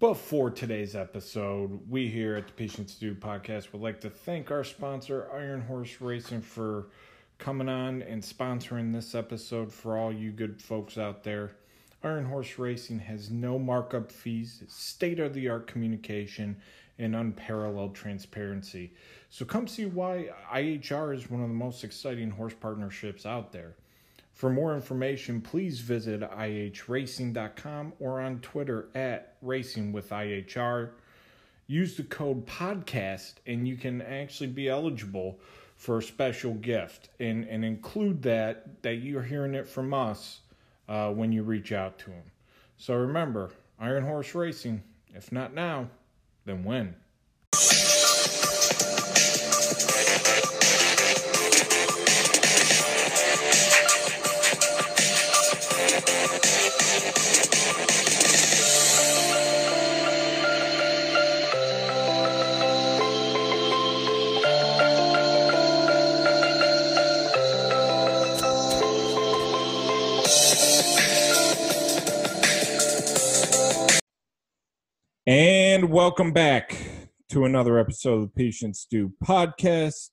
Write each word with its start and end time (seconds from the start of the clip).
Before 0.00 0.50
today's 0.50 0.96
episode, 0.96 1.88
we 1.88 2.08
here 2.08 2.34
at 2.34 2.48
the 2.48 2.52
Patience 2.52 2.96
Do 2.96 3.14
podcast 3.14 3.72
would 3.72 3.80
like 3.80 4.00
to 4.00 4.10
thank 4.10 4.50
our 4.50 4.64
sponsor, 4.64 5.28
Iron 5.32 5.60
Horse 5.60 6.00
Racing, 6.00 6.40
for 6.42 6.88
coming 7.38 7.68
on 7.68 8.02
and 8.02 8.20
sponsoring 8.20 8.92
this 8.92 9.14
episode 9.14 9.72
for 9.72 9.96
all 9.96 10.12
you 10.12 10.32
good 10.32 10.60
folks 10.60 10.98
out 10.98 11.22
there. 11.22 11.52
Iron 12.02 12.24
Horse 12.24 12.58
Racing 12.58 12.98
has 12.98 13.30
no 13.30 13.56
markup 13.56 14.10
fees, 14.10 14.64
state 14.66 15.20
of 15.20 15.32
the 15.32 15.48
art 15.48 15.68
communication, 15.68 16.56
and 16.98 17.14
unparalleled 17.14 17.94
transparency. 17.94 18.92
So 19.30 19.44
come 19.44 19.68
see 19.68 19.86
why 19.86 20.30
IHR 20.52 21.14
is 21.14 21.30
one 21.30 21.40
of 21.40 21.48
the 21.48 21.54
most 21.54 21.84
exciting 21.84 22.30
horse 22.30 22.54
partnerships 22.54 23.24
out 23.24 23.52
there. 23.52 23.76
For 24.34 24.50
more 24.50 24.74
information, 24.74 25.40
please 25.40 25.78
visit 25.78 26.20
ihracing.com 26.22 27.92
or 28.00 28.20
on 28.20 28.40
Twitter 28.40 28.88
at 28.94 29.36
Racing 29.40 29.92
with 29.92 30.10
IHR. 30.10 30.90
Use 31.68 31.96
the 31.96 32.02
code 32.02 32.44
podcast 32.44 33.34
and 33.46 33.66
you 33.66 33.76
can 33.76 34.02
actually 34.02 34.48
be 34.48 34.68
eligible 34.68 35.38
for 35.76 35.98
a 35.98 36.02
special 36.02 36.54
gift 36.54 37.10
and, 37.20 37.44
and 37.44 37.64
include 37.64 38.22
that 38.22 38.82
that 38.82 38.96
you're 38.96 39.22
hearing 39.22 39.54
it 39.54 39.68
from 39.68 39.94
us 39.94 40.40
uh, 40.88 41.10
when 41.10 41.32
you 41.32 41.44
reach 41.44 41.70
out 41.70 41.98
to 42.00 42.10
them. 42.10 42.24
So 42.76 42.94
remember, 42.94 43.52
Iron 43.78 44.04
Horse 44.04 44.34
Racing, 44.34 44.82
if 45.14 45.30
not 45.30 45.54
now, 45.54 45.88
then 46.44 46.64
when? 46.64 46.96
Welcome 75.94 76.32
back 76.32 76.76
to 77.28 77.44
another 77.44 77.78
episode 77.78 78.14
of 78.14 78.22
the 78.22 78.26
Patients 78.34 78.84
Do 78.90 79.12
podcast. 79.24 80.10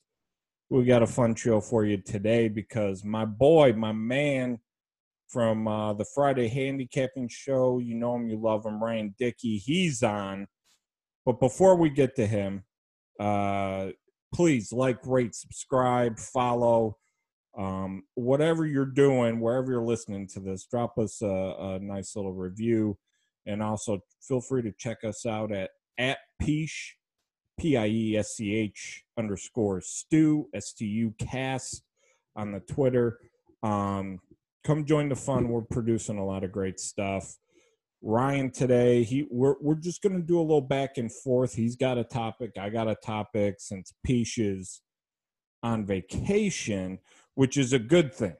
We 0.69 0.85
got 0.85 1.01
a 1.01 1.07
fun 1.07 1.33
show 1.33 1.59
for 1.59 1.85
you 1.85 1.97
today 1.97 2.49
because 2.49 3.03
my 3.03 3.25
boy, 3.25 3.73
my 3.73 3.91
man 3.91 4.59
from 5.27 5.67
uh, 5.67 5.93
the 5.93 6.05
Friday 6.13 6.49
handicapping 6.49 7.29
show, 7.29 7.79
you 7.79 7.95
know 7.95 8.15
him, 8.15 8.29
you 8.29 8.39
love 8.39 8.63
him, 8.63 8.81
Ryan 8.81 9.15
Dickey, 9.17 9.57
he's 9.57 10.03
on. 10.03 10.45
But 11.25 11.39
before 11.39 11.75
we 11.75 11.89
get 11.89 12.15
to 12.17 12.27
him, 12.27 12.63
uh, 13.19 13.87
please 14.35 14.71
like, 14.71 14.99
rate, 15.03 15.33
subscribe, 15.33 16.19
follow. 16.19 16.99
Um, 17.57 18.03
whatever 18.13 18.67
you're 18.67 18.85
doing, 18.85 19.39
wherever 19.39 19.71
you're 19.71 19.81
listening 19.81 20.27
to 20.33 20.41
this, 20.41 20.67
drop 20.69 20.99
us 20.99 21.23
a, 21.23 21.55
a 21.57 21.79
nice 21.79 22.15
little 22.15 22.33
review 22.33 22.99
and 23.45 23.61
also 23.61 23.99
feel 24.21 24.41
free 24.41 24.61
to 24.61 24.71
check 24.77 25.03
us 25.03 25.25
out 25.25 25.51
at 25.51 25.71
at 25.97 26.17
Piesch, 26.41 26.93
P 27.59 27.77
I 27.77 27.87
E 27.87 28.17
S 28.17 28.35
C 28.35 28.55
H 28.55 29.03
underscore 29.17 29.81
Stu 29.81 30.47
S 30.53 30.73
T 30.73 30.85
U 30.85 31.13
cast 31.19 31.83
on 32.35 32.51
the 32.51 32.59
Twitter. 32.61 33.19
Um, 33.63 34.19
come 34.63 34.85
join 34.85 35.09
the 35.09 35.15
fun. 35.15 35.49
We're 35.49 35.61
producing 35.61 36.17
a 36.17 36.25
lot 36.25 36.43
of 36.43 36.51
great 36.51 36.79
stuff. 36.79 37.37
Ryan 38.01 38.49
today, 38.51 39.03
he 39.03 39.27
we're 39.29 39.55
we're 39.61 39.75
just 39.75 40.01
gonna 40.01 40.21
do 40.21 40.39
a 40.39 40.41
little 40.41 40.61
back 40.61 40.97
and 40.97 41.11
forth. 41.11 41.53
He's 41.53 41.75
got 41.75 41.97
a 41.97 42.03
topic, 42.03 42.51
I 42.59 42.69
got 42.69 42.87
a 42.87 42.95
topic 42.95 43.55
since 43.59 43.93
Piesch 44.07 44.37
is 44.37 44.81
on 45.61 45.85
vacation, 45.85 46.99
which 47.35 47.57
is 47.57 47.73
a 47.73 47.79
good 47.79 48.11
thing. 48.11 48.35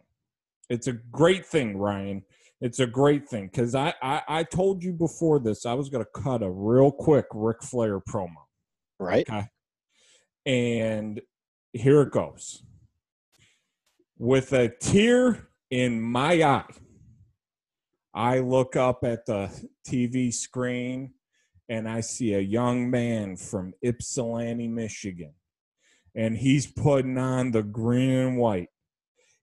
It's 0.70 0.88
a 0.88 0.94
great 0.94 1.46
thing, 1.46 1.78
Ryan 1.78 2.24
it's 2.62 2.80
a 2.80 2.86
great 2.86 3.28
thing 3.28 3.48
because 3.48 3.74
I, 3.74 3.94
I, 4.02 4.22
I 4.28 4.44
told 4.44 4.84
you 4.84 4.94
before 4.94 5.40
this 5.40 5.66
I 5.66 5.74
was 5.74 5.90
going 5.90 6.06
to 6.06 6.22
cut 6.22 6.44
a 6.44 6.50
real 6.50 6.92
quick 6.92 7.26
Ric 7.34 7.64
Flair 7.64 8.00
promo. 8.00 8.36
Right. 9.00 9.28
Okay. 9.28 9.48
And 10.46 11.22
here 11.74 12.02
it 12.02 12.12
goes. 12.12 12.64
With 14.20 14.54
a 14.54 14.70
tear 14.70 15.50
in 15.72 16.00
my 16.00 16.44
eye, 16.44 16.66
I 18.14 18.40
look 18.40 18.76
up 18.76 19.04
at 19.04 19.26
the 19.26 19.50
TV 19.88 20.32
screen 20.32 21.14
and 21.68 21.90
I 21.90 22.02
see 22.02 22.34
a 22.34 22.40
young 22.40 22.92
man 22.92 23.38
from 23.38 23.74
Ypsilanti, 23.82 24.68
Michigan. 24.68 25.34
And 26.14 26.38
he's 26.38 26.68
putting 26.68 27.18
on 27.18 27.52
the 27.52 27.64
green 27.64 28.12
and 28.12 28.38
white 28.38 28.68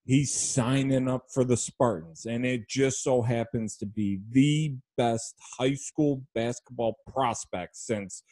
he's 0.08 0.32
signing 0.32 1.06
up 1.06 1.26
for 1.30 1.44
the 1.44 1.56
Spartans. 1.56 2.24
And 2.24 2.44
it 2.46 2.66
just 2.66 3.04
so 3.04 3.20
happens 3.20 3.76
to 3.76 3.86
be 3.86 4.20
the 4.30 4.74
best 4.96 5.34
high 5.58 5.74
school 5.74 6.22
basketball 6.34 6.96
prospect 7.06 7.76
since 7.76 8.22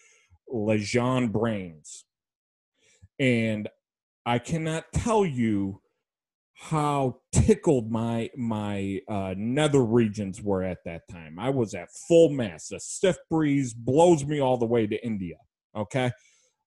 LeBron 0.53 1.31
James. 1.45 2.07
And 3.21 3.69
I 4.25 4.39
cannot 4.39 4.87
tell 4.95 5.27
you 5.27 5.83
how 6.55 7.19
tickled 7.33 7.91
my 7.91 8.31
my 8.35 9.01
uh, 9.07 9.35
nether 9.37 9.85
regions 9.85 10.41
were 10.41 10.63
at 10.63 10.79
that 10.87 11.03
time. 11.11 11.39
I 11.39 11.51
was 11.51 11.75
at 11.75 11.91
full 12.09 12.31
mass. 12.31 12.73
A 12.73 12.81
stiff 12.81 13.19
breeze 13.31 13.75
blows 13.75 14.25
me 14.25 14.41
all 14.41 14.57
the 14.57 14.65
way 14.65 14.87
to 14.87 15.05
India. 15.05 15.37
Okay, 15.77 16.11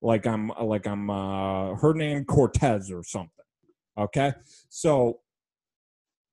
like 0.03 0.27
I'm 0.27 0.51
like 0.61 0.85
I'm 0.85 1.09
uh, 1.09 1.75
Hernan 1.75 2.25
Cortez 2.25 2.91
or 2.91 3.03
something. 3.03 3.39
Okay, 3.99 4.31
so 4.69 5.19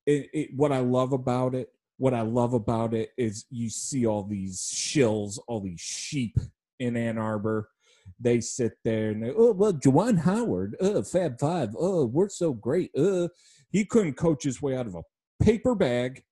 it, 0.07 0.29
it, 0.33 0.51
what 0.55 0.71
I 0.71 0.79
love 0.79 1.13
about 1.13 1.55
it, 1.57 1.73
what 1.99 2.15
I 2.15 2.21
love 2.21 2.55
about 2.55 2.95
it 2.95 3.11
is 3.19 3.45
you 3.51 3.71
see 3.71 4.07
all 4.07 4.23
these 4.23 4.61
shills, 4.61 5.41
all 5.49 5.61
these 5.61 5.81
sheep 5.81 6.39
in 6.79 6.97
Ann 6.97 7.19
Arbor. 7.19 7.69
They 8.21 8.41
sit 8.41 8.75
there 8.85 9.11
and 9.11 9.25
they, 9.25 9.33
oh 9.37 9.51
well, 9.51 9.73
Juwan 9.73 10.19
Howard, 10.19 10.77
uh, 10.81 11.03
Fab 11.03 11.41
Five, 11.41 11.71
oh 11.77 12.07
we're 12.07 12.29
so 12.29 12.53
great. 12.53 12.93
Uh, 12.97 13.29
he 13.71 13.85
couldn't 13.85 14.15
coach 14.15 14.45
his 14.45 14.63
way 14.63 14.77
out 14.77 14.87
of 14.87 14.95
a 14.95 15.03
paper 15.43 15.75
bag, 15.75 16.23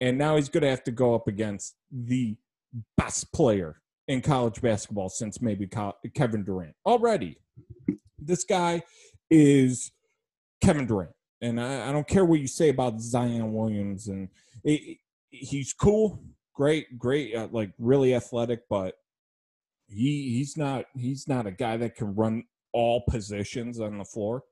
and 0.00 0.16
now 0.16 0.36
he's 0.36 0.48
going 0.48 0.62
to 0.62 0.70
have 0.70 0.84
to 0.84 0.92
go 0.92 1.16
up 1.16 1.26
against 1.26 1.74
the 1.90 2.36
best 2.96 3.32
player 3.32 3.80
in 4.06 4.20
college 4.20 4.62
basketball 4.62 5.08
since 5.08 5.42
maybe 5.42 5.68
Kevin 6.14 6.44
Durant. 6.44 6.76
Already, 6.86 7.38
this 8.16 8.44
guy 8.44 8.82
is 9.28 9.90
Kevin 10.60 10.86
Durant. 10.86 11.12
And 11.40 11.60
I, 11.60 11.88
I 11.88 11.92
don't 11.92 12.08
care 12.08 12.24
what 12.24 12.40
you 12.40 12.46
say 12.46 12.70
about 12.70 13.00
Zion 13.00 13.52
Williams, 13.52 14.08
and 14.08 14.28
it, 14.62 14.98
he's 15.30 15.72
cool, 15.72 16.22
great, 16.54 16.98
great, 16.98 17.34
uh, 17.34 17.48
like 17.50 17.72
really 17.78 18.14
athletic, 18.14 18.60
but 18.70 18.94
he 19.88 20.36
he's 20.36 20.56
not 20.56 20.86
he's 20.96 21.28
not 21.28 21.46
a 21.46 21.50
guy 21.50 21.76
that 21.76 21.96
can 21.96 22.14
run 22.14 22.44
all 22.72 23.04
positions 23.08 23.80
on 23.80 23.98
the 23.98 24.04
floor. 24.04 24.42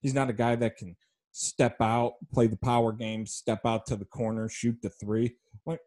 He's 0.00 0.14
not 0.14 0.30
a 0.30 0.34
guy 0.34 0.56
that 0.56 0.76
can 0.76 0.96
step 1.32 1.76
out, 1.80 2.14
play 2.32 2.46
the 2.46 2.56
power 2.56 2.92
game, 2.92 3.26
step 3.26 3.64
out 3.64 3.86
to 3.86 3.96
the 3.96 4.04
corner, 4.04 4.48
shoot 4.48 4.76
the 4.82 4.90
three. 4.90 5.36
Like 5.64 5.80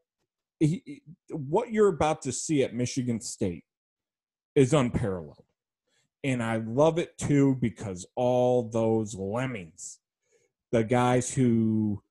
he, 0.59 1.03
what 1.29 1.71
you're 1.71 1.89
about 1.89 2.21
to 2.23 2.31
see 2.31 2.63
at 2.63 2.73
Michigan 2.73 3.21
State 3.21 3.63
is 4.55 4.73
unparalleled. 4.73 5.44
And 6.25 6.41
I 6.41 6.57
love 6.57 6.97
it 6.97 7.19
too 7.19 7.55
because 7.61 8.03
all 8.15 8.67
those 8.67 9.13
lemmings, 9.13 9.99
the 10.71 10.83
guys 10.83 11.31
who 11.31 12.01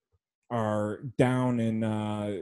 are 0.53 1.01
down 1.19 1.59
in 1.59 1.83
uh, 1.83 2.37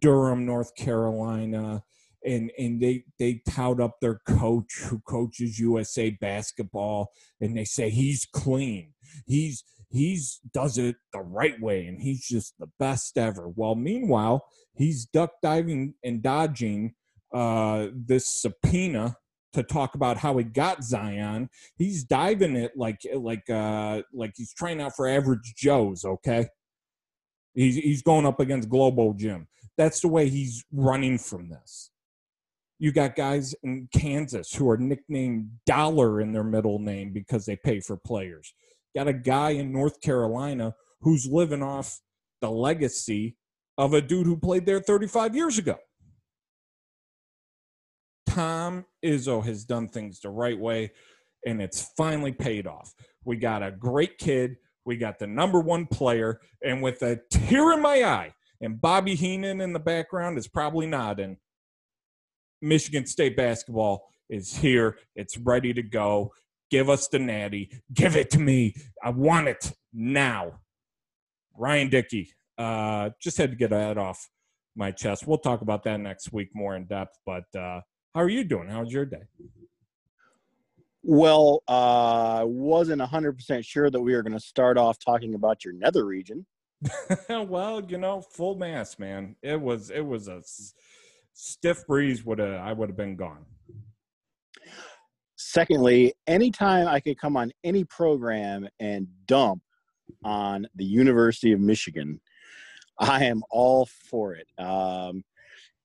Durham, 0.00 0.44
North 0.44 0.74
Carolina, 0.74 1.84
and 2.26 2.50
and 2.58 2.80
they 2.80 3.04
they 3.20 3.40
tout 3.48 3.80
up 3.80 4.00
their 4.00 4.20
coach 4.26 4.80
who 4.86 4.98
coaches 5.06 5.60
USA 5.60 6.10
basketball, 6.10 7.12
and 7.40 7.56
they 7.56 7.66
say 7.66 7.88
he's 7.88 8.26
clean, 8.32 8.92
he's 9.24 9.62
he's 9.90 10.40
does 10.52 10.76
it 10.76 10.96
the 11.12 11.20
right 11.20 11.60
way, 11.60 11.86
and 11.86 12.02
he's 12.02 12.26
just 12.26 12.54
the 12.58 12.70
best 12.80 13.16
ever. 13.16 13.48
Well, 13.48 13.76
meanwhile, 13.76 14.44
he's 14.74 15.06
duck 15.06 15.34
diving 15.40 15.94
and 16.02 16.20
dodging 16.20 16.94
uh, 17.32 17.90
this 17.94 18.26
subpoena 18.26 19.18
to 19.52 19.62
talk 19.62 19.94
about 19.94 20.16
how 20.16 20.36
he 20.38 20.44
got 20.44 20.82
Zion. 20.82 21.50
He's 21.76 22.04
diving 22.04 22.56
it 22.56 22.72
like 22.76 23.00
like 23.14 23.48
uh 23.50 24.02
like 24.12 24.32
he's 24.36 24.54
trying 24.54 24.80
out 24.80 24.96
for 24.96 25.08
average 25.08 25.54
Joes, 25.56 26.04
okay? 26.04 26.48
He's 27.54 27.76
he's 27.76 28.02
going 28.02 28.26
up 28.26 28.40
against 28.40 28.68
Globo 28.68 29.12
Gym. 29.12 29.48
That's 29.76 30.00
the 30.00 30.08
way 30.08 30.28
he's 30.28 30.64
running 30.72 31.18
from 31.18 31.48
this. 31.48 31.90
You 32.78 32.92
got 32.92 33.14
guys 33.14 33.54
in 33.62 33.88
Kansas 33.94 34.52
who 34.52 34.68
are 34.68 34.76
nicknamed 34.76 35.50
Dollar 35.66 36.20
in 36.20 36.32
their 36.32 36.44
middle 36.44 36.78
name 36.78 37.12
because 37.12 37.46
they 37.46 37.56
pay 37.56 37.80
for 37.80 37.96
players. 37.96 38.52
Got 38.94 39.08
a 39.08 39.12
guy 39.12 39.50
in 39.50 39.72
North 39.72 40.00
Carolina 40.00 40.74
who's 41.00 41.26
living 41.26 41.62
off 41.62 42.00
the 42.40 42.50
legacy 42.50 43.36
of 43.78 43.94
a 43.94 44.00
dude 44.00 44.26
who 44.26 44.36
played 44.36 44.66
there 44.66 44.80
35 44.80 45.34
years 45.34 45.58
ago. 45.58 45.76
Tom 48.32 48.86
Izzo 49.04 49.44
has 49.44 49.64
done 49.64 49.88
things 49.88 50.20
the 50.20 50.30
right 50.30 50.58
way, 50.58 50.92
and 51.44 51.60
it's 51.60 51.92
finally 51.98 52.32
paid 52.32 52.66
off. 52.66 52.94
We 53.24 53.36
got 53.36 53.62
a 53.62 53.70
great 53.70 54.16
kid. 54.16 54.56
We 54.86 54.96
got 54.96 55.18
the 55.18 55.26
number 55.26 55.60
one 55.60 55.86
player, 55.86 56.40
and 56.64 56.82
with 56.82 57.02
a 57.02 57.20
tear 57.30 57.72
in 57.72 57.82
my 57.82 58.02
eye, 58.02 58.32
and 58.60 58.80
Bobby 58.80 59.14
Heenan 59.14 59.60
in 59.60 59.74
the 59.74 59.78
background 59.78 60.38
is 60.38 60.48
probably 60.48 60.86
nodding. 60.86 61.36
Michigan 62.62 63.06
State 63.06 63.36
basketball 63.36 64.08
is 64.30 64.56
here. 64.56 64.96
It's 65.14 65.36
ready 65.36 65.74
to 65.74 65.82
go. 65.82 66.32
Give 66.70 66.88
us 66.88 67.08
the 67.08 67.18
natty. 67.18 67.70
Give 67.92 68.16
it 68.16 68.30
to 68.30 68.38
me. 68.38 68.74
I 69.04 69.10
want 69.10 69.48
it 69.48 69.72
now. 69.92 70.60
Ryan 71.54 71.90
Dickey. 71.90 72.30
Uh, 72.56 73.10
just 73.20 73.36
had 73.36 73.50
to 73.50 73.56
get 73.56 73.70
that 73.70 73.98
off 73.98 74.30
my 74.74 74.90
chest. 74.90 75.26
We'll 75.26 75.38
talk 75.38 75.60
about 75.60 75.84
that 75.84 76.00
next 76.00 76.32
week 76.32 76.48
more 76.54 76.74
in 76.76 76.86
depth. 76.86 77.18
But 77.26 77.44
uh, 77.54 77.80
how 78.14 78.20
are 78.20 78.28
you 78.28 78.44
doing? 78.44 78.68
How's 78.68 78.92
your 78.92 79.04
day? 79.04 79.22
Well, 81.02 81.62
uh, 81.68 82.40
I 82.40 82.44
wasn't 82.44 83.02
100% 83.02 83.64
sure 83.64 83.90
that 83.90 84.00
we 84.00 84.14
were 84.14 84.22
going 84.22 84.34
to 84.34 84.40
start 84.40 84.78
off 84.78 84.98
talking 84.98 85.34
about 85.34 85.64
your 85.64 85.74
nether 85.74 86.04
region. 86.04 86.46
well, 87.28 87.82
you 87.82 87.98
know, 87.98 88.20
full 88.20 88.54
mass, 88.54 88.98
man. 88.98 89.36
It 89.42 89.60
was 89.60 89.90
it 89.90 90.04
was 90.04 90.28
a 90.28 90.42
stiff 91.32 91.86
breeze 91.86 92.24
would 92.24 92.38
have 92.38 92.60
I 92.60 92.72
would 92.72 92.88
have 92.88 92.96
been 92.96 93.16
gone. 93.16 93.44
Secondly, 95.36 96.14
anytime 96.26 96.88
I 96.88 97.00
could 97.00 97.18
come 97.18 97.36
on 97.36 97.52
any 97.62 97.84
program 97.84 98.68
and 98.80 99.06
dump 99.26 99.62
on 100.24 100.66
the 100.74 100.84
University 100.84 101.52
of 101.52 101.60
Michigan, 101.60 102.20
I 102.98 103.24
am 103.24 103.42
all 103.50 103.86
for 103.86 104.34
it. 104.34 104.46
Um, 104.58 105.24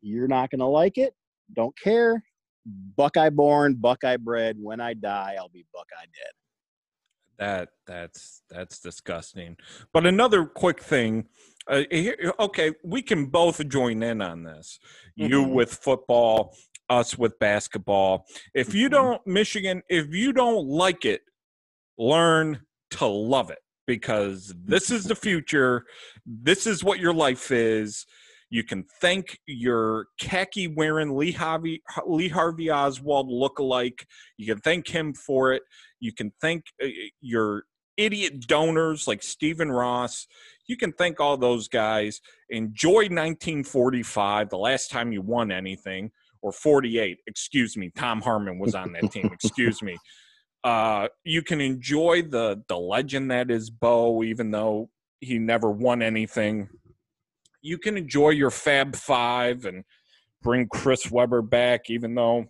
you're 0.01 0.27
not 0.27 0.51
going 0.51 0.59
to 0.59 0.67
like 0.67 0.97
it. 0.97 1.13
Don't 1.53 1.77
care. 1.79 2.23
Buckeye 2.65 3.29
born, 3.29 3.75
Buckeye 3.75 4.17
bred. 4.17 4.57
When 4.59 4.81
I 4.81 4.93
die, 4.93 5.35
I'll 5.37 5.49
be 5.49 5.65
Buckeye 5.73 6.05
dead. 6.13 6.33
That 7.39 7.69
that's 7.85 8.41
that's 8.49 8.79
disgusting. 8.79 9.57
But 9.93 10.05
another 10.05 10.45
quick 10.45 10.81
thing. 10.81 11.25
Uh, 11.67 11.83
here, 11.91 12.33
okay, 12.39 12.71
we 12.83 13.01
can 13.01 13.25
both 13.25 13.65
join 13.67 14.01
in 14.01 14.21
on 14.21 14.43
this. 14.43 14.79
Mm-hmm. 15.19 15.31
You 15.31 15.43
with 15.43 15.73
football, 15.73 16.55
us 16.89 17.17
with 17.17 17.37
basketball. 17.39 18.25
If 18.53 18.73
you 18.73 18.87
mm-hmm. 18.87 18.93
don't, 18.93 19.27
Michigan, 19.27 19.83
if 19.89 20.13
you 20.13 20.33
don't 20.33 20.67
like 20.67 21.05
it, 21.05 21.21
learn 21.97 22.61
to 22.91 23.05
love 23.05 23.49
it 23.49 23.59
because 23.85 24.53
this 24.63 24.89
is 24.91 25.05
the 25.05 25.15
future. 25.15 25.85
This 26.25 26.67
is 26.67 26.83
what 26.83 26.99
your 26.99 27.13
life 27.13 27.51
is. 27.51 28.05
You 28.49 28.63
can 28.63 28.85
thank 29.01 29.39
your 29.45 30.07
khaki 30.19 30.67
wearing 30.67 31.17
Lee 31.17 31.33
Harvey, 31.33 31.81
Lee 32.05 32.29
Harvey 32.29 32.71
Oswald 32.71 33.29
lookalike. 33.29 34.05
You 34.37 34.53
can 34.53 34.61
thank 34.61 34.87
him 34.87 35.13
for 35.13 35.53
it. 35.53 35.63
You 35.99 36.13
can 36.13 36.31
thank 36.41 36.63
uh, 36.81 36.87
your 37.19 37.63
idiot 37.97 38.47
donors 38.47 39.07
like 39.07 39.21
Stephen 39.21 39.71
Ross. 39.71 40.27
You 40.67 40.77
can 40.77 40.93
thank 40.93 41.19
all 41.19 41.35
those 41.35 41.67
guys. 41.67 42.21
Enjoy 42.49 43.09
1945, 43.09 44.49
the 44.49 44.57
last 44.57 44.91
time 44.91 45.11
you 45.11 45.21
won 45.21 45.51
anything 45.51 46.11
or 46.41 46.51
48. 46.51 47.17
Excuse 47.27 47.75
me. 47.75 47.91
Tom 47.95 48.21
Harmon 48.21 48.59
was 48.59 48.75
on 48.75 48.93
that 48.93 49.11
team. 49.11 49.29
Excuse 49.33 49.81
me. 49.81 49.97
Uh, 50.63 51.07
you 51.23 51.41
can 51.41 51.61
enjoy 51.61 52.21
the 52.21 52.61
the 52.67 52.77
legend 52.77 53.31
that 53.31 53.51
is 53.51 53.69
Bo, 53.69 54.23
even 54.23 54.51
though 54.51 54.89
he 55.19 55.39
never 55.39 55.71
won 55.71 56.01
anything. 56.01 56.69
You 57.67 57.77
can 57.77 57.97
enjoy 57.97 58.29
your 58.29 58.49
Fab 58.49 58.95
Five 58.95 59.65
and 59.65 59.83
bring 60.41 60.67
Chris 60.69 61.11
Webber 61.11 61.41
back, 61.41 61.89
even 61.89 62.15
though 62.15 62.45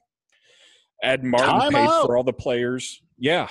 Ed 1.01 1.23
Martin 1.23 1.59
time 1.59 1.71
paid 1.71 1.89
out. 1.89 2.05
for 2.05 2.15
all 2.15 2.23
the 2.23 2.33
players. 2.33 3.01
Yeah, 3.17 3.47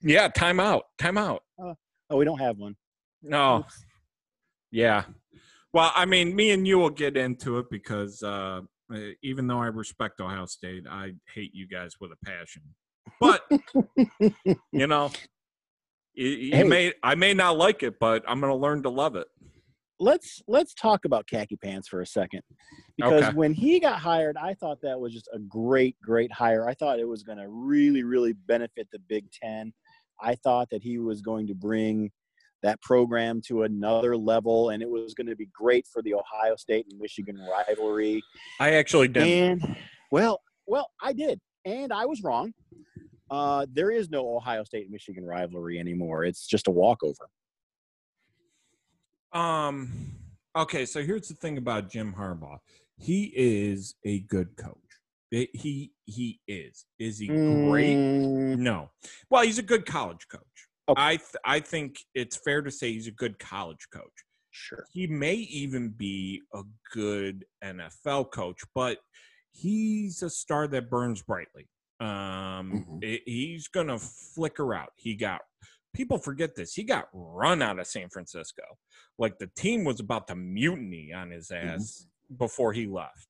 yeah. 0.00 0.28
Time 0.28 0.60
out. 0.60 0.84
Time 0.96 1.18
out. 1.18 1.42
Uh, 1.60 1.74
oh, 2.08 2.16
we 2.16 2.24
don't 2.24 2.38
have 2.38 2.56
one. 2.56 2.76
No. 3.20 3.58
Oops. 3.58 3.84
Yeah. 4.70 5.04
Well, 5.72 5.90
I 5.92 6.04
mean, 6.04 6.36
me 6.36 6.52
and 6.52 6.68
you 6.68 6.78
will 6.78 6.90
get 6.90 7.16
into 7.16 7.58
it 7.58 7.66
because 7.68 8.22
uh, 8.22 8.60
uh, 8.94 8.98
even 9.24 9.48
though 9.48 9.58
I 9.58 9.66
respect 9.66 10.20
Ohio 10.20 10.46
State, 10.46 10.84
I 10.88 11.14
hate 11.34 11.50
you 11.52 11.66
guys 11.66 11.94
with 12.00 12.12
a 12.12 12.24
passion. 12.24 12.62
But 13.20 13.42
you 14.72 14.86
know, 14.86 15.10
you, 16.14 16.28
you 16.28 16.56
hey, 16.56 16.62
may 16.62 16.92
I 17.02 17.16
may 17.16 17.34
not 17.34 17.58
like 17.58 17.82
it, 17.82 17.98
but 17.98 18.22
I'm 18.28 18.40
going 18.40 18.52
to 18.52 18.56
learn 18.56 18.84
to 18.84 18.88
love 18.88 19.16
it. 19.16 19.26
Let's 20.00 20.42
let's 20.48 20.74
talk 20.74 21.04
about 21.04 21.26
khaki 21.28 21.56
pants 21.56 21.88
for 21.88 22.00
a 22.00 22.06
second, 22.06 22.40
because 22.96 23.24
okay. 23.24 23.36
when 23.36 23.54
he 23.54 23.78
got 23.78 24.00
hired, 24.00 24.36
I 24.36 24.54
thought 24.54 24.78
that 24.82 24.98
was 24.98 25.12
just 25.12 25.28
a 25.32 25.38
great 25.38 25.96
great 26.02 26.32
hire. 26.32 26.68
I 26.68 26.74
thought 26.74 26.98
it 26.98 27.06
was 27.06 27.22
going 27.22 27.38
to 27.38 27.48
really 27.48 28.02
really 28.02 28.32
benefit 28.32 28.88
the 28.92 28.98
Big 29.08 29.30
Ten. 29.30 29.72
I 30.20 30.34
thought 30.36 30.68
that 30.70 30.82
he 30.82 30.98
was 30.98 31.22
going 31.22 31.46
to 31.46 31.54
bring 31.54 32.10
that 32.62 32.80
program 32.82 33.40
to 33.46 33.62
another 33.62 34.16
level, 34.16 34.70
and 34.70 34.82
it 34.82 34.88
was 34.88 35.14
going 35.14 35.28
to 35.28 35.36
be 35.36 35.48
great 35.52 35.86
for 35.92 36.02
the 36.02 36.14
Ohio 36.14 36.56
State 36.56 36.86
and 36.90 36.98
Michigan 36.98 37.38
rivalry. 37.38 38.22
I 38.58 38.74
actually 38.74 39.08
did. 39.08 39.22
And 39.62 39.76
well, 40.10 40.40
well, 40.66 40.90
I 41.00 41.12
did, 41.12 41.40
and 41.64 41.92
I 41.92 42.06
was 42.06 42.22
wrong. 42.22 42.52
Uh, 43.30 43.66
there 43.72 43.90
is 43.90 44.10
no 44.10 44.36
Ohio 44.36 44.64
State 44.64 44.90
Michigan 44.90 45.24
rivalry 45.24 45.78
anymore. 45.78 46.24
It's 46.24 46.46
just 46.46 46.66
a 46.66 46.70
walkover. 46.70 47.28
Um. 49.34 49.90
Okay, 50.56 50.86
so 50.86 51.02
here's 51.02 51.28
the 51.28 51.34
thing 51.34 51.58
about 51.58 51.90
Jim 51.90 52.14
Harbaugh. 52.16 52.58
He 52.96 53.32
is 53.34 53.96
a 54.04 54.20
good 54.20 54.56
coach. 54.56 54.78
He 55.30 55.90
he 56.04 56.40
is. 56.46 56.86
Is 56.98 57.18
he 57.18 57.26
great? 57.26 57.96
Mm. 57.96 58.58
No. 58.58 58.90
Well, 59.30 59.42
he's 59.42 59.58
a 59.58 59.62
good 59.62 59.84
college 59.84 60.26
coach. 60.30 60.42
Okay. 60.88 61.02
I 61.02 61.16
th- 61.16 61.42
I 61.44 61.60
think 61.60 61.98
it's 62.14 62.36
fair 62.36 62.62
to 62.62 62.70
say 62.70 62.92
he's 62.92 63.08
a 63.08 63.12
good 63.12 63.38
college 63.38 63.88
coach. 63.92 64.12
Sure. 64.50 64.86
He 64.92 65.08
may 65.08 65.34
even 65.34 65.88
be 65.88 66.42
a 66.54 66.62
good 66.92 67.44
NFL 67.64 68.30
coach, 68.30 68.60
but 68.74 68.98
he's 69.50 70.22
a 70.22 70.30
star 70.30 70.68
that 70.68 70.90
burns 70.90 71.22
brightly. 71.22 71.68
Um, 72.00 72.06
mm-hmm. 72.08 72.98
it, 73.02 73.22
he's 73.26 73.66
gonna 73.66 73.98
flicker 73.98 74.74
out. 74.74 74.92
He 74.96 75.14
got 75.16 75.40
people 75.94 76.18
forget 76.18 76.54
this. 76.54 76.74
He 76.74 76.84
got 76.84 77.08
run 77.12 77.62
out 77.62 77.78
of 77.78 77.86
San 77.86 78.08
Francisco. 78.10 78.62
Like 79.18 79.38
the 79.38 79.50
team 79.56 79.84
was 79.84 80.00
about 80.00 80.28
to 80.28 80.34
mutiny 80.34 81.12
on 81.12 81.30
his 81.30 81.48
mm-hmm. 81.48 81.68
ass 81.68 82.06
mm-hmm. 82.06 82.36
before 82.36 82.72
he 82.72 82.86
left. 82.86 83.28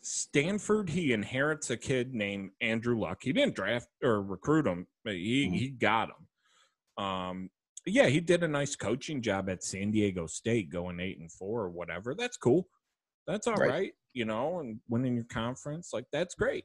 Stanford, 0.00 0.88
he 0.90 1.12
inherits 1.12 1.70
a 1.70 1.76
kid 1.76 2.14
named 2.14 2.50
Andrew 2.60 2.98
Luck. 2.98 3.18
He 3.22 3.32
didn't 3.32 3.54
draft 3.54 3.86
or 4.02 4.22
recruit 4.22 4.66
him, 4.66 4.86
but 5.04 5.14
he, 5.14 5.46
mm-hmm. 5.46 5.54
he 5.54 5.68
got 5.68 6.08
him. 6.08 7.04
Um, 7.04 7.50
yeah, 7.86 8.06
he 8.06 8.20
did 8.20 8.42
a 8.42 8.48
nice 8.48 8.74
coaching 8.74 9.22
job 9.22 9.48
at 9.48 9.62
San 9.62 9.90
Diego 9.90 10.26
State, 10.26 10.70
going 10.70 11.00
eight 11.00 11.18
and 11.18 11.30
four 11.30 11.62
or 11.62 11.70
whatever. 11.70 12.14
That's 12.14 12.36
cool. 12.36 12.68
That's 13.26 13.46
all 13.46 13.54
right. 13.54 13.70
right 13.70 13.92
you 14.12 14.24
know, 14.24 14.60
and 14.60 14.80
winning 14.88 15.16
your 15.16 15.24
conference, 15.24 15.90
like 15.92 16.06
that's 16.12 16.34
great. 16.34 16.64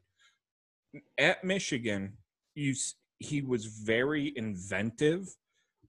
At 1.17 1.43
Michigan, 1.43 2.17
you 2.55 2.75
he 3.19 3.41
was 3.41 3.65
very 3.65 4.33
inventive 4.35 5.27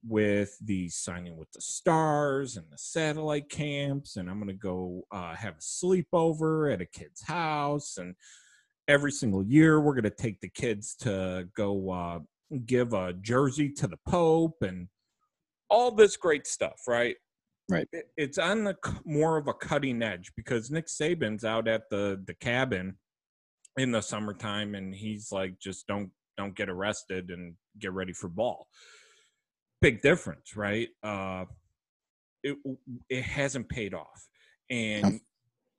with 0.07 0.57
the 0.65 0.89
signing 0.89 1.37
with 1.37 1.51
the 1.53 1.61
stars 1.61 2.57
and 2.57 2.67
the 2.71 2.79
satellite 2.79 3.49
camps 3.49 4.17
and 4.17 4.31
i'm 4.31 4.39
going 4.39 4.47
to 4.47 4.55
go 4.55 5.03
uh, 5.11 5.35
have 5.35 5.55
a 5.55 5.61
sleepover 5.61 6.73
at 6.73 6.81
a 6.81 6.87
kid's 6.87 7.23
house 7.23 7.97
and 7.99 8.15
every 8.87 9.11
single 9.11 9.45
year 9.45 9.81
we're 9.81 9.95
going 9.95 10.05
to 10.05 10.11
take 10.11 10.41
the 10.41 10.49
kids 10.49 10.95
to 10.95 11.49
go 11.55 11.91
uh, 11.91 12.19
give 12.67 12.93
a 12.93 13.13
jersey 13.13 13.71
to 13.71 13.87
the 13.87 13.99
Pope 14.07 14.63
and 14.63 14.89
all 15.71 15.91
this 15.91 16.17
great 16.17 16.47
stuff, 16.47 16.81
right? 16.87 17.17
Right. 17.71 17.87
It's 18.17 18.39
on 18.39 18.65
the 18.65 18.77
more 19.05 19.37
of 19.37 19.47
a 19.47 19.53
cutting 19.53 20.03
edge 20.03 20.33
because 20.37 20.71
Nick 20.71 20.87
Saban's 20.87 21.45
out 21.45 21.69
at 21.69 21.91
the 21.91 22.23
the 22.27 22.33
cabin 22.33 22.97
in 23.77 23.93
the 23.93 24.01
summertime 24.01 24.75
and 24.75 24.95
he's 24.95 25.31
like 25.31 25.59
just 25.61 25.87
don't 25.87 26.11
don't 26.39 26.57
get 26.57 26.71
arrested 26.71 27.31
and 27.31 27.55
get 27.79 27.93
ready 27.93 28.15
for 28.15 28.29
ball. 28.29 28.69
Big 29.83 30.01
difference, 30.01 30.57
right? 30.57 30.89
Uh 31.03 31.45
it 32.43 32.57
it 33.11 33.23
hasn't 33.23 33.69
paid 33.69 33.93
off. 33.93 34.27
And 34.71 35.21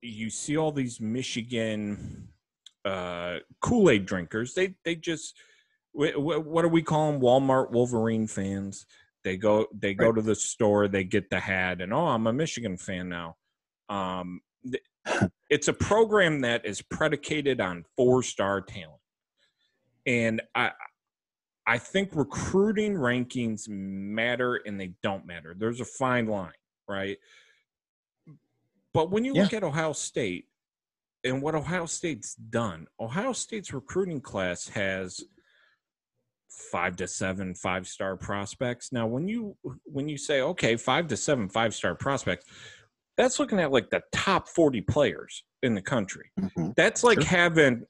you 0.01 0.29
see 0.29 0.57
all 0.57 0.71
these 0.71 1.01
Michigan 1.01 2.27
uh 2.85 3.37
Kool-Aid 3.61 4.05
drinkers, 4.05 4.53
they 4.53 4.75
they 4.85 4.95
just 4.95 5.35
what 5.93 6.61
do 6.61 6.69
we 6.69 6.83
call 6.83 7.11
them? 7.11 7.21
Walmart 7.21 7.71
Wolverine 7.71 8.27
fans. 8.27 8.85
They 9.23 9.37
go 9.37 9.67
they 9.73 9.93
go 9.93 10.07
right. 10.07 10.15
to 10.15 10.21
the 10.21 10.35
store, 10.35 10.87
they 10.87 11.03
get 11.03 11.29
the 11.29 11.39
hat, 11.39 11.81
and 11.81 11.93
oh, 11.93 12.07
I'm 12.07 12.27
a 12.27 12.33
Michigan 12.33 12.77
fan 12.77 13.09
now. 13.09 13.35
Um, 13.89 14.41
it's 15.49 15.67
a 15.67 15.73
program 15.73 16.41
that 16.41 16.65
is 16.65 16.81
predicated 16.81 17.59
on 17.59 17.83
four 17.97 18.23
star 18.23 18.61
talent, 18.61 18.98
and 20.09 20.41
I 20.55 20.71
I 21.67 21.77
think 21.77 22.09
recruiting 22.15 22.95
rankings 22.95 23.69
matter 23.69 24.55
and 24.65 24.79
they 24.79 24.93
don't 25.03 25.27
matter. 25.27 25.53
There's 25.55 25.79
a 25.79 25.85
fine 25.85 26.25
line, 26.25 26.51
right? 26.87 27.17
But 28.91 29.11
when 29.11 29.23
you 29.23 29.35
yeah. 29.35 29.43
look 29.43 29.53
at 29.53 29.63
Ohio 29.63 29.93
State, 29.93 30.45
and 31.23 31.41
what 31.41 31.53
Ohio 31.53 31.85
State's 31.85 32.33
done. 32.35 32.87
Ohio 32.99 33.33
State's 33.33 33.73
recruiting 33.73 34.21
class 34.21 34.67
has 34.69 35.21
five 36.49 36.95
to 36.95 37.07
seven 37.07 37.53
five 37.53 37.87
star 37.87 38.15
prospects. 38.15 38.91
Now, 38.91 39.05
when 39.05 39.27
you 39.27 39.55
when 39.83 40.07
you 40.09 40.17
say 40.17 40.41
okay, 40.41 40.75
five 40.75 41.07
to 41.07 41.17
seven 41.17 41.49
five 41.49 41.75
star 41.75 41.93
prospects, 41.93 42.45
that's 43.17 43.39
looking 43.39 43.59
at 43.59 43.71
like 43.71 43.89
the 43.89 44.01
top 44.13 44.47
forty 44.47 44.81
players 44.81 45.43
in 45.61 45.75
the 45.75 45.81
country. 45.81 46.31
Mm-hmm. 46.39 46.69
That's 46.77 47.03
like 47.03 47.19
sure. 47.19 47.27
having 47.27 47.85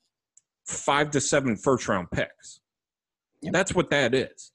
five 0.69 1.11
to 1.11 1.21
seven 1.21 1.55
first 1.55 1.88
round 1.88 2.09
picks. 2.11 2.61
Yep. 3.41 3.53
That's 3.53 3.73
what 3.73 3.89
that 3.89 4.13
is. 4.13 4.51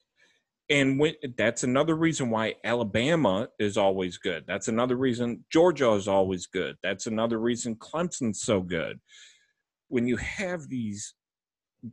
And 0.71 0.99
when, 0.99 1.14
that's 1.37 1.62
another 1.62 1.94
reason 1.94 2.30
why 2.30 2.54
Alabama 2.64 3.49
is 3.59 3.76
always 3.76 4.16
good. 4.16 4.44
That's 4.47 4.68
another 4.68 4.97
reason 4.97 5.44
Georgia 5.50 5.92
is 5.92 6.09
always 6.09 6.47
good. 6.47 6.76
That's 6.83 7.06
another 7.06 7.38
reason 7.38 7.76
Clemson's 7.76 8.40
so 8.40 8.62
good. 8.62 8.99
When 9.88 10.06
you 10.06 10.16
have 10.16 10.68
these 10.68 11.14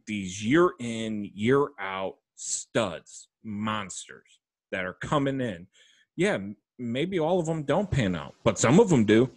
these 0.08 0.44
year 0.44 0.72
in, 0.80 1.30
year 1.34 1.68
out 1.80 2.16
studs, 2.36 3.28
monsters 3.44 4.40
that 4.72 4.86
are 4.86 4.96
coming 5.02 5.42
in, 5.42 5.68
yeah, 6.16 6.38
maybe 6.80 7.20
all 7.20 7.40
of 7.40 7.46
them 7.46 7.64
don't 7.64 7.92
pan 7.92 8.16
out, 8.16 8.36
but 8.46 8.58
some 8.58 8.80
of 8.80 8.90
them 8.90 9.04
do. 9.04 9.30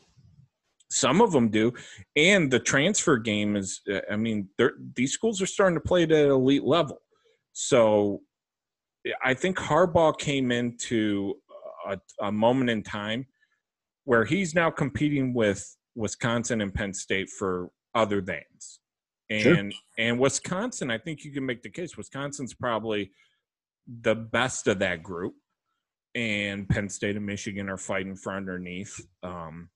Some 0.95 1.21
of 1.21 1.33
them 1.33 1.49
do, 1.49 1.73
and 2.15 2.51
the 2.51 2.61
transfer 2.61 3.17
game 3.19 3.57
is—I 3.57 4.15
mean, 4.17 4.49
these 4.95 5.13
schools 5.13 5.43
are 5.43 5.47
starting 5.47 5.77
to 5.77 5.81
play 5.81 6.05
at 6.05 6.13
an 6.13 6.31
elite 6.31 6.63
level. 6.63 7.01
So 7.53 8.21
I 9.25 9.35
think 9.35 9.57
Harbaugh 9.57 10.17
came 10.17 10.53
into 10.53 11.35
a, 11.89 11.99
a, 12.21 12.33
moment 12.33 12.71
in 12.71 12.83
time 12.83 13.27
where 14.05 14.25
he's 14.25 14.55
now 14.55 14.71
competing 14.71 15.35
with 15.35 15.77
Wisconsin 15.95 16.61
and 16.61 16.73
Penn 16.73 16.95
State 16.95 17.29
for 17.29 17.71
other 17.95 18.23
things. 18.23 18.81
And 19.31 19.73
sure. 19.73 19.81
and 19.99 20.21
Wisconsin, 20.21 20.91
I 20.91 20.99
think 20.99 21.25
you 21.25 21.33
can 21.33 21.45
make 21.45 21.63
the 21.63 21.71
case. 21.71 21.97
Wisconsin's 21.97 22.55
probably 22.55 23.11
the 24.03 24.15
best 24.15 24.69
of 24.69 24.79
that 24.79 25.03
group, 25.03 25.35
and 26.15 26.69
Penn 26.69 26.89
State 26.89 27.17
and 27.17 27.27
Michigan 27.27 27.69
are 27.69 27.79
fighting 27.79 28.15
for 28.15 28.33
underneath. 28.33 29.01
Um, 29.23 29.71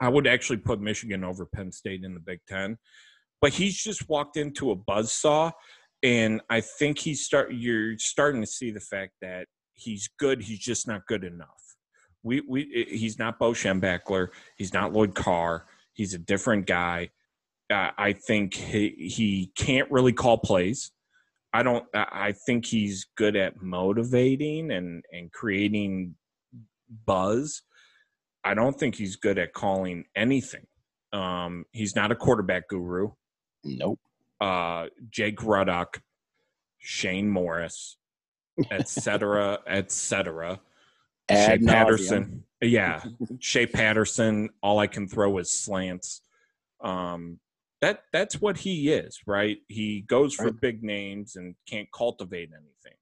I 0.00 0.08
would 0.08 0.26
actually 0.26 0.58
put 0.58 0.80
Michigan 0.80 1.24
over 1.24 1.46
Penn 1.46 1.72
State 1.72 2.04
in 2.04 2.14
the 2.14 2.20
Big 2.20 2.40
Ten, 2.48 2.78
but 3.40 3.52
he's 3.52 3.76
just 3.76 4.08
walked 4.08 4.36
into 4.36 4.70
a 4.70 4.76
buzz 4.76 5.12
saw 5.12 5.52
and 6.02 6.40
I 6.50 6.60
think 6.60 6.98
he's 6.98 7.24
start. 7.24 7.52
You're 7.52 7.98
starting 7.98 8.40
to 8.40 8.46
see 8.46 8.70
the 8.70 8.80
fact 8.80 9.12
that 9.22 9.48
he's 9.74 10.08
good. 10.18 10.42
He's 10.42 10.58
just 10.58 10.86
not 10.86 11.06
good 11.06 11.24
enough. 11.24 11.76
We 12.22 12.42
we 12.42 12.86
he's 12.90 13.18
not 13.18 13.38
Bo 13.38 13.52
Schembechler. 13.52 14.28
He's 14.56 14.72
not 14.72 14.92
Lloyd 14.92 15.14
Carr. 15.14 15.66
He's 15.94 16.14
a 16.14 16.18
different 16.18 16.66
guy. 16.66 17.10
Uh, 17.70 17.90
I 17.96 18.12
think 18.12 18.54
he 18.54 18.90
he 18.90 19.52
can't 19.56 19.90
really 19.90 20.12
call 20.12 20.38
plays. 20.38 20.92
I 21.52 21.62
don't. 21.62 21.84
I 21.94 22.32
think 22.32 22.66
he's 22.66 23.06
good 23.16 23.34
at 23.34 23.62
motivating 23.62 24.70
and 24.70 25.02
and 25.12 25.32
creating 25.32 26.14
buzz. 27.06 27.62
I 28.46 28.54
don't 28.54 28.78
think 28.78 28.94
he's 28.94 29.16
good 29.16 29.38
at 29.38 29.52
calling 29.52 30.04
anything. 30.14 30.66
Um, 31.12 31.64
he's 31.72 31.96
not 31.96 32.12
a 32.12 32.14
quarterback 32.14 32.68
guru. 32.68 33.10
Nope 33.64 33.98
uh, 34.40 34.86
Jake 35.10 35.38
Rudock, 35.38 36.00
Shane 36.78 37.28
Morris, 37.28 37.96
etc., 38.70 39.60
etc. 39.66 40.60
Shea 41.30 41.58
Patterson, 41.58 42.44
yeah, 42.60 43.02
Shea 43.40 43.66
Patterson. 43.66 44.50
All 44.62 44.78
I 44.78 44.86
can 44.86 45.08
throw 45.08 45.38
is 45.38 45.50
slants. 45.50 46.22
Um, 46.80 47.40
that 47.80 48.04
that's 48.12 48.40
what 48.40 48.58
he 48.58 48.90
is, 48.90 49.20
right? 49.26 49.58
He 49.68 50.02
goes 50.02 50.34
for 50.34 50.44
right. 50.44 50.60
big 50.60 50.82
names 50.82 51.36
and 51.36 51.54
can't 51.68 51.90
cultivate 51.92 52.50
anything. 52.52 52.96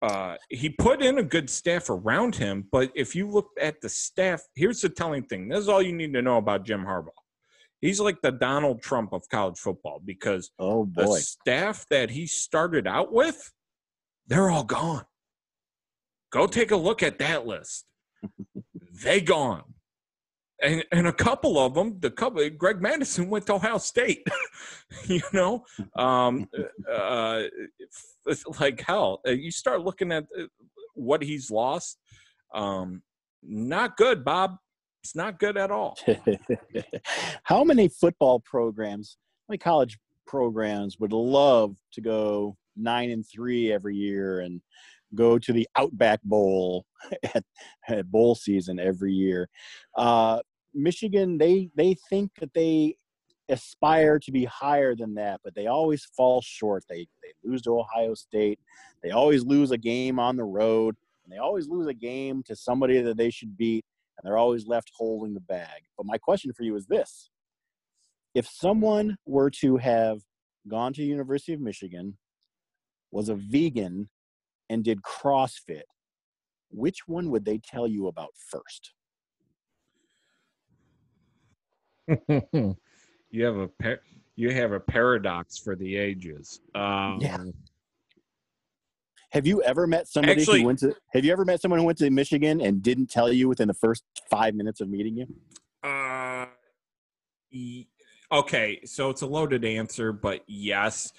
Uh, 0.00 0.36
he 0.48 0.70
put 0.70 1.02
in 1.02 1.18
a 1.18 1.22
good 1.22 1.50
staff 1.50 1.90
around 1.90 2.36
him, 2.36 2.66
but 2.70 2.90
if 2.94 3.16
you 3.16 3.28
look 3.28 3.48
at 3.60 3.80
the 3.80 3.88
staff, 3.88 4.42
here's 4.54 4.80
the 4.80 4.88
telling 4.88 5.24
thing. 5.24 5.48
This 5.48 5.60
is 5.60 5.68
all 5.68 5.82
you 5.82 5.92
need 5.92 6.12
to 6.14 6.22
know 6.22 6.36
about 6.36 6.64
Jim 6.64 6.84
Harbaugh 6.84 7.10
he's 7.80 8.00
like 8.00 8.20
the 8.22 8.32
Donald 8.32 8.82
Trump 8.82 9.12
of 9.12 9.28
college 9.28 9.58
football 9.58 10.00
because 10.04 10.50
oh 10.58 10.84
boy. 10.84 11.02
the 11.02 11.20
staff 11.20 11.86
that 11.90 12.10
he 12.10 12.26
started 12.26 12.86
out 12.86 13.12
with, 13.12 13.52
they're 14.26 14.50
all 14.50 14.64
gone. 14.64 15.04
Go 16.30 16.46
take 16.46 16.70
a 16.70 16.76
look 16.76 17.02
at 17.02 17.18
that 17.18 17.46
list. 17.46 17.84
they 19.02 19.20
gone. 19.20 19.74
And, 20.60 20.84
and 20.90 21.06
a 21.06 21.12
couple 21.12 21.58
of 21.58 21.74
them, 21.74 21.98
the 22.00 22.10
couple, 22.10 22.48
Greg 22.50 22.82
Mattison 22.82 23.30
went 23.30 23.46
to 23.46 23.54
Ohio 23.54 23.78
State. 23.78 24.26
you 25.06 25.22
know, 25.32 25.64
um, 25.96 26.48
uh, 26.90 27.44
like 28.60 28.80
hell. 28.80 29.20
Uh, 29.26 29.30
you 29.30 29.50
start 29.50 29.82
looking 29.82 30.10
at 30.10 30.24
uh, 30.36 30.44
what 30.94 31.22
he's 31.22 31.50
lost. 31.50 31.98
Um, 32.52 33.02
not 33.42 33.96
good, 33.96 34.24
Bob. 34.24 34.56
It's 35.04 35.14
not 35.14 35.38
good 35.38 35.56
at 35.56 35.70
all. 35.70 35.96
How 37.44 37.64
many 37.64 37.88
football 37.88 38.40
programs, 38.40 39.16
like 39.48 39.60
college 39.60 39.98
programs, 40.26 40.98
would 40.98 41.12
love 41.12 41.76
to 41.92 42.00
go 42.00 42.56
nine 42.76 43.10
and 43.10 43.24
three 43.26 43.72
every 43.72 43.96
year 43.96 44.40
and 44.40 44.60
go 45.14 45.38
to 45.38 45.52
the 45.52 45.68
Outback 45.76 46.20
Bowl 46.22 46.84
at, 47.34 47.44
at 47.88 48.10
bowl 48.10 48.34
season 48.34 48.78
every 48.78 49.12
year? 49.12 49.48
Uh, 49.96 50.40
Michigan, 50.74 51.38
they 51.38 51.70
they 51.74 51.96
think 52.08 52.30
that 52.40 52.52
they 52.54 52.96
aspire 53.48 54.18
to 54.18 54.30
be 54.30 54.44
higher 54.44 54.94
than 54.94 55.14
that, 55.14 55.40
but 55.42 55.54
they 55.54 55.66
always 55.66 56.04
fall 56.16 56.42
short. 56.42 56.84
They 56.88 57.06
they 57.22 57.32
lose 57.42 57.62
to 57.62 57.78
Ohio 57.78 58.14
State. 58.14 58.58
They 59.02 59.10
always 59.10 59.44
lose 59.44 59.70
a 59.70 59.78
game 59.78 60.18
on 60.18 60.36
the 60.36 60.44
road, 60.44 60.96
and 61.24 61.32
they 61.32 61.38
always 61.38 61.68
lose 61.68 61.86
a 61.86 61.94
game 61.94 62.42
to 62.44 62.56
somebody 62.56 63.00
that 63.00 63.16
they 63.16 63.30
should 63.30 63.56
beat 63.56 63.84
and 64.18 64.26
they're 64.26 64.38
always 64.38 64.66
left 64.66 64.90
holding 64.94 65.34
the 65.34 65.40
bag. 65.40 65.82
But 65.96 66.06
my 66.06 66.18
question 66.18 66.52
for 66.52 66.64
you 66.64 66.76
is 66.76 66.86
this 66.86 67.30
if 68.34 68.46
someone 68.46 69.16
were 69.26 69.50
to 69.50 69.76
have 69.76 70.20
gone 70.66 70.92
to 70.94 71.02
University 71.02 71.54
of 71.54 71.60
Michigan, 71.60 72.18
was 73.10 73.28
a 73.28 73.34
vegan, 73.34 74.10
and 74.68 74.84
did 74.84 75.00
CrossFit, 75.02 75.82
which 76.70 77.06
one 77.06 77.30
would 77.30 77.44
they 77.44 77.58
tell 77.58 77.86
you 77.86 78.08
about 78.08 78.30
first? 78.50 78.92
you 83.30 83.44
have 83.44 83.56
a 83.56 83.68
par- 83.68 84.00
you 84.36 84.50
have 84.52 84.72
a 84.72 84.80
paradox 84.80 85.58
for 85.58 85.76
the 85.76 85.96
ages. 85.96 86.60
Um, 86.74 87.18
yeah. 87.20 87.38
Have 89.30 89.46
you 89.46 89.62
ever 89.62 89.86
met 89.86 90.08
somebody 90.08 90.40
Actually, 90.40 90.60
who 90.60 90.66
went 90.66 90.78
to? 90.78 90.94
Have 91.12 91.24
you 91.24 91.32
ever 91.32 91.44
met 91.44 91.60
someone 91.60 91.80
who 91.80 91.86
went 91.86 91.98
to 91.98 92.10
Michigan 92.10 92.60
and 92.60 92.82
didn't 92.82 93.10
tell 93.10 93.30
you 93.30 93.48
within 93.48 93.68
the 93.68 93.74
first 93.74 94.04
five 94.30 94.54
minutes 94.54 94.80
of 94.80 94.88
meeting 94.88 95.16
you? 95.16 95.26
Uh, 95.82 96.46
okay, 98.32 98.80
so 98.84 99.10
it's 99.10 99.22
a 99.22 99.26
loaded 99.26 99.64
answer, 99.64 100.12
but 100.12 100.40
yes, 100.46 101.12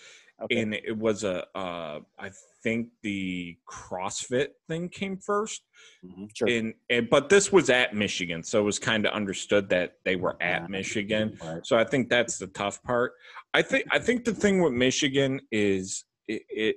okay. 0.43 0.62
and 0.62 0.74
it 0.74 0.98
was 0.98 1.24
a. 1.24 1.46
Uh, 1.55 2.00
I 2.17 2.31
think 2.63 2.89
the 3.03 3.58
CrossFit 3.69 4.50
thing 4.67 4.89
came 4.89 5.17
1st 5.17 5.60
mm-hmm, 6.05 6.25
sure. 6.34 6.48
And, 6.48 6.74
and 6.89 7.10
but 7.10 7.29
this 7.29 7.51
was 7.51 7.69
at 7.69 7.96
Michigan, 7.96 8.43
so 8.43 8.60
it 8.60 8.63
was 8.63 8.79
kind 8.79 9.05
of 9.05 9.13
understood 9.13 9.69
that 9.69 9.93
they 10.05 10.15
were 10.15 10.41
at 10.41 10.63
yeah. 10.63 10.67
Michigan. 10.67 11.38
Right. 11.43 11.65
So 11.65 11.77
I 11.77 11.84
think 11.84 12.10
that's 12.10 12.38
the 12.38 12.48
tough 12.48 12.81
part. 12.84 13.13
I 13.53 13.62
think 13.62 13.86
I 13.91 14.00
think 14.00 14.25
the 14.25 14.34
thing 14.34 14.62
with 14.62 14.74
Michigan 14.74 15.41
is 15.51 16.03
it, 16.27 16.43
it 16.50 16.75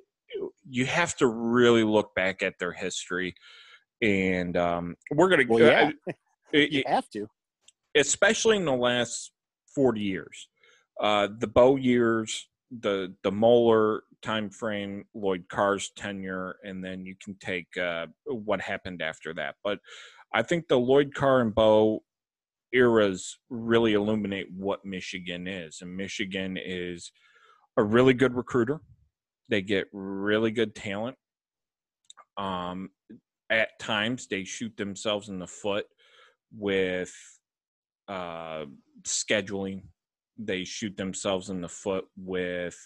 you 0.69 0.87
have 0.87 1.17
to 1.17 1.27
really 1.27 1.85
look 1.85 2.15
back 2.15 2.43
at 2.43 2.59
their 2.59 2.73
history, 2.73 3.35
and 4.01 4.57
um, 4.57 4.97
we're 5.11 5.29
gonna. 5.29 5.45
Well, 5.49 5.61
yeah. 5.61 5.91
Uh, 6.07 6.13
you 6.53 6.83
have 6.87 7.09
to, 7.11 7.29
especially 7.95 8.57
in 8.57 8.65
the 8.65 8.73
last 8.73 9.33
forty 9.75 10.01
years. 10.01 10.49
Uh, 11.01 11.29
the 11.39 11.47
Bo 11.47 11.77
years, 11.77 12.49
the 12.81 13.15
the 13.23 13.33
Moeller 13.33 14.03
time 14.23 14.51
frame, 14.51 15.05
Lloyd 15.15 15.45
Carr's 15.49 15.91
tenure, 15.97 16.57
and 16.65 16.85
then 16.85 17.05
you 17.05 17.15
can 17.23 17.37
take 17.41 17.77
uh, 17.77 18.07
what 18.27 18.61
happened 18.61 19.03
after 19.03 19.35
that. 19.35 19.57
But 19.63 19.81
I 20.33 20.43
think 20.43 20.69
the 20.69 20.79
Lloyd 20.79 21.15
Carr 21.15 21.41
and 21.41 21.55
Bo 21.55 22.03
eras 22.73 23.39
really 23.51 23.93
illuminate 23.93 24.47
what 24.57 24.85
Michigan 24.85 25.47
is, 25.47 25.79
and 25.83 25.97
Michigan 25.97 26.57
is 26.57 27.13
a 27.77 27.83
really 27.83 28.15
good 28.15 28.35
recruiter. 28.35 28.81
They 29.49 29.63
get 29.63 29.89
really 29.93 30.51
good 30.51 30.75
talent. 30.75 31.17
Um, 32.39 32.91
at 33.51 33.79
times, 33.79 34.27
they 34.29 34.45
shoot 34.45 34.75
themselves 34.79 35.29
in 35.29 35.39
the 35.39 35.47
foot 35.47 35.85
with 36.57 37.13
uh, 38.09 38.65
scheduling. 39.03 39.83
They 40.39 40.65
shoot 40.65 40.97
themselves 40.97 41.51
in 41.51 41.61
the 41.61 41.69
foot 41.69 42.07
with 42.17 42.77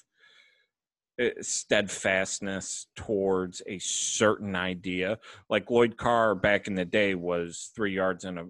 uh, 1.20 1.28
steadfastness 1.40 2.86
towards 2.96 3.62
a 3.66 3.78
certain 3.78 4.54
idea. 4.56 5.18
Like 5.48 5.70
Lloyd 5.70 5.96
Carr 5.96 6.34
back 6.34 6.66
in 6.66 6.74
the 6.74 6.84
day 6.84 7.14
was 7.14 7.70
three 7.74 7.94
yards 7.94 8.24
in 8.24 8.38
a 8.38 8.44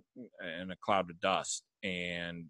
in 0.60 0.70
a 0.70 0.76
cloud 0.76 1.10
of 1.10 1.20
dust, 1.20 1.62
and 1.82 2.46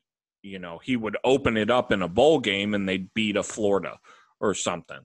you 0.46 0.60
know, 0.60 0.78
he 0.82 0.96
would 0.96 1.16
open 1.24 1.56
it 1.56 1.70
up 1.70 1.90
in 1.90 2.02
a 2.02 2.08
bowl 2.08 2.38
game 2.38 2.72
and 2.72 2.88
they'd 2.88 3.12
beat 3.14 3.36
a 3.36 3.42
Florida 3.42 3.98
or 4.40 4.54
something. 4.54 5.00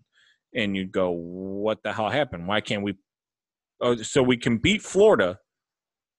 And 0.54 0.76
you'd 0.76 0.92
go, 0.92 1.10
what 1.10 1.82
the 1.84 1.94
hell 1.94 2.10
happened? 2.10 2.48
Why 2.48 2.62
can't 2.62 2.84
we? 2.84 2.96
Oh, 3.82 3.96
so 3.96 4.22
we 4.22 4.38
can 4.38 4.60
beat 4.60 4.84
Florida, 4.84 5.40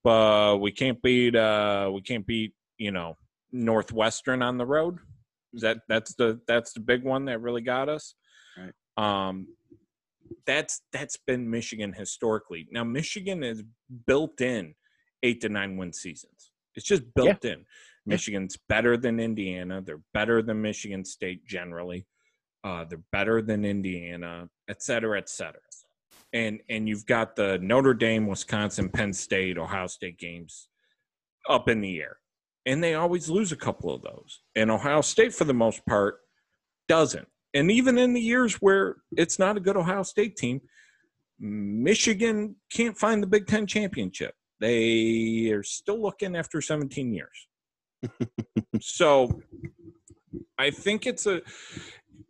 but 0.02 0.58
we 0.58 0.72
can't 0.72 1.00
beat, 1.00 1.36
uh, 1.36 1.90
we 1.94 2.02
can't 2.02 2.26
beat, 2.26 2.54
you 2.76 2.90
know, 2.90 3.16
Northwestern 3.52 4.42
on 4.42 4.58
the 4.58 4.66
road. 4.66 4.98
That 5.54 5.78
that's 5.88 6.14
the 6.14 6.40
that's 6.46 6.72
the 6.72 6.80
big 6.80 7.04
one 7.04 7.26
that 7.26 7.40
really 7.40 7.62
got 7.62 7.88
us. 7.88 8.14
Right. 8.56 8.72
Um, 8.96 9.48
that's 10.46 10.82
that's 10.92 11.18
been 11.26 11.50
Michigan 11.50 11.92
historically. 11.92 12.66
Now 12.70 12.84
Michigan 12.84 13.42
is 13.42 13.62
built 14.06 14.40
in 14.40 14.74
eight 15.22 15.40
to 15.42 15.48
nine 15.48 15.76
win 15.76 15.92
seasons. 15.92 16.52
It's 16.74 16.86
just 16.86 17.02
built 17.14 17.44
yeah. 17.44 17.52
in. 17.52 17.64
Michigan's 18.06 18.58
better 18.68 18.96
than 18.96 19.20
Indiana. 19.20 19.82
They're 19.84 20.00
better 20.14 20.42
than 20.42 20.60
Michigan 20.60 21.04
State 21.04 21.46
generally. 21.46 22.06
Uh, 22.64 22.84
they're 22.84 23.02
better 23.12 23.42
than 23.42 23.64
Indiana, 23.64 24.48
et 24.68 24.82
cetera, 24.82 25.18
et 25.18 25.28
cetera. 25.28 25.60
And 26.32 26.60
and 26.68 26.88
you've 26.88 27.06
got 27.06 27.36
the 27.36 27.58
Notre 27.60 27.94
Dame, 27.94 28.26
Wisconsin, 28.26 28.88
Penn 28.88 29.12
State, 29.12 29.58
Ohio 29.58 29.86
State 29.86 30.18
games 30.18 30.68
up 31.48 31.68
in 31.68 31.80
the 31.80 32.00
air, 32.00 32.16
and 32.66 32.82
they 32.82 32.94
always 32.94 33.28
lose 33.28 33.52
a 33.52 33.56
couple 33.56 33.92
of 33.92 34.02
those. 34.02 34.42
And 34.54 34.70
Ohio 34.70 35.00
State, 35.00 35.34
for 35.34 35.44
the 35.44 35.54
most 35.54 35.84
part, 35.86 36.16
doesn't. 36.88 37.26
And 37.54 37.70
even 37.70 37.98
in 37.98 38.14
the 38.14 38.20
years 38.20 38.54
where 38.56 38.96
it's 39.16 39.38
not 39.38 39.56
a 39.56 39.60
good 39.60 39.76
Ohio 39.76 40.02
State 40.02 40.36
team, 40.36 40.60
Michigan 41.38 42.56
can't 42.72 42.96
find 42.96 43.22
the 43.22 43.26
Big 43.26 43.46
Ten 43.46 43.66
championship. 43.66 44.34
They 44.60 45.50
are 45.50 45.64
still 45.64 46.00
looking 46.00 46.36
after 46.36 46.60
17 46.60 47.12
years 47.12 47.48
so 48.80 49.40
I 50.58 50.70
think 50.70 51.06
it's 51.06 51.26
a 51.26 51.40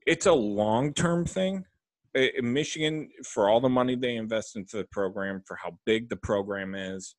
it's 0.07 0.27
a 0.27 0.33
long 0.33 0.93
term 0.95 1.25
thing. 1.25 1.65
Michigan, 2.43 3.09
for 3.25 3.49
all 3.49 3.61
the 3.61 3.71
money 3.71 3.97
they 3.97 4.17
invest 4.17 4.57
into 4.57 4.77
the 4.77 4.85
program, 4.85 5.43
for 5.47 5.57
how 5.57 5.79
big 5.87 6.11
the 6.11 6.17
program 6.17 6.75
is, 6.75 7.15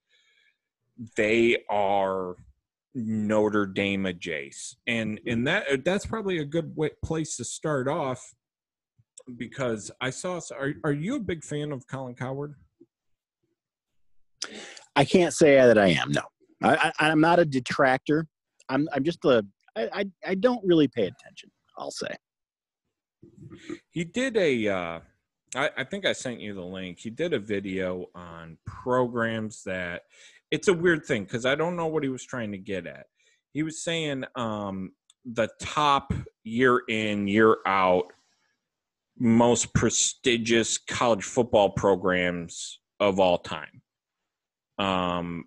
they 1.17 1.57
are 1.69 2.35
Notre 2.95 3.65
Dame 3.65 4.05
adjacent, 4.05 4.79
and 4.87 5.19
and 5.25 5.47
that 5.47 5.83
that's 5.83 6.05
probably 6.05 6.39
a 6.39 6.45
good 6.45 6.75
way, 6.75 6.91
place 7.03 7.37
to 7.37 7.43
start 7.43 7.87
off 7.87 8.33
because 9.37 9.89
I 9.99 10.09
saw. 10.09 10.39
Are 10.57 10.73
are 10.83 10.91
you 10.91 11.15
a 11.15 11.19
big 11.19 11.43
fan 11.43 11.71
of 11.71 11.87
Colin 11.87 12.15
Cowherd? 12.15 12.55
I 14.95 15.05
can't 15.05 15.33
say 15.33 15.55
that 15.55 15.77
I 15.77 15.87
am. 15.87 16.11
No, 16.11 16.21
I, 16.61 16.91
I, 16.99 17.09
I'm 17.09 17.19
not 17.19 17.39
a 17.39 17.45
detractor. 17.45 18.27
I'm 18.69 18.87
I'm 18.93 19.03
just 19.03 19.25
a 19.25 19.43
I, 19.75 19.89
I, 19.93 20.05
I 20.27 20.35
don't 20.35 20.63
really 20.63 20.87
pay 20.87 21.03
attention. 21.07 21.51
I'll 21.77 21.91
say. 21.91 22.13
He 23.89 24.03
did 24.03 24.37
a. 24.37 24.67
Uh, 24.67 24.99
I, 25.55 25.69
I 25.77 25.83
think 25.83 26.05
I 26.05 26.13
sent 26.13 26.39
you 26.39 26.53
the 26.53 26.61
link. 26.61 26.99
He 26.99 27.09
did 27.09 27.33
a 27.33 27.39
video 27.39 28.07
on 28.15 28.57
programs 28.65 29.63
that. 29.63 30.03
It's 30.53 30.67
a 30.67 30.73
weird 30.73 31.03
thing 31.03 31.23
because 31.23 31.47
I 31.47 31.55
don't 31.55 31.75
know 31.75 31.87
what 31.87 32.03
he 32.03 32.09
was 32.09 32.23
trying 32.23 32.51
to 32.51 32.59
get 32.59 32.85
at. 32.85 33.07
He 33.53 33.63
was 33.63 33.83
saying 33.83 34.23
um, 34.35 34.91
the 35.25 35.49
top 35.59 36.13
year 36.43 36.83
in 36.87 37.27
year 37.27 37.57
out 37.65 38.05
most 39.17 39.73
prestigious 39.73 40.77
college 40.77 41.23
football 41.23 41.71
programs 41.71 42.79
of 42.99 43.19
all 43.19 43.39
time. 43.39 43.81
Um, 44.77 45.45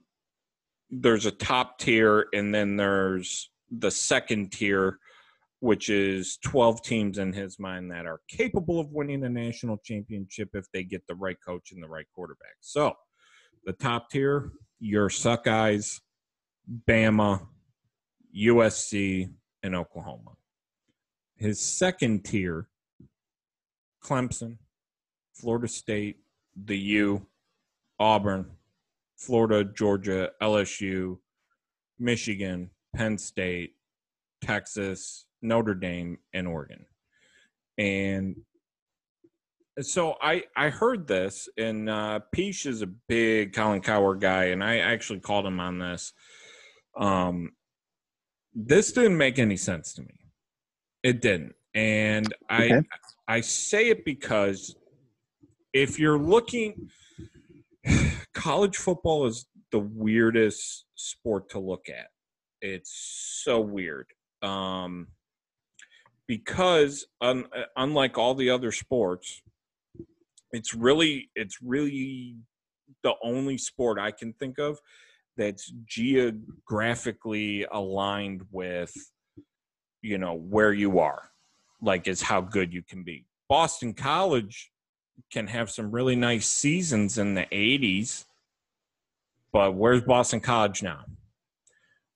there's 0.90 1.24
a 1.24 1.30
top 1.30 1.78
tier 1.78 2.26
and 2.32 2.52
then 2.52 2.76
there's 2.76 3.48
the 3.70 3.92
second 3.92 4.50
tier 4.50 4.98
which 5.60 5.88
is 5.88 6.36
12 6.44 6.82
teams 6.82 7.18
in 7.18 7.32
his 7.32 7.60
mind 7.60 7.92
that 7.92 8.06
are 8.06 8.20
capable 8.28 8.80
of 8.80 8.90
winning 8.90 9.22
a 9.22 9.28
national 9.28 9.78
championship 9.84 10.48
if 10.52 10.66
they 10.72 10.82
get 10.82 11.06
the 11.06 11.14
right 11.14 11.38
coach 11.46 11.70
and 11.70 11.80
the 11.80 11.88
right 11.88 12.06
quarterback. 12.12 12.56
So, 12.60 12.92
the 13.64 13.72
top 13.72 14.10
tier, 14.10 14.52
your 14.78 15.08
Suckeyes, 15.08 16.00
Bama, 16.88 17.46
USC, 18.36 19.30
and 19.62 19.74
Oklahoma. 19.74 20.32
His 21.36 21.60
second 21.60 22.24
tier, 22.24 22.68
Clemson, 24.02 24.58
Florida 25.34 25.68
State, 25.68 26.16
the 26.56 26.78
U, 26.78 27.26
Auburn, 27.98 28.50
Florida, 29.16 29.64
Georgia, 29.64 30.30
LSU, 30.40 31.18
Michigan, 31.98 32.70
Penn 32.94 33.18
State, 33.18 33.74
Texas, 34.40 35.26
Notre 35.42 35.74
Dame, 35.74 36.18
and 36.32 36.46
Oregon. 36.46 36.84
And 37.78 38.36
so 39.80 40.14
I 40.20 40.44
I 40.56 40.70
heard 40.70 41.06
this, 41.06 41.48
and 41.56 41.88
uh, 41.88 42.20
Piesch 42.34 42.66
is 42.66 42.82
a 42.82 42.86
big 42.86 43.52
Colin 43.52 43.80
Cowherd 43.80 44.20
guy, 44.20 44.46
and 44.46 44.62
I 44.62 44.78
actually 44.78 45.20
called 45.20 45.46
him 45.46 45.60
on 45.60 45.78
this. 45.78 46.12
Um, 46.96 47.52
this 48.54 48.92
didn't 48.92 49.18
make 49.18 49.38
any 49.38 49.56
sense 49.56 49.92
to 49.94 50.02
me. 50.02 50.30
It 51.02 51.20
didn't, 51.20 51.54
and 51.74 52.32
I 52.48 52.64
okay. 52.64 52.82
I 53.28 53.40
say 53.40 53.88
it 53.88 54.04
because 54.04 54.76
if 55.72 55.98
you're 55.98 56.18
looking 56.18 56.88
college 58.34 58.76
football 58.76 59.26
is 59.26 59.46
the 59.72 59.78
weirdest 59.78 60.86
sport 60.94 61.50
to 61.50 61.58
look 61.58 61.88
at. 61.88 62.06
It's 62.60 63.42
so 63.44 63.60
weird. 63.60 64.06
Um, 64.42 65.08
because 66.26 67.06
un- 67.20 67.46
unlike 67.76 68.18
all 68.18 68.34
the 68.34 68.50
other 68.50 68.72
sports, 68.72 69.42
it's 70.52 70.74
really 70.74 71.30
it's 71.34 71.58
really 71.62 72.36
the 73.02 73.14
only 73.22 73.58
sport 73.58 73.98
I 73.98 74.10
can 74.10 74.32
think 74.34 74.58
of 74.58 74.78
that's 75.36 75.72
geographically 75.84 77.66
aligned 77.70 78.42
with 78.50 78.92
you 80.02 80.18
know 80.18 80.34
where 80.34 80.72
you 80.72 80.98
are 80.98 81.30
like 81.82 82.08
is 82.08 82.22
how 82.22 82.40
good 82.40 82.72
you 82.72 82.82
can 82.82 83.02
be 83.02 83.26
boston 83.48 83.92
college 83.92 84.70
can 85.30 85.46
have 85.46 85.70
some 85.70 85.90
really 85.90 86.16
nice 86.16 86.48
seasons 86.48 87.18
in 87.18 87.34
the 87.34 87.46
80s. 87.52 88.24
But 89.52 89.74
where's 89.74 90.02
Boston 90.02 90.40
College 90.40 90.82
now? 90.82 91.04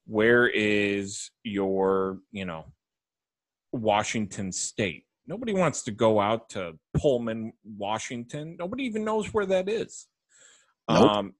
Where 0.07 0.49
is 0.49 1.31
your, 1.43 2.19
you 2.33 2.45
know, 2.45 2.67
Washington 3.73 4.53
State? 4.53 5.05
Nobody 5.31 5.53
wants 5.53 5.83
to 5.83 5.93
go 5.93 6.21
out 6.21 6.51
to 6.51 6.73
Pullman, 6.97 7.53
Washington. 7.65 8.57
Nobody 8.59 8.83
even 8.83 9.05
knows 9.05 9.33
where 9.33 9.47
that 9.47 9.69
is. 9.69 10.09
Nope. 10.89 11.09
Um, 11.09 11.35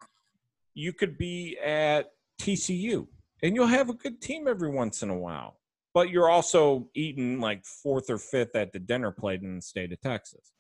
you 0.75 0.93
could 0.93 1.19
be 1.19 1.59
at 1.59 2.13
TCU 2.41 3.09
and 3.43 3.57
you'll 3.57 3.67
have 3.67 3.91
a 3.91 3.95
good 3.95 4.21
team 4.21 4.47
every 4.47 4.71
once 4.71 5.03
in 5.03 5.11
a 5.11 5.19
while, 5.19 5.59
but 5.93 6.09
you're 6.09 6.31
also 6.31 6.89
eating 6.95 7.41
like 7.41 7.65
fourth 7.65 8.09
or 8.11 8.19
fifth 8.19 8.55
at 8.55 8.73
the 8.73 8.79
dinner 8.79 9.11
plate 9.11 9.43
in 9.43 9.57
the 9.57 9.63
state 9.63 9.91
of 9.91 10.01
Texas. 10.01 10.53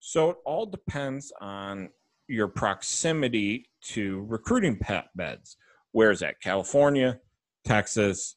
So 0.00 0.30
it 0.30 0.36
all 0.44 0.66
depends 0.66 1.32
on 1.40 1.90
your 2.26 2.48
proximity 2.48 3.70
to 3.90 4.26
recruiting 4.28 4.76
pet 4.76 5.10
beds. 5.14 5.56
Where's 5.92 6.18
that? 6.18 6.40
California, 6.40 7.20
Texas, 7.64 8.34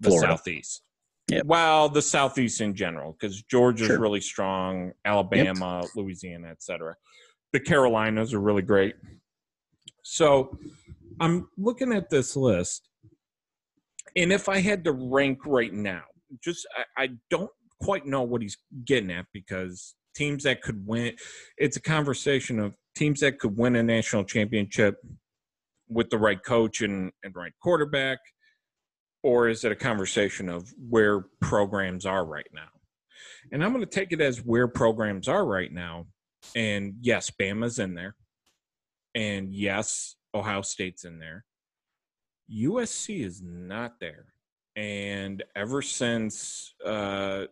the 0.00 0.08
Florida. 0.08 0.36
Southeast. 0.36 0.82
Yep. 1.30 1.46
Well, 1.46 1.88
the 1.88 2.02
Southeast 2.02 2.60
in 2.60 2.74
general, 2.74 3.12
because 3.12 3.42
Georgia's 3.42 3.86
sure. 3.86 4.00
really 4.00 4.20
strong, 4.20 4.92
Alabama, 5.04 5.80
yep. 5.82 5.90
Louisiana, 5.94 6.48
etc. 6.48 6.96
The 7.52 7.60
Carolinas 7.60 8.34
are 8.34 8.40
really 8.40 8.62
great. 8.62 8.96
So 10.02 10.58
I'm 11.20 11.48
looking 11.56 11.92
at 11.92 12.10
this 12.10 12.36
list, 12.36 12.88
and 14.16 14.32
if 14.32 14.48
I 14.48 14.58
had 14.58 14.84
to 14.84 14.92
rank 14.92 15.46
right 15.46 15.72
now, 15.72 16.02
just 16.42 16.66
I, 16.76 17.04
I 17.04 17.08
don't 17.30 17.50
quite 17.80 18.06
know 18.06 18.22
what 18.22 18.42
he's 18.42 18.58
getting 18.84 19.10
at 19.10 19.26
because 19.32 19.94
teams 20.14 20.44
that 20.44 20.62
could 20.62 20.86
win. 20.86 21.14
It's 21.58 21.76
a 21.76 21.82
conversation 21.82 22.58
of 22.58 22.74
teams 22.96 23.20
that 23.20 23.38
could 23.38 23.56
win 23.56 23.76
a 23.76 23.82
national 23.82 24.24
championship 24.24 24.96
with 25.88 26.10
the 26.10 26.18
right 26.18 26.42
coach 26.44 26.82
and, 26.82 27.12
and 27.22 27.34
right 27.34 27.52
quarterback, 27.62 28.18
or 29.22 29.48
is 29.48 29.64
it 29.64 29.72
a 29.72 29.76
conversation 29.76 30.48
of 30.48 30.72
where 30.88 31.26
programs 31.40 32.06
are 32.06 32.24
right 32.24 32.48
now? 32.52 32.68
And 33.52 33.64
I'm 33.64 33.72
going 33.72 33.84
to 33.84 33.90
take 33.90 34.12
it 34.12 34.20
as 34.20 34.44
where 34.44 34.68
programs 34.68 35.28
are 35.28 35.44
right 35.44 35.72
now. 35.72 36.06
And 36.54 36.94
yes, 37.00 37.30
Bama's 37.30 37.78
in 37.78 37.94
there. 37.94 38.14
And 39.14 39.52
yes, 39.52 40.16
Ohio 40.34 40.62
State's 40.62 41.04
in 41.04 41.18
there. 41.18 41.44
USC 42.52 43.24
is 43.24 43.42
not 43.42 44.00
there. 44.00 44.26
And 44.76 45.42
ever 45.56 45.82
since 45.82 46.74
uh, 46.84 47.46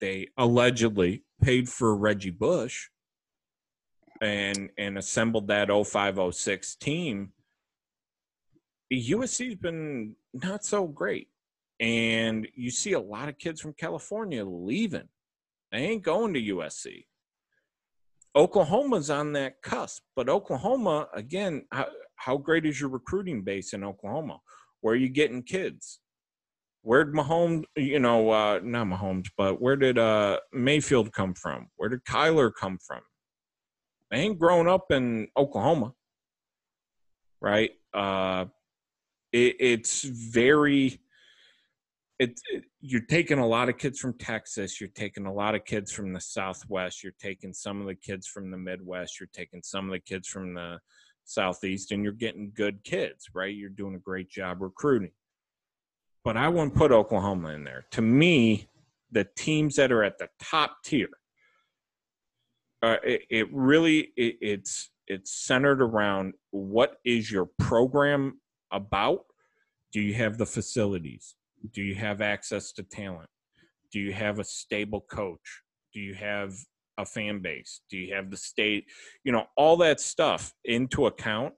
they 0.00 0.28
allegedly 0.36 1.24
paid 1.42 1.68
for 1.68 1.94
Reggie 1.94 2.30
Bush 2.30 2.88
and 4.20 4.70
and 4.78 4.96
assembled 4.96 5.48
that 5.48 5.68
0506 5.68 6.76
team, 6.76 7.32
USC's 8.92 9.56
been 9.56 10.16
not 10.34 10.64
so 10.64 10.86
great. 10.86 11.28
and 11.80 12.46
you 12.54 12.70
see 12.70 12.92
a 12.92 13.00
lot 13.00 13.28
of 13.28 13.38
kids 13.38 13.60
from 13.60 13.74
California 13.74 14.44
leaving. 14.44 15.08
They 15.72 15.78
ain't 15.78 16.02
going 16.04 16.34
to 16.34 16.40
USC. 16.40 17.04
Oklahoma's 18.36 19.10
on 19.10 19.32
that 19.32 19.62
cusp, 19.62 20.02
but 20.16 20.28
Oklahoma, 20.28 21.08
again, 21.14 21.64
how, 21.72 21.86
how 22.16 22.36
great 22.36 22.66
is 22.66 22.80
your 22.80 22.90
recruiting 22.90 23.42
base 23.42 23.72
in 23.72 23.84
Oklahoma? 23.84 24.38
Where 24.80 24.94
are 24.94 24.96
you 24.96 25.08
getting 25.08 25.42
kids? 25.42 26.00
Where'd 26.82 27.14
Mahomes, 27.14 27.64
you 27.76 27.98
know, 27.98 28.30
uh, 28.30 28.60
not 28.62 28.86
Mahomes, 28.86 29.28
but 29.38 29.60
where 29.60 29.76
did 29.76 29.98
uh, 29.98 30.40
Mayfield 30.52 31.12
come 31.12 31.34
from? 31.34 31.68
Where 31.76 31.88
did 31.88 32.04
Kyler 32.04 32.52
come 32.58 32.78
from? 32.86 33.00
They 34.10 34.18
ain't 34.18 34.38
grown 34.38 34.68
up 34.68 34.92
in 34.92 35.28
Oklahoma, 35.36 35.94
right? 37.40 37.70
Uh, 37.92 38.46
it, 39.34 39.56
it's 39.58 40.02
very 40.02 41.00
it, 42.20 42.40
it, 42.52 42.64
you're 42.80 43.00
taking 43.00 43.40
a 43.40 43.46
lot 43.46 43.68
of 43.68 43.76
kids 43.76 43.98
from 43.98 44.16
Texas, 44.16 44.80
you're 44.80 44.90
taking 44.94 45.26
a 45.26 45.32
lot 45.32 45.56
of 45.56 45.64
kids 45.64 45.90
from 45.90 46.12
the 46.12 46.20
Southwest, 46.20 47.02
you're 47.02 47.12
taking 47.18 47.52
some 47.52 47.80
of 47.80 47.88
the 47.88 47.96
kids 47.96 48.28
from 48.28 48.52
the 48.52 48.56
Midwest, 48.56 49.18
you're 49.18 49.28
taking 49.34 49.62
some 49.64 49.86
of 49.86 49.90
the 49.90 49.98
kids 49.98 50.28
from 50.28 50.54
the 50.54 50.78
Southeast, 51.24 51.90
and 51.90 52.04
you're 52.04 52.12
getting 52.12 52.52
good 52.54 52.84
kids, 52.84 53.26
right? 53.34 53.54
You're 53.54 53.70
doing 53.70 53.96
a 53.96 53.98
great 53.98 54.30
job 54.30 54.62
recruiting. 54.62 55.10
But 56.22 56.36
I 56.36 56.48
wouldn't 56.48 56.76
put 56.76 56.92
Oklahoma 56.92 57.48
in 57.48 57.64
there. 57.64 57.86
To 57.90 58.02
me, 58.02 58.68
the 59.10 59.26
teams 59.36 59.74
that 59.76 59.90
are 59.90 60.04
at 60.04 60.18
the 60.18 60.28
top 60.40 60.76
tier, 60.84 61.08
uh, 62.80 62.96
it, 63.02 63.22
it, 63.28 63.52
really 63.52 64.12
it, 64.16 64.36
it's 64.40 64.90
it's 65.06 65.32
centered 65.32 65.82
around 65.82 66.34
what 66.50 66.96
is 67.04 67.30
your 67.30 67.48
program 67.58 68.38
about? 68.74 69.20
Do 69.92 70.00
you 70.00 70.14
have 70.14 70.38
the 70.38 70.46
facilities? 70.46 71.36
Do 71.72 71.82
you 71.82 71.94
have 71.94 72.20
access 72.20 72.72
to 72.72 72.82
talent? 72.82 73.28
Do 73.92 74.00
you 74.00 74.12
have 74.12 74.38
a 74.38 74.44
stable 74.44 75.02
coach? 75.08 75.62
Do 75.92 76.00
you 76.00 76.14
have 76.14 76.52
a 76.98 77.06
fan 77.06 77.40
base? 77.40 77.80
Do 77.88 77.96
you 77.96 78.14
have 78.14 78.30
the 78.30 78.36
state? 78.36 78.86
You 79.22 79.32
know, 79.32 79.46
all 79.56 79.76
that 79.78 80.00
stuff 80.00 80.52
into 80.64 81.06
account. 81.06 81.54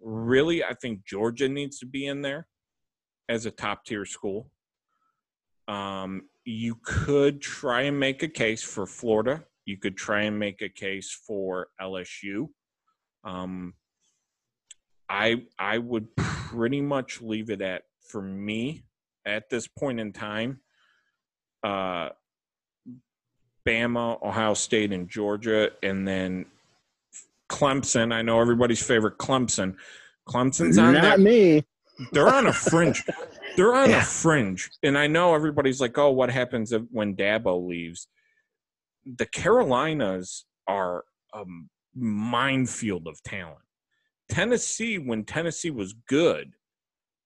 Really, 0.00 0.62
I 0.62 0.74
think 0.74 1.04
Georgia 1.04 1.48
needs 1.48 1.78
to 1.80 1.86
be 1.86 2.06
in 2.06 2.22
there 2.22 2.46
as 3.28 3.46
a 3.46 3.50
top 3.50 3.84
tier 3.84 4.04
school. 4.04 4.50
Um, 5.68 6.22
you 6.44 6.76
could 6.84 7.40
try 7.40 7.82
and 7.82 7.98
make 7.98 8.22
a 8.22 8.28
case 8.28 8.62
for 8.62 8.86
Florida. 8.86 9.44
You 9.64 9.78
could 9.78 9.96
try 9.96 10.22
and 10.22 10.38
make 10.38 10.62
a 10.62 10.68
case 10.68 11.10
for 11.26 11.68
LSU. 11.80 12.48
Um, 13.24 13.74
I 15.08 15.42
I 15.58 15.78
would 15.78 16.06
pretty 16.46 16.80
much 16.80 17.20
leave 17.20 17.50
it 17.50 17.60
at 17.60 17.82
for 18.00 18.22
me 18.22 18.84
at 19.24 19.50
this 19.50 19.66
point 19.66 19.98
in 19.98 20.12
time, 20.12 20.60
uh, 21.64 22.10
Bama, 23.66 24.22
Ohio 24.22 24.54
State, 24.54 24.92
and 24.92 25.08
Georgia, 25.08 25.70
and 25.82 26.06
then 26.06 26.46
Clemson. 27.50 28.12
I 28.12 28.22
know 28.22 28.40
everybody's 28.40 28.82
favorite 28.82 29.18
Clemson. 29.18 29.76
Clemson's 30.28 30.78
on 30.78 30.94
not 30.94 31.02
that. 31.02 31.20
me. 31.20 31.64
They're 32.12 32.32
on 32.32 32.46
a 32.46 32.52
fringe. 32.52 33.04
They're 33.56 33.74
on 33.74 33.90
yeah. 33.90 34.02
a 34.02 34.04
fringe, 34.04 34.70
and 34.82 34.96
I 34.96 35.06
know 35.06 35.34
everybody's 35.34 35.80
like, 35.80 35.98
"Oh, 35.98 36.10
what 36.12 36.30
happens 36.30 36.72
if, 36.72 36.82
when 36.90 37.16
Dabo 37.16 37.66
leaves?" 37.66 38.06
The 39.04 39.26
Carolinas 39.26 40.44
are 40.68 41.04
a 41.32 41.44
minefield 41.94 43.06
of 43.08 43.22
talent. 43.22 43.65
Tennessee, 44.28 44.98
when 44.98 45.24
Tennessee 45.24 45.70
was 45.70 45.94
good, 46.08 46.54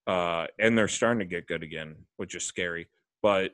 uh, 0.07 0.47
and 0.59 0.77
they're 0.77 0.87
starting 0.87 1.19
to 1.19 1.25
get 1.25 1.47
good 1.47 1.63
again, 1.63 1.95
which 2.17 2.35
is 2.35 2.43
scary. 2.43 2.87
But 3.21 3.51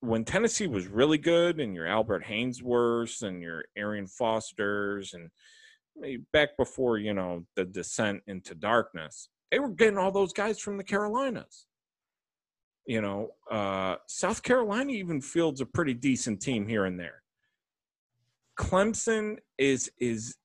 when 0.00 0.24
Tennessee 0.24 0.66
was 0.66 0.86
really 0.86 1.18
good, 1.18 1.60
and 1.60 1.74
your 1.74 1.86
Albert 1.86 2.24
Haynesworths 2.24 3.22
and 3.22 3.42
your 3.42 3.64
Arian 3.76 4.06
Fosters, 4.06 5.14
and 5.14 5.30
back 6.32 6.56
before 6.56 6.98
you 6.98 7.14
know 7.14 7.44
the 7.56 7.64
descent 7.64 8.22
into 8.26 8.54
darkness, 8.54 9.28
they 9.50 9.58
were 9.58 9.70
getting 9.70 9.98
all 9.98 10.12
those 10.12 10.32
guys 10.32 10.58
from 10.58 10.76
the 10.76 10.84
Carolinas. 10.84 11.66
You 12.86 13.02
know, 13.02 13.30
uh, 13.50 13.96
South 14.06 14.42
Carolina 14.42 14.92
even 14.92 15.20
fields 15.20 15.60
a 15.60 15.66
pretty 15.66 15.94
decent 15.94 16.40
team 16.40 16.66
here 16.66 16.86
and 16.86 16.98
there. 16.98 17.22
Clemson 18.58 19.36
is 19.58 19.90
is 19.98 20.36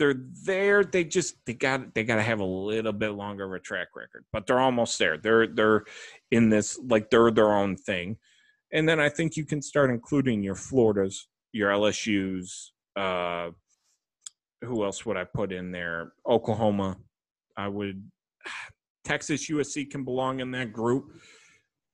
they're 0.00 0.14
there. 0.46 0.82
They 0.82 1.04
just 1.04 1.34
they 1.44 1.52
got 1.52 1.94
they 1.94 2.04
got 2.04 2.16
to 2.16 2.22
have 2.22 2.40
a 2.40 2.44
little 2.44 2.92
bit 2.92 3.10
longer 3.10 3.44
of 3.44 3.52
a 3.52 3.62
track 3.62 3.88
record, 3.94 4.24
but 4.32 4.46
they're 4.46 4.58
almost 4.58 4.98
there. 4.98 5.18
They're 5.18 5.46
they're 5.46 5.84
in 6.30 6.48
this 6.48 6.80
like 6.88 7.10
they're 7.10 7.30
their 7.30 7.52
own 7.52 7.76
thing, 7.76 8.16
and 8.72 8.88
then 8.88 8.98
I 8.98 9.10
think 9.10 9.36
you 9.36 9.44
can 9.44 9.60
start 9.60 9.90
including 9.90 10.42
your 10.42 10.54
Floridas, 10.54 11.28
your 11.52 11.70
LSU's. 11.70 12.72
Uh, 12.96 13.50
who 14.62 14.84
else 14.84 15.04
would 15.04 15.18
I 15.18 15.24
put 15.24 15.52
in 15.52 15.70
there? 15.70 16.12
Oklahoma. 16.26 16.96
I 17.56 17.68
would. 17.68 18.02
Texas 19.04 19.50
USC 19.50 19.90
can 19.90 20.04
belong 20.04 20.40
in 20.40 20.50
that 20.52 20.72
group 20.72 21.12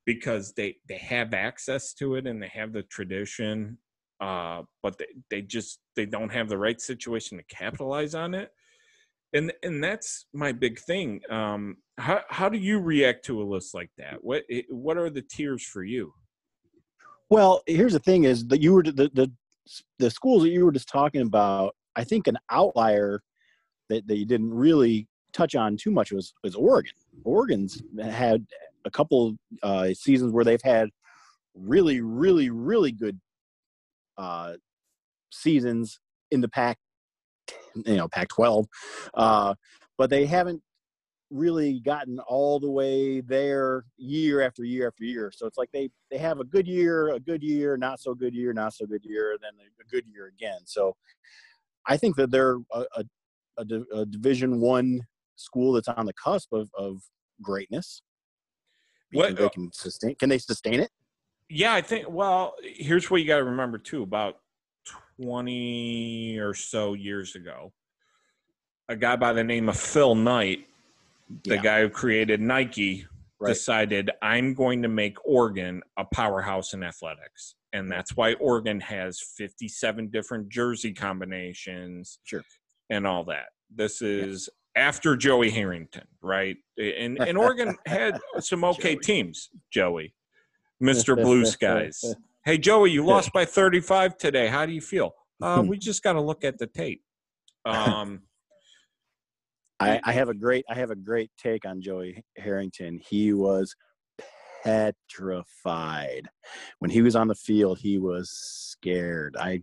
because 0.04 0.52
they 0.52 0.76
they 0.88 0.98
have 0.98 1.34
access 1.34 1.92
to 1.94 2.14
it 2.14 2.28
and 2.28 2.40
they 2.40 2.50
have 2.54 2.72
the 2.72 2.84
tradition 2.84 3.78
uh, 4.20 4.62
but 4.82 4.98
they, 4.98 5.06
they 5.30 5.42
just 5.42 5.80
they 5.94 6.06
don't 6.06 6.32
have 6.32 6.48
the 6.48 6.58
right 6.58 6.80
situation 6.80 7.38
to 7.38 7.44
capitalize 7.44 8.14
on 8.14 8.34
it. 8.34 8.50
And 9.32 9.52
and 9.62 9.82
that's 9.82 10.26
my 10.32 10.52
big 10.52 10.78
thing 10.78 11.20
um, 11.30 11.76
how, 11.98 12.20
how 12.28 12.48
do 12.48 12.58
you 12.58 12.78
react 12.78 13.24
to 13.26 13.42
a 13.42 13.44
list 13.44 13.74
like 13.74 13.90
that? 13.98 14.22
What 14.22 14.44
what 14.68 14.96
are 14.96 15.10
the 15.10 15.22
tiers 15.22 15.64
for 15.64 15.82
you? 15.82 16.12
Well 17.28 17.62
here's 17.66 17.92
the 17.92 17.98
thing 17.98 18.24
is 18.24 18.46
that 18.48 18.62
you 18.62 18.72
were 18.72 18.82
the 18.82 19.10
the, 19.12 19.30
the 19.98 20.10
schools 20.10 20.42
that 20.42 20.50
you 20.50 20.64
were 20.64 20.72
just 20.72 20.88
talking 20.88 21.22
about 21.22 21.74
i 21.96 22.04
think 22.04 22.26
an 22.26 22.38
outlier 22.50 23.20
that, 23.88 24.06
that 24.06 24.16
you 24.16 24.26
didn't 24.26 24.52
really 24.52 25.06
touch 25.32 25.54
on 25.54 25.76
too 25.76 25.90
much 25.90 26.12
was 26.12 26.32
was 26.42 26.54
oregon. 26.54 26.92
Oregon's 27.24 27.82
had 28.02 28.46
a 28.84 28.90
couple 28.90 29.36
uh, 29.62 29.92
seasons 29.92 30.32
where 30.32 30.44
they've 30.44 30.62
had 30.62 30.88
really 31.54 32.00
really 32.00 32.50
really 32.50 32.92
good 32.92 33.18
uh, 34.18 34.54
seasons 35.30 36.00
in 36.30 36.40
the 36.40 36.48
Pac, 36.48 36.78
you 37.74 37.96
know, 37.96 38.08
Pac-12, 38.08 38.66
uh, 39.14 39.54
but 39.98 40.10
they 40.10 40.26
haven't 40.26 40.62
really 41.30 41.80
gotten 41.80 42.20
all 42.20 42.60
the 42.60 42.70
way 42.70 43.20
there 43.20 43.84
year 43.96 44.42
after 44.42 44.64
year 44.64 44.86
after 44.86 45.04
year. 45.04 45.32
So 45.34 45.46
it's 45.46 45.58
like 45.58 45.70
they 45.72 45.90
they 46.10 46.18
have 46.18 46.38
a 46.40 46.44
good 46.44 46.68
year, 46.68 47.10
a 47.10 47.20
good 47.20 47.42
year, 47.42 47.76
not 47.76 48.00
so 48.00 48.14
good 48.14 48.34
year, 48.34 48.52
not 48.52 48.74
so 48.74 48.86
good 48.86 49.04
year, 49.04 49.36
then 49.40 49.52
a 49.80 49.90
good 49.90 50.04
year 50.06 50.26
again. 50.26 50.60
So 50.64 50.94
I 51.86 51.96
think 51.96 52.16
that 52.16 52.30
they're 52.30 52.58
a, 52.72 52.84
a, 52.96 53.04
a, 53.58 53.64
a 53.92 54.06
Division 54.06 54.60
One 54.60 55.00
school 55.36 55.72
that's 55.72 55.88
on 55.88 56.06
the 56.06 56.14
cusp 56.14 56.52
of, 56.52 56.70
of 56.76 57.02
greatness. 57.42 58.02
What, 59.12 59.36
they 59.36 59.48
can 59.48 59.70
sustain? 59.72 60.14
Can 60.16 60.28
they 60.28 60.38
sustain 60.38 60.80
it? 60.80 60.90
Yeah, 61.48 61.74
I 61.74 61.80
think. 61.80 62.06
Well, 62.08 62.54
here's 62.62 63.10
what 63.10 63.20
you 63.20 63.26
got 63.26 63.38
to 63.38 63.44
remember 63.44 63.78
too. 63.78 64.02
About 64.02 64.38
twenty 65.20 66.38
or 66.38 66.54
so 66.54 66.94
years 66.94 67.34
ago, 67.34 67.72
a 68.88 68.96
guy 68.96 69.16
by 69.16 69.32
the 69.32 69.44
name 69.44 69.68
of 69.68 69.76
Phil 69.76 70.14
Knight, 70.14 70.66
the 71.44 71.56
yeah. 71.56 71.62
guy 71.62 71.80
who 71.82 71.88
created 71.88 72.40
Nike, 72.40 73.06
right. 73.38 73.48
decided 73.48 74.10
I'm 74.22 74.54
going 74.54 74.82
to 74.82 74.88
make 74.88 75.16
Oregon 75.24 75.82
a 75.96 76.04
powerhouse 76.04 76.74
in 76.74 76.82
athletics, 76.82 77.54
and 77.72 77.90
that's 77.90 78.16
why 78.16 78.34
Oregon 78.34 78.80
has 78.80 79.20
57 79.20 80.08
different 80.08 80.48
jersey 80.48 80.92
combinations, 80.92 82.18
sure, 82.24 82.42
and 82.90 83.06
all 83.06 83.24
that. 83.24 83.46
This 83.74 84.02
is. 84.02 84.48
Yeah. 84.48 84.52
After 84.78 85.16
Joey 85.16 85.48
Harrington, 85.48 86.06
right? 86.20 86.58
And, 86.76 87.18
and 87.18 87.38
Oregon 87.38 87.78
had 87.86 88.18
some 88.40 88.62
okay 88.62 88.92
Joey. 88.92 89.00
teams, 89.02 89.48
Joey. 89.72 90.12
Mr. 90.82 91.16
Blue 91.22 91.44
Skies. 91.44 92.04
Hey, 92.44 92.58
Joey, 92.58 92.92
you 92.92 93.04
lost 93.04 93.32
by 93.32 93.44
35 93.44 94.16
today. 94.16 94.46
How 94.46 94.66
do 94.66 94.72
you 94.72 94.80
feel? 94.80 95.14
Uh, 95.42 95.62
we 95.66 95.78
just 95.78 96.02
got 96.02 96.14
to 96.14 96.20
look 96.20 96.44
at 96.44 96.58
the 96.58 96.66
tape. 96.66 97.02
Um, 97.66 98.22
I, 99.80 100.00
I 100.04 100.12
have 100.12 100.28
a 100.28 100.34
great 100.34 100.64
I 100.70 100.74
have 100.74 100.92
a 100.92 100.94
great 100.94 101.32
take 101.36 101.66
on 101.66 101.82
Joey 101.82 102.24
Harrington. 102.36 103.00
He 103.10 103.32
was 103.32 103.74
petrified 104.64 106.28
when 106.78 106.90
he 106.92 107.02
was 107.02 107.16
on 107.16 107.28
the 107.28 107.34
field. 107.34 107.80
He 107.80 107.98
was 107.98 108.30
scared. 108.30 109.36
I 109.36 109.62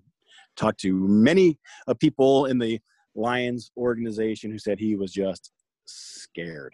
talked 0.56 0.82
to 0.82 0.94
many 0.94 1.60
of 1.88 1.98
people 1.98 2.46
in 2.48 2.60
the 2.60 2.80
Lions 3.16 3.72
organization 3.78 4.52
who 4.52 4.60
said 4.60 4.80
he 4.80 4.96
was 4.96 5.12
just 5.12 5.52
scared 5.86 6.74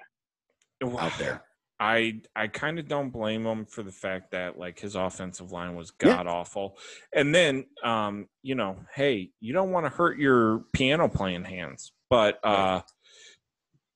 out 0.84 1.14
there. 1.18 1.44
I 1.80 2.22
I 2.36 2.48
kind 2.48 2.80
of 2.80 2.88
don't 2.88 3.10
blame 3.10 3.46
him 3.46 3.66
for 3.66 3.84
the 3.84 3.92
fact 3.92 4.32
that 4.32 4.58
like 4.58 4.80
his 4.80 4.96
offensive 4.96 5.52
line 5.52 5.76
was 5.76 5.92
god 5.92 6.26
yeah. 6.26 6.32
awful, 6.32 6.78
and 7.14 7.34
then 7.34 7.66
um 7.84 8.28
you 8.44 8.56
know 8.56 8.78
hey 8.94 9.32
you 9.40 9.54
don't 9.54 9.72
want 9.72 9.86
to 9.86 9.90
hurt 9.90 10.18
your 10.18 10.64
piano 10.74 11.08
playing 11.08 11.46
hands, 11.46 11.94
but 12.10 12.40
uh 12.44 12.82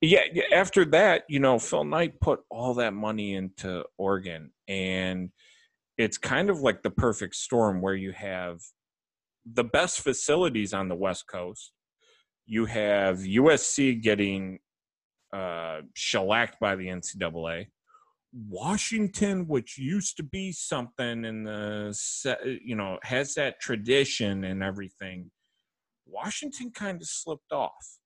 yeah, 0.05 0.23
after 0.51 0.83
that, 0.85 1.23
you 1.29 1.39
know, 1.39 1.57
Phil 1.57 1.85
Knight 1.85 2.19
put 2.19 2.41
all 2.49 2.73
that 2.73 2.93
money 2.93 3.35
into 3.35 3.85
Oregon, 3.97 4.51
and 4.67 5.29
it's 5.97 6.17
kind 6.17 6.49
of 6.49 6.59
like 6.59 6.83
the 6.83 6.89
perfect 6.89 7.35
storm 7.35 7.81
where 7.81 7.95
you 7.95 8.11
have 8.11 8.59
the 9.45 9.63
best 9.63 10.01
facilities 10.01 10.73
on 10.73 10.89
the 10.89 10.95
West 10.95 11.27
Coast. 11.27 11.71
You 12.45 12.65
have 12.65 13.19
USC 13.19 14.01
getting 14.01 14.59
uh, 15.31 15.81
shellacked 15.93 16.59
by 16.59 16.75
the 16.75 16.87
NCAA. 16.87 17.67
Washington, 18.33 19.47
which 19.47 19.77
used 19.77 20.17
to 20.17 20.23
be 20.23 20.51
something 20.51 21.23
in 21.23 21.43
the, 21.43 22.59
you 22.63 22.75
know, 22.75 22.97
has 23.03 23.35
that 23.35 23.59
tradition 23.59 24.43
and 24.43 24.63
everything. 24.63 25.29
Washington 26.05 26.71
kind 26.71 27.01
of 27.01 27.07
slipped 27.07 27.51
off. 27.51 27.99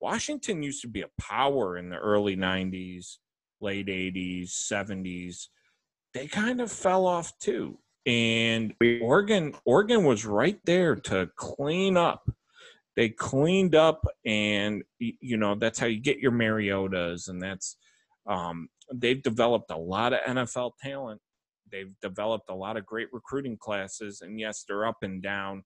Washington 0.00 0.62
used 0.62 0.82
to 0.82 0.88
be 0.88 1.02
a 1.02 1.10
power 1.20 1.76
in 1.76 1.90
the 1.90 1.96
early 1.96 2.36
90s, 2.36 3.16
late 3.60 3.86
80s, 3.86 4.50
70s. 4.50 5.46
They 6.14 6.26
kind 6.26 6.60
of 6.60 6.70
fell 6.72 7.06
off 7.06 7.38
too. 7.38 7.78
And 8.06 8.74
Oregon 9.02 9.54
Oregon 9.64 10.04
was 10.04 10.24
right 10.24 10.58
there 10.64 10.96
to 10.96 11.28
clean 11.36 11.96
up. 11.96 12.28
They 12.96 13.10
cleaned 13.10 13.74
up 13.74 14.04
and 14.24 14.82
you 14.98 15.36
know, 15.36 15.54
that's 15.54 15.78
how 15.78 15.86
you 15.86 16.00
get 16.00 16.18
your 16.18 16.32
Mariotas 16.32 17.28
and 17.28 17.40
that's 17.40 17.76
um, 18.26 18.68
they've 18.94 19.22
developed 19.22 19.70
a 19.70 19.76
lot 19.76 20.12
of 20.12 20.20
NFL 20.20 20.72
talent. 20.82 21.20
They've 21.70 21.94
developed 22.00 22.50
a 22.50 22.54
lot 22.54 22.76
of 22.76 22.86
great 22.86 23.08
recruiting 23.12 23.56
classes 23.58 24.20
and 24.22 24.40
yes, 24.40 24.64
they're 24.66 24.86
up 24.86 24.98
and 25.02 25.22
down. 25.22 25.64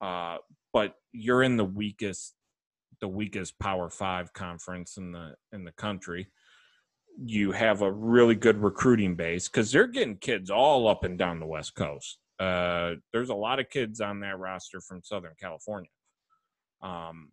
Uh, 0.00 0.38
but 0.72 0.94
you're 1.12 1.42
in 1.42 1.56
the 1.56 1.64
weakest 1.64 2.34
the 3.00 3.08
weakest 3.08 3.58
Power 3.58 3.90
Five 3.90 4.32
conference 4.32 4.96
in 4.96 5.12
the 5.12 5.34
in 5.52 5.64
the 5.64 5.72
country. 5.72 6.28
You 7.22 7.52
have 7.52 7.82
a 7.82 7.92
really 7.92 8.34
good 8.34 8.62
recruiting 8.62 9.16
base 9.16 9.48
because 9.48 9.70
they're 9.70 9.86
getting 9.86 10.16
kids 10.16 10.50
all 10.50 10.88
up 10.88 11.04
and 11.04 11.18
down 11.18 11.40
the 11.40 11.46
West 11.46 11.74
Coast. 11.74 12.18
Uh, 12.40 12.94
there's 13.12 13.28
a 13.28 13.34
lot 13.34 13.60
of 13.60 13.68
kids 13.68 14.00
on 14.00 14.20
that 14.20 14.38
roster 14.38 14.80
from 14.80 15.02
Southern 15.04 15.34
California. 15.38 15.90
Um, 16.82 17.30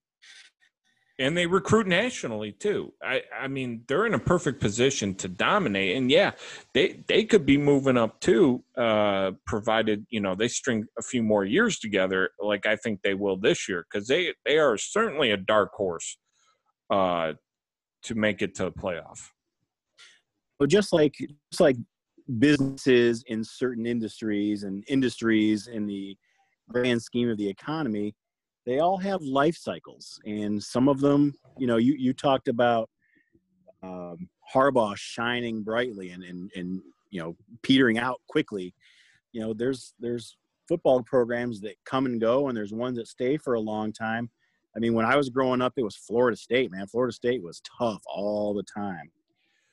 and 1.19 1.35
they 1.35 1.45
recruit 1.45 1.85
nationally 1.85 2.53
too. 2.53 2.93
I, 3.03 3.23
I 3.37 3.49
mean, 3.49 3.83
they're 3.87 4.05
in 4.05 4.13
a 4.13 4.19
perfect 4.19 4.61
position 4.61 5.13
to 5.15 5.27
dominate. 5.27 5.97
And 5.97 6.09
yeah, 6.09 6.31
they 6.73 7.03
they 7.07 7.25
could 7.25 7.45
be 7.45 7.57
moving 7.57 7.97
up 7.97 8.21
too, 8.21 8.63
uh, 8.77 9.31
provided 9.45 10.05
you 10.09 10.21
know 10.21 10.33
they 10.33 10.47
string 10.47 10.85
a 10.97 11.01
few 11.03 11.21
more 11.21 11.43
years 11.43 11.77
together, 11.77 12.31
like 12.39 12.65
I 12.65 12.77
think 12.77 13.01
they 13.01 13.13
will 13.13 13.35
this 13.35 13.67
year, 13.67 13.85
because 13.91 14.07
they 14.07 14.33
they 14.45 14.57
are 14.57 14.77
certainly 14.77 15.31
a 15.31 15.37
dark 15.37 15.73
horse 15.73 16.17
uh, 16.89 17.33
to 18.03 18.15
make 18.15 18.41
it 18.41 18.55
to 18.55 18.67
a 18.67 18.71
playoff. 18.71 19.19
Well, 20.57 20.67
just 20.67 20.93
like 20.93 21.15
just 21.51 21.59
like 21.59 21.75
businesses 22.39 23.23
in 23.27 23.43
certain 23.43 23.85
industries 23.85 24.63
and 24.63 24.85
industries 24.87 25.67
in 25.67 25.85
the 25.85 26.15
grand 26.69 27.01
scheme 27.01 27.29
of 27.29 27.37
the 27.37 27.49
economy 27.49 28.15
they 28.69 28.77
all 28.77 28.97
have 28.97 29.23
life 29.23 29.57
cycles, 29.57 30.19
and 30.27 30.63
some 30.63 30.87
of 30.87 30.99
them, 30.99 31.33
you 31.57 31.65
know, 31.65 31.77
you 31.77 31.95
you 31.97 32.13
talked 32.13 32.47
about 32.47 32.87
um, 33.81 34.29
Harbaugh 34.53 34.95
shining 34.95 35.63
brightly 35.63 36.11
and 36.11 36.23
and 36.23 36.51
and 36.55 36.79
you 37.09 37.19
know 37.19 37.35
petering 37.63 37.97
out 37.97 38.21
quickly. 38.27 38.75
You 39.31 39.41
know, 39.41 39.53
there's 39.53 39.95
there's 39.99 40.37
football 40.67 41.01
programs 41.01 41.59
that 41.61 41.77
come 41.83 42.05
and 42.05 42.21
go, 42.21 42.47
and 42.47 42.55
there's 42.55 42.71
ones 42.71 42.97
that 42.97 43.07
stay 43.07 43.37
for 43.37 43.55
a 43.55 43.59
long 43.59 43.91
time. 43.91 44.29
I 44.75 44.79
mean, 44.79 44.93
when 44.93 45.05
I 45.05 45.15
was 45.15 45.29
growing 45.29 45.63
up, 45.63 45.73
it 45.75 45.83
was 45.83 45.95
Florida 45.95 46.37
State, 46.37 46.71
man. 46.71 46.85
Florida 46.85 47.11
State 47.11 47.41
was 47.41 47.63
tough 47.79 48.03
all 48.05 48.53
the 48.53 48.63
time. 48.63 49.09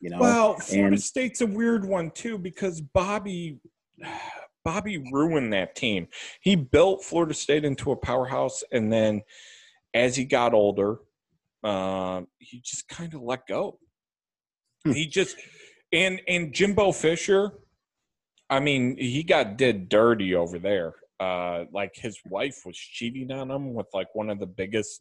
You 0.01 0.09
know. 0.09 0.21
Well, 0.21 0.55
Florida 0.55 0.95
and, 0.95 1.03
State's 1.03 1.43
a 1.43 1.47
weird 1.47 1.85
one 1.85 2.13
too 2.13 2.39
because 2.39 2.81
Bobby 2.81 3.59
Bobby 4.67 4.99
ruined 4.99 5.53
that 5.53 5.77
team. 5.77 6.09
He 6.41 6.57
built 6.57 7.05
Florida 7.05 7.35
State 7.35 7.65
into 7.65 7.93
a 7.93 7.97
powerhouse, 7.97 8.65
and 8.73 8.93
then 8.93 9.23
as 9.95 10.17
he 10.17 10.25
got 10.25 10.55
older, 10.55 10.99
uh, 11.63 12.23
he 12.39 12.61
just 12.65 12.89
kind 12.89 13.15
of 13.15 13.23
let 13.23 13.47
go. 13.47 13.79
Hmm. 14.85 14.91
He 14.91 15.07
just 15.07 15.37
and 15.93 16.21
and 16.27 16.53
Jimbo 16.53 16.91
Fisher, 16.91 17.53
I 18.51 18.59
mean, 18.59 18.97
he 18.97 19.23
got 19.23 19.57
did 19.57 19.89
dirty 19.89 20.35
over 20.35 20.59
there. 20.59 20.95
Uh, 21.21 21.67
like 21.73 21.93
his 21.95 22.19
wife 22.29 22.63
was 22.67 22.77
cheating 22.77 23.31
on 23.31 23.53
him 23.53 23.73
with 23.73 23.87
like 23.95 24.09
one 24.15 24.31
of 24.31 24.41
the 24.41 24.47
biggest 24.47 25.01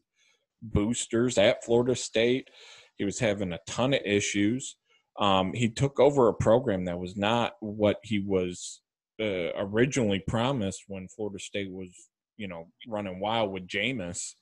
boosters 0.62 1.40
at 1.40 1.66
Florida 1.66 1.96
State. 1.96 2.50
He 2.98 3.04
was 3.04 3.18
having 3.18 3.52
a 3.52 3.60
ton 3.66 3.96
of 3.96 4.02
issues. 4.06 4.78
Um, 5.20 5.54
he 5.54 5.70
took 5.70 6.00
over 6.00 6.28
a 6.28 6.36
program 6.36 6.86
that 6.86 7.00
was 7.00 7.18
not 7.18 7.54
what 7.62 7.98
he 8.04 8.20
was 8.20 8.82
uh, 9.20 9.52
originally 9.58 10.24
promised 10.28 10.84
when 10.88 11.08
Florida 11.08 11.40
State 11.40 11.72
was, 11.72 11.90
you 12.38 12.48
know, 12.48 12.68
running 12.88 13.20
wild 13.20 13.52
with 13.52 13.68
Jameis. 13.68 14.34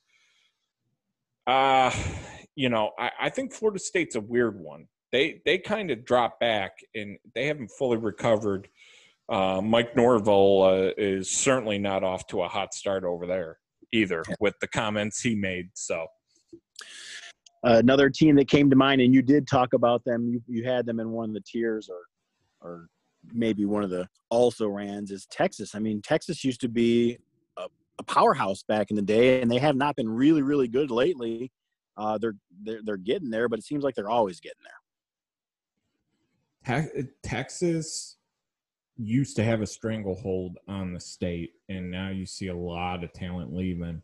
Uh, 1.46 1.92
you 2.56 2.70
know, 2.70 2.92
I, 2.98 3.12
I 3.22 3.30
think 3.30 3.54
Florida 3.54 3.80
State's 3.80 4.16
a 4.16 4.22
weird 4.22 4.60
one. 4.60 4.88
They 5.12 5.42
they 5.46 5.60
kind 5.60 5.92
of 5.92 6.06
drop 6.06 6.40
back 6.40 6.72
and 6.96 7.18
they 7.36 7.48
haven't 7.48 7.72
fully 7.78 7.98
recovered. 7.98 8.68
Uh, 9.30 9.62
Mike 9.62 9.96
Norvell 9.96 10.64
uh, 10.64 10.92
is 10.98 11.38
certainly 11.38 11.78
not 11.78 12.04
off 12.04 12.28
to 12.28 12.42
a 12.42 12.48
hot 12.48 12.74
start 12.74 13.04
over 13.04 13.26
there 13.26 13.58
either 13.94 14.24
with 14.40 14.56
the 14.60 14.68
comments 14.68 15.22
he 15.22 15.36
made. 15.36 15.70
So 15.76 16.08
another 17.64 18.10
team 18.10 18.36
that 18.36 18.48
came 18.48 18.70
to 18.70 18.76
mind, 18.76 19.02
and 19.02 19.14
you 19.14 19.22
did 19.22 19.48
talk 19.48 19.74
about 19.74 20.04
them. 20.04 20.28
You, 20.28 20.42
you 20.48 20.66
had 20.66 20.86
them 20.86 21.00
in 21.00 21.12
one 21.12 21.30
of 21.30 21.34
the 21.34 21.42
tiers 21.42 21.90
or 21.90 22.00
or 22.68 22.88
maybe 23.32 23.66
one 23.66 23.84
of 23.84 23.90
the 23.90 24.08
also 24.30 24.68
rans 24.68 25.12
is 25.12 25.26
Texas. 25.28 25.76
I 25.76 25.80
mean, 25.80 26.02
Texas 26.02 26.44
used 26.44 26.62
to 26.62 26.70
be 26.70 27.18
a, 27.58 27.68
a 28.00 28.04
powerhouse 28.04 28.64
back 28.64 28.90
in 28.90 28.96
the 28.96 29.02
day, 29.02 29.42
and 29.42 29.50
they 29.50 29.60
have 29.60 29.76
not 29.76 29.96
been 29.96 30.10
really, 30.10 30.42
really 30.42 30.68
good 30.68 30.92
lately. 30.92 31.52
Uh, 31.96 32.18
they're, 32.18 32.36
they're 32.64 32.82
they're 32.84 32.98
getting 32.98 33.30
there, 33.30 33.48
but 33.48 33.60
it 33.60 33.66
seems 33.66 33.84
like 33.84 33.96
they're 33.96 34.10
always 34.10 34.40
getting 34.40 34.64
there. 34.64 34.72
Texas 37.24 38.18
used 38.98 39.36
to 39.36 39.44
have 39.44 39.62
a 39.62 39.68
stranglehold 39.68 40.58
on 40.68 40.94
the 40.94 41.00
state, 41.00 41.52
and 41.70 41.92
now 41.92 42.10
you 42.10 42.26
see 42.26 42.48
a 42.48 42.56
lot 42.56 43.04
of 43.04 43.14
talent 43.14 43.54
leaving. 43.54 44.02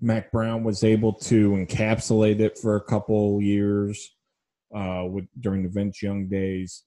Mack 0.00 0.32
Brown 0.32 0.64
was 0.64 0.82
able 0.82 1.12
to 1.12 1.50
encapsulate 1.50 2.40
it 2.40 2.58
for 2.58 2.74
a 2.74 2.80
couple 2.80 3.40
years 3.40 4.16
uh, 4.74 5.04
with 5.08 5.26
during 5.40 5.62
the 5.62 5.68
Vince 5.68 6.02
Young 6.02 6.28
days 6.28 6.84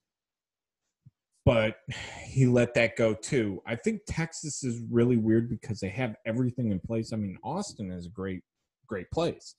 but 1.45 1.75
he 2.23 2.47
let 2.47 2.73
that 2.73 2.95
go 2.95 3.13
too. 3.13 3.62
I 3.67 3.75
think 3.75 4.01
Texas 4.08 4.63
is 4.63 4.81
really 4.89 5.17
weird 5.17 5.49
because 5.49 5.79
they 5.79 5.89
have 5.89 6.15
everything 6.25 6.71
in 6.71 6.79
place. 6.79 7.13
I 7.13 7.17
mean, 7.17 7.38
Austin 7.43 7.91
is 7.91 8.08
a 8.08 8.10
great, 8.10 8.41
great 8.88 9.10
place. 9.12 9.55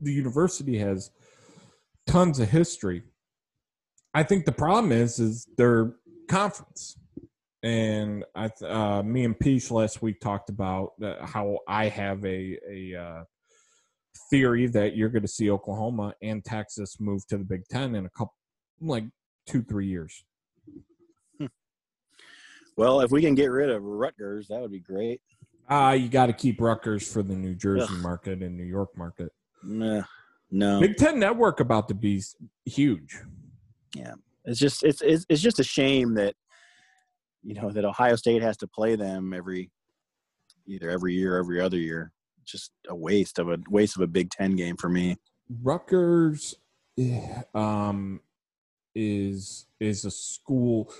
The 0.00 0.12
university 0.12 0.76
has 0.78 1.10
tons 2.06 2.40
of 2.40 2.50
history. 2.50 3.02
I 4.12 4.24
think 4.24 4.44
the 4.44 4.52
problem 4.52 4.92
is, 4.92 5.20
is 5.20 5.46
their 5.56 5.94
conference. 6.28 6.98
And 7.62 8.24
I, 8.34 8.50
uh, 8.64 9.02
me 9.02 9.24
and 9.24 9.38
Piesch 9.38 9.70
last 9.70 10.02
week 10.02 10.20
talked 10.20 10.50
about 10.50 10.92
how 11.22 11.58
I 11.66 11.88
have 11.88 12.24
a 12.24 12.58
a 12.70 12.94
uh, 12.94 13.24
theory 14.30 14.66
that 14.68 14.96
you're 14.96 15.08
going 15.08 15.22
to 15.22 15.28
see 15.28 15.50
Oklahoma 15.50 16.14
and 16.22 16.44
Texas 16.44 16.96
move 17.00 17.26
to 17.28 17.38
the 17.38 17.44
Big 17.44 17.62
Ten 17.68 17.94
in 17.94 18.06
a 18.06 18.10
couple, 18.10 18.34
like 18.80 19.04
two, 19.46 19.62
three 19.62 19.86
years. 19.86 20.24
Well, 22.76 23.00
if 23.00 23.10
we 23.10 23.22
can 23.22 23.34
get 23.34 23.46
rid 23.46 23.70
of 23.70 23.82
Rutgers, 23.82 24.48
that 24.48 24.60
would 24.60 24.70
be 24.70 24.80
great. 24.80 25.20
Ah, 25.68 25.88
uh, 25.88 25.92
you 25.92 26.08
got 26.08 26.26
to 26.26 26.32
keep 26.32 26.60
Rutgers 26.60 27.10
for 27.10 27.22
the 27.22 27.34
New 27.34 27.54
Jersey 27.54 27.86
Ugh. 27.90 28.02
market 28.02 28.42
and 28.42 28.56
New 28.56 28.64
York 28.64 28.96
market. 28.96 29.32
Nah, 29.64 30.02
no. 30.50 30.80
Big 30.80 30.96
Ten 30.96 31.18
Network 31.18 31.60
about 31.60 31.88
to 31.88 31.94
be 31.94 32.22
huge. 32.64 33.16
Yeah, 33.94 34.14
it's 34.44 34.60
just 34.60 34.84
it's, 34.84 35.00
it's 35.02 35.24
it's 35.28 35.40
just 35.40 35.58
a 35.58 35.64
shame 35.64 36.14
that 36.14 36.34
you 37.42 37.54
know 37.54 37.70
that 37.70 37.84
Ohio 37.84 38.14
State 38.14 38.42
has 38.42 38.56
to 38.58 38.68
play 38.68 38.94
them 38.94 39.32
every 39.32 39.70
either 40.66 40.90
every 40.90 41.14
year, 41.14 41.36
or 41.36 41.38
every 41.38 41.60
other 41.60 41.78
year. 41.78 42.12
Just 42.44 42.72
a 42.88 42.94
waste 42.94 43.38
of 43.38 43.48
a 43.48 43.58
waste 43.68 43.96
of 43.96 44.02
a 44.02 44.06
Big 44.06 44.30
Ten 44.30 44.54
game 44.54 44.76
for 44.76 44.88
me. 44.88 45.16
Rutgers, 45.62 46.54
eh, 46.98 47.42
um, 47.54 48.20
is 48.94 49.66
is 49.80 50.04
a 50.04 50.10
school 50.10 50.92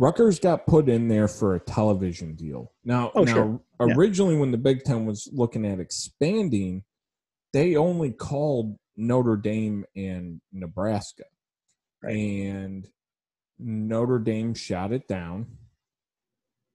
Rutgers 0.00 0.40
got 0.40 0.66
put 0.66 0.88
in 0.88 1.08
there 1.08 1.28
for 1.28 1.54
a 1.54 1.60
television 1.60 2.34
deal. 2.34 2.72
Now, 2.86 3.12
oh, 3.14 3.24
now 3.24 3.34
sure. 3.34 3.60
originally 3.80 4.34
when 4.34 4.50
the 4.50 4.56
Big 4.56 4.82
Ten 4.82 5.04
was 5.04 5.28
looking 5.30 5.66
at 5.66 5.78
expanding, 5.78 6.84
they 7.52 7.76
only 7.76 8.10
called 8.10 8.78
Notre 8.96 9.36
Dame 9.36 9.84
and 9.94 10.40
Nebraska. 10.54 11.24
Right. 12.02 12.16
And 12.16 12.88
Notre 13.58 14.18
Dame 14.18 14.54
shot 14.54 14.90
it 14.90 15.06
down. 15.06 15.48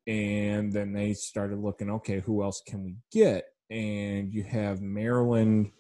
And 0.06 0.72
then 0.72 0.94
they 0.94 1.14
started 1.14 1.58
looking, 1.58 1.90
okay, 1.90 2.20
who 2.20 2.44
else 2.44 2.62
can 2.64 2.84
we 2.84 2.98
get? 3.12 3.46
And 3.72 4.32
you 4.32 4.44
have 4.44 4.82
Maryland. 4.82 5.72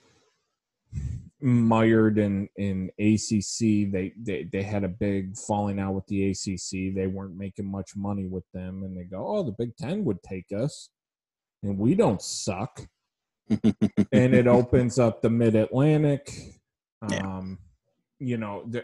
Mired 1.45 2.17
in 2.17 2.49
in 2.57 2.89
ACC. 2.99 3.91
They, 3.91 4.13
they 4.17 4.49
they 4.51 4.63
had 4.63 4.83
a 4.83 4.89
big 4.89 5.37
falling 5.37 5.79
out 5.79 5.93
with 5.93 6.07
the 6.07 6.31
ACC. 6.31 6.95
They 6.95 7.07
weren't 7.07 7.37
making 7.37 7.69
much 7.69 7.91
money 7.95 8.25
with 8.25 8.45
them, 8.53 8.83
and 8.83 8.97
they 8.97 9.03
go, 9.03 9.25
"Oh, 9.25 9.43
the 9.43 9.51
Big 9.51 9.75
Ten 9.77 10.03
would 10.05 10.21
take 10.23 10.47
us, 10.51 10.89
and 11.63 11.77
we 11.77 11.95
don't 11.95 12.21
suck." 12.21 12.87
and 13.49 14.33
it 14.33 14.47
opens 14.47 14.97
up 14.97 15.21
the 15.21 15.29
Mid 15.29 15.55
Atlantic. 15.55 16.31
Um, 17.03 17.59
yeah. 18.19 18.27
You 18.27 18.37
know, 18.37 18.63
the, 18.67 18.83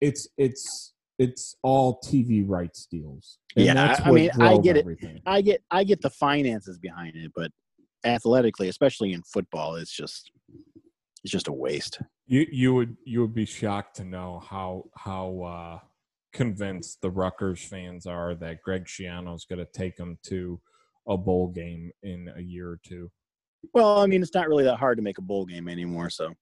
it's 0.00 0.28
it's 0.38 0.92
it's 1.18 1.56
all 1.62 2.00
TV 2.00 2.44
rights 2.46 2.86
deals. 2.88 3.38
And 3.56 3.66
yeah, 3.66 4.00
I 4.04 4.10
mean, 4.12 4.30
I 4.40 4.58
get 4.58 4.76
everything. 4.76 5.16
it. 5.16 5.22
I 5.26 5.40
get 5.40 5.62
I 5.70 5.82
get 5.82 6.00
the 6.00 6.10
finances 6.10 6.78
behind 6.78 7.16
it, 7.16 7.32
but 7.34 7.50
athletically, 8.04 8.68
especially 8.68 9.12
in 9.12 9.22
football, 9.22 9.74
it's 9.74 9.90
just 9.90 10.30
it's 11.24 11.32
just 11.32 11.48
a 11.48 11.52
waste. 11.52 12.00
You 12.26 12.46
you 12.52 12.74
would 12.74 12.96
you 13.04 13.22
would 13.22 13.34
be 13.34 13.46
shocked 13.46 13.96
to 13.96 14.04
know 14.04 14.42
how 14.46 14.84
how 14.96 15.42
uh, 15.42 15.78
convinced 16.32 17.00
the 17.00 17.10
Rutgers 17.10 17.64
fans 17.64 18.06
are 18.06 18.34
that 18.36 18.62
Greg 18.62 18.84
Schiano 18.84 19.34
is 19.34 19.46
going 19.46 19.58
to 19.58 19.68
take 19.72 19.96
them 19.96 20.18
to 20.24 20.60
a 21.08 21.16
bowl 21.16 21.48
game 21.48 21.90
in 22.02 22.30
a 22.36 22.40
year 22.40 22.68
or 22.68 22.80
two. 22.86 23.10
Well, 23.72 24.00
I 24.00 24.06
mean, 24.06 24.22
it's 24.22 24.34
not 24.34 24.48
really 24.48 24.64
that 24.64 24.76
hard 24.76 24.98
to 24.98 25.02
make 25.02 25.16
a 25.16 25.22
bowl 25.22 25.46
game 25.46 25.68
anymore. 25.68 26.10
So 26.10 26.34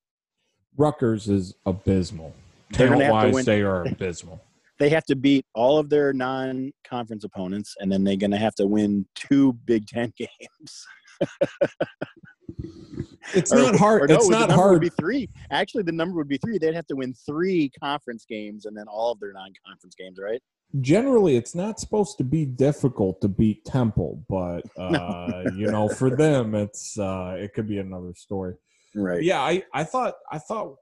Rutgers 0.76 1.28
is 1.28 1.54
abysmal. 1.64 2.34
Talent 2.72 3.12
wise, 3.12 3.44
they 3.44 3.62
are 3.62 3.86
abysmal. 3.86 4.42
they 4.78 4.88
have 4.88 5.04
to 5.04 5.14
beat 5.14 5.46
all 5.54 5.78
of 5.78 5.90
their 5.90 6.12
non-conference 6.12 7.22
opponents, 7.22 7.76
and 7.78 7.92
then 7.92 8.02
they're 8.02 8.16
going 8.16 8.30
to 8.32 8.38
have 8.38 8.54
to 8.56 8.66
win 8.66 9.06
two 9.14 9.52
Big 9.64 9.86
Ten 9.86 10.12
games. 10.18 10.86
it's 13.34 13.52
or, 13.52 13.56
not 13.56 13.76
hard. 13.76 14.08
No, 14.08 14.16
it's 14.16 14.28
not 14.28 14.50
hard. 14.50 14.72
Would 14.72 14.80
be 14.82 14.88
three. 14.90 15.28
Actually, 15.50 15.84
the 15.84 15.92
number 15.92 16.16
would 16.16 16.28
be 16.28 16.38
three. 16.38 16.58
They'd 16.58 16.74
have 16.74 16.86
to 16.88 16.96
win 16.96 17.14
three 17.14 17.70
conference 17.80 18.24
games 18.24 18.66
and 18.66 18.76
then 18.76 18.86
all 18.88 19.12
of 19.12 19.20
their 19.20 19.32
non-conference 19.32 19.94
games, 19.94 20.18
right? 20.20 20.40
Generally, 20.80 21.36
it's 21.36 21.54
not 21.54 21.78
supposed 21.78 22.16
to 22.18 22.24
be 22.24 22.46
difficult 22.46 23.20
to 23.20 23.28
beat 23.28 23.64
Temple, 23.64 24.24
but 24.28 24.62
uh, 24.78 25.44
you 25.54 25.70
know, 25.70 25.88
for 25.88 26.10
them, 26.10 26.54
it's 26.54 26.98
uh, 26.98 27.36
it 27.38 27.52
could 27.54 27.68
be 27.68 27.78
another 27.78 28.14
story. 28.14 28.54
Right. 28.94 29.22
Yeah, 29.22 29.40
I 29.40 29.64
I 29.72 29.84
thought 29.84 30.14
I 30.30 30.38
thought 30.38 30.76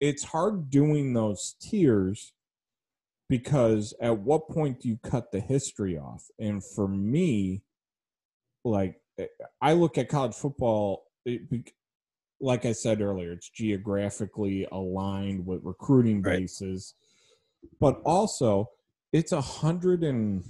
it's 0.00 0.24
hard 0.24 0.70
doing 0.70 1.12
those 1.12 1.56
tiers 1.60 2.32
because 3.28 3.94
at 4.00 4.18
what 4.18 4.48
point 4.48 4.80
do 4.80 4.88
you 4.88 4.98
cut 5.02 5.32
the 5.32 5.40
history 5.40 5.98
off? 5.98 6.24
And 6.38 6.64
for 6.64 6.88
me, 6.88 7.62
like 8.64 9.00
eh, 9.18 9.26
I 9.60 9.74
look 9.74 9.98
at 9.98 10.08
college 10.08 10.34
football, 10.34 11.04
it, 11.24 11.72
like 12.40 12.64
I 12.64 12.72
said 12.72 13.00
earlier, 13.00 13.32
it's 13.32 13.48
geographically 13.48 14.66
aligned 14.70 15.46
with 15.46 15.60
recruiting 15.64 16.22
bases, 16.22 16.94
but 17.80 18.00
also 18.04 18.70
it's 19.12 19.32
a 19.32 19.40
hundred 19.40 20.04
and 20.04 20.44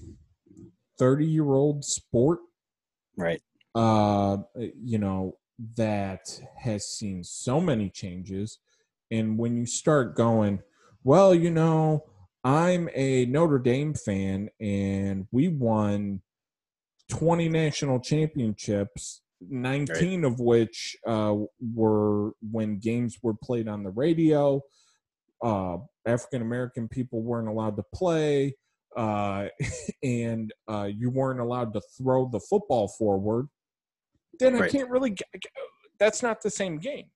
thirty 0.98 1.26
year 1.26 1.52
old 1.54 1.84
sport, 1.84 2.40
right? 3.16 3.40
Uh, 3.74 4.38
you 4.82 4.98
know 4.98 5.36
that 5.76 6.40
has 6.58 6.86
seen 6.86 7.24
so 7.24 7.60
many 7.60 7.90
changes, 7.90 8.58
and 9.10 9.38
when 9.38 9.56
you 9.56 9.66
start 9.66 10.16
going, 10.16 10.60
well, 11.04 11.34
you 11.34 11.50
know, 11.50 12.04
I'm 12.44 12.88
a 12.94 13.26
Notre 13.26 13.58
Dame 13.58 13.94
fan, 13.94 14.50
and 14.60 15.26
we 15.32 15.48
won 15.48 16.22
20 17.08 17.48
national 17.48 18.00
championships, 18.00 19.22
19 19.40 20.22
right. 20.22 20.32
of 20.32 20.40
which 20.40 20.96
uh, 21.06 21.34
were 21.74 22.32
when 22.50 22.78
games 22.78 23.18
were 23.22 23.34
played 23.34 23.68
on 23.68 23.82
the 23.82 23.90
radio. 23.90 24.60
Uh, 25.42 25.78
African 26.06 26.42
American 26.42 26.88
people 26.88 27.22
weren't 27.22 27.48
allowed 27.48 27.76
to 27.76 27.84
play, 27.94 28.56
uh, 28.96 29.46
and 30.02 30.52
uh, 30.68 30.88
you 30.92 31.10
weren't 31.10 31.40
allowed 31.40 31.72
to 31.74 31.80
throw 31.96 32.28
the 32.28 32.40
football 32.40 32.88
forward. 32.88 33.48
Then 34.40 34.54
right. 34.54 34.64
I 34.64 34.68
can't 34.68 34.90
really. 34.90 35.16
That's 35.98 36.22
not 36.22 36.42
the 36.42 36.50
same 36.50 36.78
game. 36.78 37.06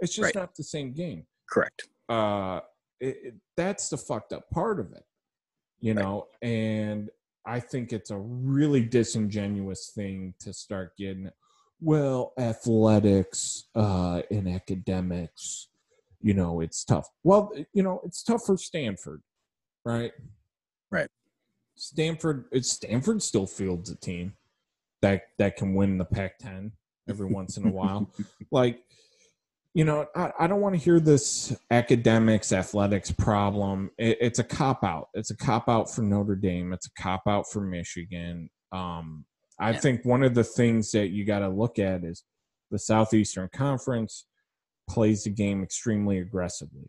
It's 0.00 0.14
just 0.14 0.34
right. 0.34 0.34
not 0.34 0.54
the 0.54 0.64
same 0.64 0.92
game. 0.92 1.26
Correct. 1.50 1.88
Uh, 2.08 2.60
it, 3.00 3.16
it, 3.22 3.34
that's 3.56 3.88
the 3.88 3.96
fucked 3.96 4.32
up 4.32 4.48
part 4.50 4.80
of 4.80 4.92
it, 4.92 5.04
you 5.80 5.94
know. 5.94 6.26
And 6.42 7.10
I 7.46 7.60
think 7.60 7.92
it's 7.92 8.10
a 8.10 8.18
really 8.18 8.82
disingenuous 8.82 9.92
thing 9.94 10.34
to 10.40 10.52
start 10.52 10.96
getting. 10.96 11.30
Well, 11.80 12.32
athletics 12.38 13.64
uh, 13.74 14.22
and 14.30 14.48
academics, 14.48 15.68
you 16.20 16.34
know, 16.34 16.60
it's 16.60 16.84
tough. 16.84 17.08
Well, 17.24 17.52
you 17.72 17.82
know, 17.82 18.00
it's 18.04 18.22
tough 18.22 18.44
for 18.44 18.56
Stanford, 18.56 19.22
right? 19.84 20.12
Right. 20.90 21.08
Stanford, 21.76 22.44
Stanford 22.62 23.22
still 23.22 23.46
fields 23.46 23.90
a 23.90 23.96
team 23.96 24.34
that 25.00 25.22
that 25.38 25.56
can 25.56 25.74
win 25.74 25.96
the 25.96 26.04
Pac-10 26.04 26.72
every 27.08 27.26
once 27.26 27.56
in 27.56 27.66
a 27.66 27.70
while. 27.70 28.10
Like 28.52 28.82
you 29.74 29.84
know, 29.84 30.06
I, 30.16 30.32
I 30.40 30.46
don't 30.46 30.60
want 30.60 30.74
to 30.74 30.80
hear 30.80 30.98
this 30.98 31.56
academics, 31.70 32.52
athletics 32.52 33.12
problem. 33.12 33.90
It, 33.98 34.18
it's 34.20 34.38
a 34.40 34.44
cop 34.44 34.82
out. 34.82 35.08
It's 35.14 35.30
a 35.30 35.36
cop 35.36 35.68
out 35.68 35.88
for 35.90 36.02
Notre 36.02 36.34
Dame. 36.34 36.72
It's 36.72 36.86
a 36.86 37.02
cop 37.02 37.22
out 37.28 37.48
for 37.50 37.60
Michigan. 37.60 38.50
Um, 38.72 39.24
I 39.60 39.72
yeah. 39.72 39.80
think 39.80 40.04
one 40.04 40.22
of 40.22 40.34
the 40.34 40.42
things 40.44 40.90
that 40.92 41.08
you 41.08 41.24
got 41.24 41.40
to 41.40 41.48
look 41.48 41.78
at 41.78 42.02
is 42.02 42.24
the 42.70 42.78
Southeastern 42.78 43.50
Conference 43.52 44.26
plays 44.88 45.24
the 45.24 45.30
game 45.30 45.62
extremely 45.62 46.18
aggressively. 46.18 46.88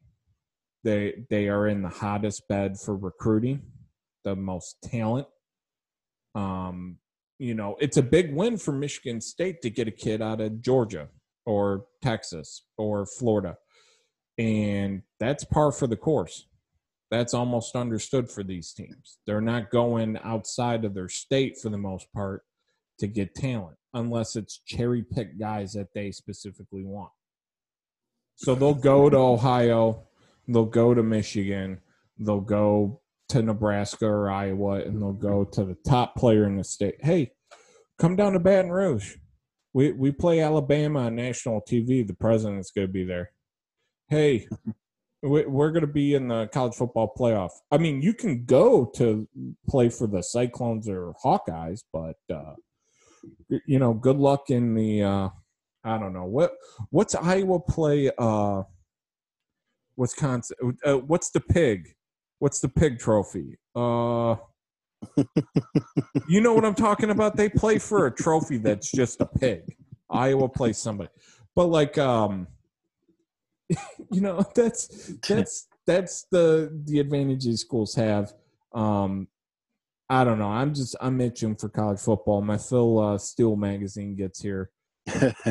They 0.84 1.26
they 1.30 1.50
are 1.50 1.68
in 1.68 1.84
the 1.84 1.90
hottest 1.90 2.48
bed 2.48 2.80
for 2.80 2.96
recruiting, 2.96 3.62
the 4.24 4.36
most 4.36 4.78
talent. 4.84 5.28
Um, 6.34 6.98
you 7.40 7.54
know, 7.56 7.76
it's 7.80 7.98
a 7.98 8.04
big 8.04 8.34
win 8.34 8.58
for 8.58 8.72
Michigan 8.72 9.20
State 9.20 9.62
to 9.62 9.70
get 9.70 9.88
a 9.88 9.92
kid 9.92 10.22
out 10.22 10.42
of 10.42 10.62
Georgia 10.62 11.10
or 11.46 11.86
Texas 12.02 12.64
or 12.78 13.06
Florida. 13.06 13.58
And 14.38 15.02
that's 15.20 15.44
par 15.44 15.72
for 15.72 15.88
the 15.88 15.98
course. 15.98 16.48
That's 17.10 17.34
almost 17.34 17.76
understood 17.76 18.32
for 18.32 18.44
these 18.44 18.72
teams. 18.72 19.18
They're 19.28 19.42
not 19.42 19.72
going 19.72 20.18
outside 20.24 20.86
of 20.86 20.94
their 20.94 21.10
state 21.10 21.58
for 21.62 21.70
the 21.70 21.78
most 21.78 22.08
part 22.14 22.44
to 23.00 23.08
get 23.08 23.36
talent 23.36 23.78
unless 23.94 24.36
it's 24.36 24.62
cherry 24.66 25.04
picked 25.04 25.40
guys 25.40 25.74
that 25.74 25.94
they 25.94 26.12
specifically 26.12 26.84
want. 26.84 27.12
So 28.36 28.56
they'll 28.56 28.74
go 28.74 29.10
to 29.10 29.18
Ohio, 29.18 30.04
they'll 30.48 30.66
go 30.66 30.94
to 30.94 31.04
Michigan, 31.04 31.82
they'll 32.18 32.40
go 32.40 33.02
to 33.30 33.42
Nebraska 33.42 34.08
or 34.08 34.30
Iowa, 34.30 34.82
and 34.82 35.02
they'll 35.02 35.14
go 35.14 35.44
to 35.44 35.64
the 35.64 35.78
top 35.86 36.16
player 36.16 36.46
in 36.46 36.58
the 36.58 36.64
state. 36.64 36.96
Hey, 37.02 37.34
come 38.00 38.16
down 38.16 38.34
to 38.34 38.40
Baton 38.40 38.72
Rouge 38.72 39.16
we 39.74 39.92
we 39.92 40.12
play 40.12 40.42
Alabama 40.42 41.02
on 41.02 41.16
national 41.16 41.62
TV. 41.62 42.06
The 42.06 42.14
president's 42.14 42.72
going 42.72 42.88
to 42.88 42.94
be 42.94 43.04
there. 43.04 43.32
Hey, 44.10 44.48
we're 45.22 45.72
going 45.72 45.82
to 45.82 45.88
be 45.88 46.14
in 46.16 46.28
the 46.28 46.48
college 46.48 46.76
football 46.76 47.14
playoff. 47.18 47.52
I 47.72 47.78
mean, 47.78 48.02
you 48.02 48.14
can 48.14 48.46
go 48.46 48.86
to 48.96 49.28
play 49.70 49.90
for 49.90 50.08
the 50.08 50.22
Cyclones 50.22 50.90
or 50.90 51.14
Hawkeyes, 51.24 51.82
but 51.94 52.18
uh, 52.34 52.56
you 53.66 53.80
know, 53.80 53.94
good 53.94 54.18
luck 54.18 54.50
in 54.50 54.74
the. 54.76 55.04
Uh, 55.04 55.30
I 55.84 55.98
don't 55.98 56.14
know 56.14 56.26
what 56.26 56.54
what's 56.90 57.16
Iowa 57.16 57.60
play. 57.60 58.12
Uh, 58.18 58.64
Wisconsin. 59.98 60.78
Uh, 60.86 60.98
what's 60.98 61.32
the 61.32 61.40
pig? 61.40 61.96
What's 62.40 62.60
the 62.60 62.70
pig 62.70 63.00
trophy? 63.00 63.60
Uh, 63.76 64.36
you 66.28 66.42
know 66.42 66.54
what 66.54 66.66
I'm 66.66 66.76
talking 66.76 67.10
about? 67.10 67.36
They 67.36 67.50
play 67.50 67.78
for 67.80 68.06
a 68.08 68.12
trophy 68.12 68.58
that's 68.58 68.92
just 68.92 69.22
a 69.22 69.26
pig. 69.26 69.76
Iowa 70.10 70.50
plays 70.50 70.78
somebody. 70.78 71.10
But 71.56 71.66
like 71.66 71.98
um 71.98 72.48
you 74.12 74.22
know, 74.22 74.44
that's 74.56 75.14
that's 75.28 75.68
that's 75.86 76.26
the 76.32 76.82
the 76.86 77.00
advantages 77.00 77.62
schools 77.62 77.96
have. 77.96 78.34
Um 78.74 79.28
I 80.12 80.26
don't 80.26 80.40
know. 80.40 80.50
I'm 80.50 80.74
just 80.74 80.94
I'm 81.00 81.22
itching 81.22 81.56
for 81.56 81.70
college 81.70 82.02
football. 82.02 82.42
My 82.42 82.58
Phil 82.58 83.00
uh, 83.00 83.18
Steele 83.18 83.56
magazine 83.56 84.14
gets 84.14 84.42
here 84.42 84.70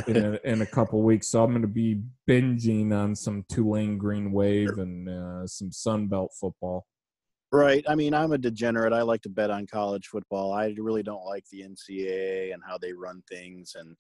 in 0.07 0.17
a, 0.17 0.39
in 0.45 0.61
a 0.61 0.67
couple 0.67 1.01
weeks, 1.03 1.29
so 1.29 1.43
I'm 1.43 1.49
going 1.49 1.63
to 1.63 1.67
be 1.67 2.03
binging 2.29 2.93
on 2.93 3.17
some 3.17 3.43
Tulane 3.49 3.97
Green 3.97 4.33
Wave 4.33 4.77
and 4.77 5.09
uh, 5.09 5.47
some 5.47 5.73
Sun 5.73 6.09
Belt 6.09 6.33
football. 6.39 6.85
Right. 7.51 7.83
I 7.89 7.95
mean, 7.95 8.13
I'm 8.13 8.33
a 8.33 8.39
degenerate. 8.39 8.93
I 8.93 9.01
like 9.01 9.23
to 9.23 9.31
bet 9.31 9.51
on 9.51 9.67
college 9.67 10.09
football. 10.09 10.53
I 10.53 10.75
really 10.77 11.03
don't 11.03 11.25
like 11.25 11.45
the 11.51 11.63
NCAA 11.63 12.53
and 12.53 12.63
how 12.63 12.77
they 12.77 12.93
run 12.93 13.23
things 13.31 13.77
and 13.79 13.97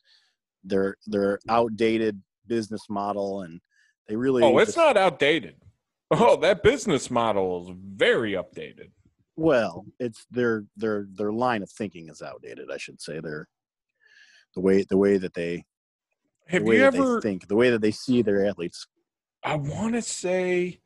their 0.62 0.94
their 1.06 1.38
outdated 1.48 2.20
business 2.46 2.82
model 2.90 3.42
and 3.42 3.62
they 4.08 4.14
really 4.14 4.42
Oh, 4.42 4.58
it's 4.58 4.74
just, 4.74 4.76
not 4.76 4.98
outdated. 4.98 5.54
Oh, 6.11 6.36
that 6.36 6.62
business 6.62 7.11
model 7.11 7.62
is 7.62 7.74
very 7.96 8.32
updated. 8.32 8.90
Well, 9.41 9.86
it's 9.99 10.26
their 10.30 10.66
their 10.76 11.07
their 11.14 11.32
line 11.32 11.62
of 11.62 11.70
thinking 11.70 12.11
is 12.11 12.20
outdated, 12.20 12.68
I 12.70 12.76
should 12.76 13.01
say. 13.01 13.20
Their 13.20 13.49
the 14.55 14.61
way 14.61 14.84
the 14.86 14.99
way 14.99 15.16
that 15.16 15.32
they 15.32 15.64
Have 16.49 16.66
you 16.66 16.84
ever 16.84 17.22
think 17.22 17.49
the 17.49 17.57
way 17.57 17.70
that 17.70 17.80
they 17.80 17.91
see 17.91 18.20
their 18.20 18.47
athletes? 18.47 18.86
I 19.43 19.55
want 19.55 19.95
to 19.95 20.03
say 20.03 20.80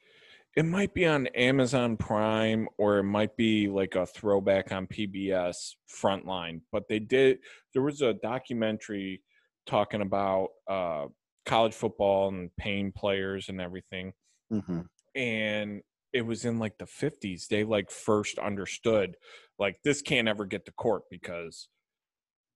it 0.56 0.64
might 0.64 0.94
be 0.94 1.04
on 1.04 1.26
Amazon 1.28 1.96
Prime 1.96 2.68
or 2.78 2.98
it 2.98 3.02
might 3.02 3.36
be 3.36 3.66
like 3.68 3.96
a 3.96 4.06
throwback 4.06 4.70
on 4.70 4.86
PBS 4.86 5.56
Frontline. 5.90 6.60
But 6.70 6.84
they 6.88 7.00
did. 7.00 7.38
There 7.72 7.82
was 7.82 8.02
a 8.02 8.14
documentary 8.14 9.20
talking 9.66 10.00
about 10.00 10.50
uh, 10.70 11.06
college 11.44 11.74
football 11.74 12.28
and 12.28 12.50
paying 12.56 12.92
players 12.92 13.48
and 13.48 13.60
everything. 13.60 14.12
Mm-hmm. 14.52 14.82
And 15.16 15.82
it 16.14 16.24
was 16.24 16.44
in 16.44 16.58
like 16.58 16.78
the 16.78 16.86
50s. 16.86 17.48
They 17.48 17.64
like 17.64 17.90
first 17.90 18.38
understood 18.38 19.16
like 19.58 19.76
this 19.84 20.00
can't 20.00 20.28
ever 20.28 20.46
get 20.46 20.64
to 20.66 20.72
court 20.72 21.02
because 21.10 21.68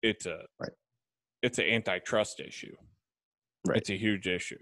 it's 0.02 0.26
a 0.26 0.38
right. 0.60 0.70
it's 1.42 1.58
an 1.58 1.66
antitrust 1.66 2.40
issue. 2.40 2.74
Right. 3.66 3.78
It's 3.78 3.90
a 3.90 3.96
huge 3.96 4.28
issue. 4.28 4.58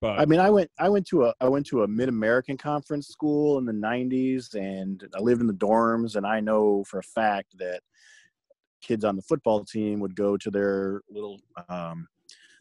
But 0.00 0.18
I 0.18 0.24
mean, 0.26 0.40
I 0.40 0.50
went 0.50 0.70
I 0.78 0.88
went 0.88 1.06
to 1.08 1.26
a 1.26 1.34
I 1.40 1.48
went 1.48 1.66
to 1.66 1.84
a 1.84 1.88
Mid 1.88 2.08
American 2.08 2.56
Conference 2.56 3.06
school 3.08 3.58
in 3.58 3.64
the 3.64 3.72
'90s, 3.72 4.54
and 4.54 5.02
I 5.14 5.20
lived 5.20 5.40
in 5.40 5.46
the 5.46 5.52
dorms, 5.52 6.16
and 6.16 6.26
I 6.26 6.40
know 6.40 6.84
for 6.84 6.98
a 6.98 7.04
fact 7.04 7.56
that 7.58 7.80
kids 8.82 9.04
on 9.04 9.14
the 9.14 9.22
football 9.22 9.64
team 9.64 10.00
would 10.00 10.16
go 10.16 10.36
to 10.38 10.50
their 10.50 11.02
little 11.10 11.38
um, 11.68 12.08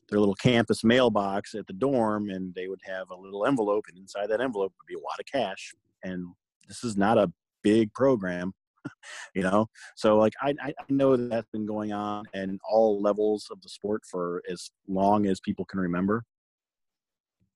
their 0.10 0.20
little 0.20 0.36
campus 0.36 0.84
mailbox 0.84 1.55
at 1.55 1.68
the 1.68 1.74
dorm, 1.74 2.30
and 2.30 2.53
they 2.55 2.68
would 2.68 2.82
have 2.86 3.10
a 3.10 3.16
little 3.16 3.45
envelope, 3.45 3.86
and 3.89 3.97
inside 3.97 4.28
that 4.28 4.41
envelope 4.41 4.74
would 4.78 4.88
be 4.88 4.95
a 4.95 4.99
wad 4.99 5.20
of 5.20 5.26
cash. 5.26 5.74
And 6.03 6.28
this 6.68 6.84
is 6.84 6.97
not 6.97 7.18
a 7.18 7.32
big 7.64 7.93
program, 7.93 8.53
you 9.36 9.43
know. 9.43 9.68
So 9.95 10.18
like 10.18 10.34
I 10.41 10.53
I 10.62 10.74
know 10.89 11.16
that 11.16 11.30
that's 11.30 11.49
been 11.51 11.66
going 11.66 11.93
on 11.93 12.26
in 12.34 12.60
all 12.70 13.01
levels 13.01 13.47
of 13.51 13.62
the 13.62 13.70
sport 13.70 14.03
for 14.10 14.41
as 14.49 14.72
long 14.88 15.26
as 15.26 15.39
people 15.39 15.66
can 15.66 15.80
remember. 15.80 16.24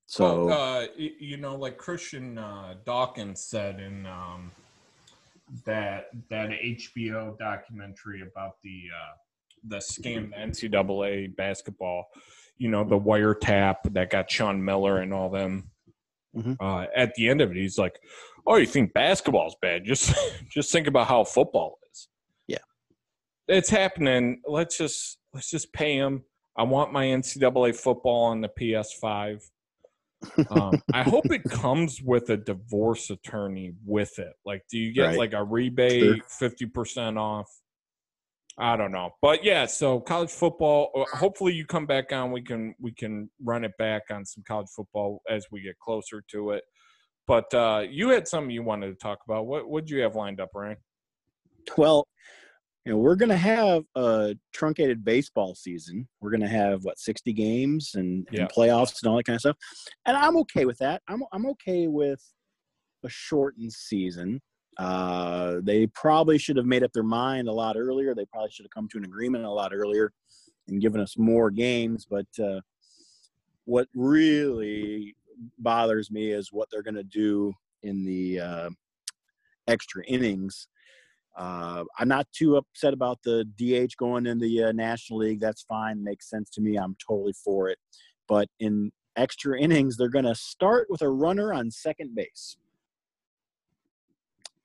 So, 0.06 0.46
well, 0.46 0.82
uh, 0.82 0.86
you 0.96 1.38
know, 1.38 1.56
like 1.56 1.78
Christian 1.78 2.36
uh, 2.36 2.74
Dawkins 2.84 3.42
said 3.42 3.80
in 3.80 4.06
um, 4.06 4.50
that 5.64 6.08
that 6.30 6.50
HBO 6.50 7.38
documentary 7.38 8.22
about 8.22 8.56
the 8.62 8.82
uh, 8.94 9.16
the 9.68 9.76
scam 9.76 10.30
NCAA 10.38 11.34
basketball, 11.36 12.06
you 12.58 12.68
know, 12.68 12.84
the 12.84 12.98
wiretap 12.98 13.76
that 13.92 14.10
got 14.10 14.30
Sean 14.30 14.64
Miller 14.64 14.98
and 14.98 15.12
all 15.12 15.30
them. 15.30 15.70
Mm-hmm. 16.36 16.54
Uh, 16.60 16.86
at 16.96 17.14
the 17.14 17.28
end 17.28 17.40
of 17.40 17.50
it, 17.50 17.56
he's 17.56 17.78
like, 17.78 17.98
"Oh, 18.46 18.56
you 18.56 18.66
think 18.66 18.92
basketball's 18.92 19.56
bad? 19.62 19.84
Just 19.84 20.14
just 20.50 20.72
think 20.72 20.86
about 20.86 21.06
how 21.06 21.24
football 21.24 21.78
is." 21.92 22.08
Yeah, 22.48 22.58
it's 23.46 23.70
happening. 23.70 24.40
Let's 24.46 24.76
just 24.76 25.18
let's 25.32 25.50
just 25.50 25.72
pay 25.72 25.96
him. 25.96 26.24
I 26.56 26.64
want 26.64 26.92
my 26.92 27.04
NCAA 27.06 27.76
football 27.76 28.26
on 28.26 28.40
the 28.40 28.48
PS5 28.48 29.42
um, 30.50 30.80
I 30.92 31.02
hope 31.02 31.30
it 31.30 31.44
comes 31.44 32.00
with 32.02 32.30
a 32.30 32.36
divorce 32.36 33.10
attorney 33.10 33.74
with 33.84 34.18
it. 34.18 34.32
Like, 34.44 34.64
do 34.70 34.78
you 34.78 34.92
get 34.92 35.06
right. 35.06 35.18
like 35.18 35.32
a 35.32 35.42
rebate, 35.42 36.24
fifty 36.28 36.66
percent 36.66 37.18
off? 37.18 37.50
I 38.56 38.76
don't 38.76 38.92
know, 38.92 39.10
but 39.20 39.42
yeah. 39.42 39.66
So 39.66 39.98
college 39.98 40.30
football. 40.30 40.90
Uh, 40.94 41.16
hopefully, 41.16 41.52
you 41.52 41.66
come 41.66 41.86
back 41.86 42.12
on. 42.12 42.30
We 42.30 42.40
can 42.40 42.74
we 42.80 42.92
can 42.92 43.28
run 43.42 43.64
it 43.64 43.72
back 43.78 44.02
on 44.10 44.24
some 44.24 44.44
college 44.46 44.68
football 44.74 45.22
as 45.28 45.46
we 45.50 45.60
get 45.60 45.78
closer 45.80 46.22
to 46.30 46.50
it. 46.50 46.62
But 47.26 47.52
uh, 47.52 47.84
you 47.88 48.10
had 48.10 48.28
something 48.28 48.50
you 48.50 48.62
wanted 48.62 48.88
to 48.88 48.96
talk 48.96 49.18
about. 49.26 49.46
What 49.46 49.68
would 49.68 49.90
you 49.90 50.02
have 50.02 50.14
lined 50.14 50.40
up, 50.40 50.50
Ryan? 50.54 50.76
Well, 51.76 52.06
you 52.84 52.92
know, 52.92 52.98
we're 52.98 53.16
going 53.16 53.30
to 53.30 53.36
have 53.36 53.84
a 53.94 54.36
truncated 54.52 55.04
baseball 55.04 55.54
season. 55.54 56.06
We're 56.20 56.30
going 56.30 56.42
to 56.42 56.48
have 56.48 56.84
what 56.84 56.98
60 56.98 57.32
games 57.32 57.92
and, 57.94 58.28
yeah. 58.30 58.42
and, 58.42 58.50
playoffs 58.50 59.02
and 59.02 59.10
all 59.10 59.16
that 59.16 59.24
kind 59.24 59.36
of 59.36 59.40
stuff. 59.40 59.56
And 60.04 60.16
I'm 60.16 60.36
okay 60.38 60.66
with 60.66 60.76
that. 60.78 61.00
I'm 61.08 61.22
I'm 61.32 61.46
okay 61.46 61.86
with 61.86 62.20
a 63.04 63.08
shortened 63.08 63.72
season. 63.72 64.42
Uh, 64.78 65.56
they 65.62 65.86
probably 65.88 66.38
should 66.38 66.56
have 66.56 66.66
made 66.66 66.82
up 66.82 66.92
their 66.92 67.02
mind 67.02 67.48
a 67.48 67.52
lot 67.52 67.76
earlier. 67.76 68.14
They 68.14 68.26
probably 68.26 68.50
should 68.50 68.64
have 68.64 68.70
come 68.70 68.88
to 68.88 68.98
an 68.98 69.04
agreement 69.04 69.44
a 69.44 69.50
lot 69.50 69.72
earlier 69.72 70.12
and 70.68 70.80
given 70.80 71.00
us 71.00 71.16
more 71.16 71.50
games. 71.50 72.06
But 72.08 72.26
uh, 72.42 72.60
what 73.64 73.88
really 73.94 75.14
bothers 75.58 76.10
me 76.10 76.30
is 76.30 76.52
what 76.52 76.68
they're 76.70 76.82
going 76.82 76.94
to 76.94 77.04
do 77.04 77.52
in 77.82 78.04
the 78.04 78.40
uh, 78.40 78.70
extra 79.68 80.04
innings 80.06 80.68
uh, 81.36 81.84
I'm 81.98 82.08
not 82.08 82.28
too 82.32 82.56
upset 82.56 82.94
about 82.94 83.18
the 83.24 83.44
DH 83.56 83.96
going 83.98 84.26
in 84.26 84.38
the 84.38 84.64
uh, 84.64 84.72
National 84.72 85.18
League. 85.20 85.40
That's 85.40 85.62
fine, 85.62 86.02
makes 86.02 86.30
sense 86.30 86.48
to 86.50 86.60
me. 86.60 86.76
I'm 86.76 86.96
totally 87.04 87.32
for 87.32 87.68
it. 87.68 87.78
But 88.28 88.48
in 88.60 88.92
extra 89.16 89.58
innings, 89.58 89.96
they're 89.96 90.08
going 90.08 90.26
to 90.26 90.34
start 90.34 90.86
with 90.88 91.02
a 91.02 91.10
runner 91.10 91.52
on 91.52 91.70
second 91.70 92.14
base. 92.14 92.56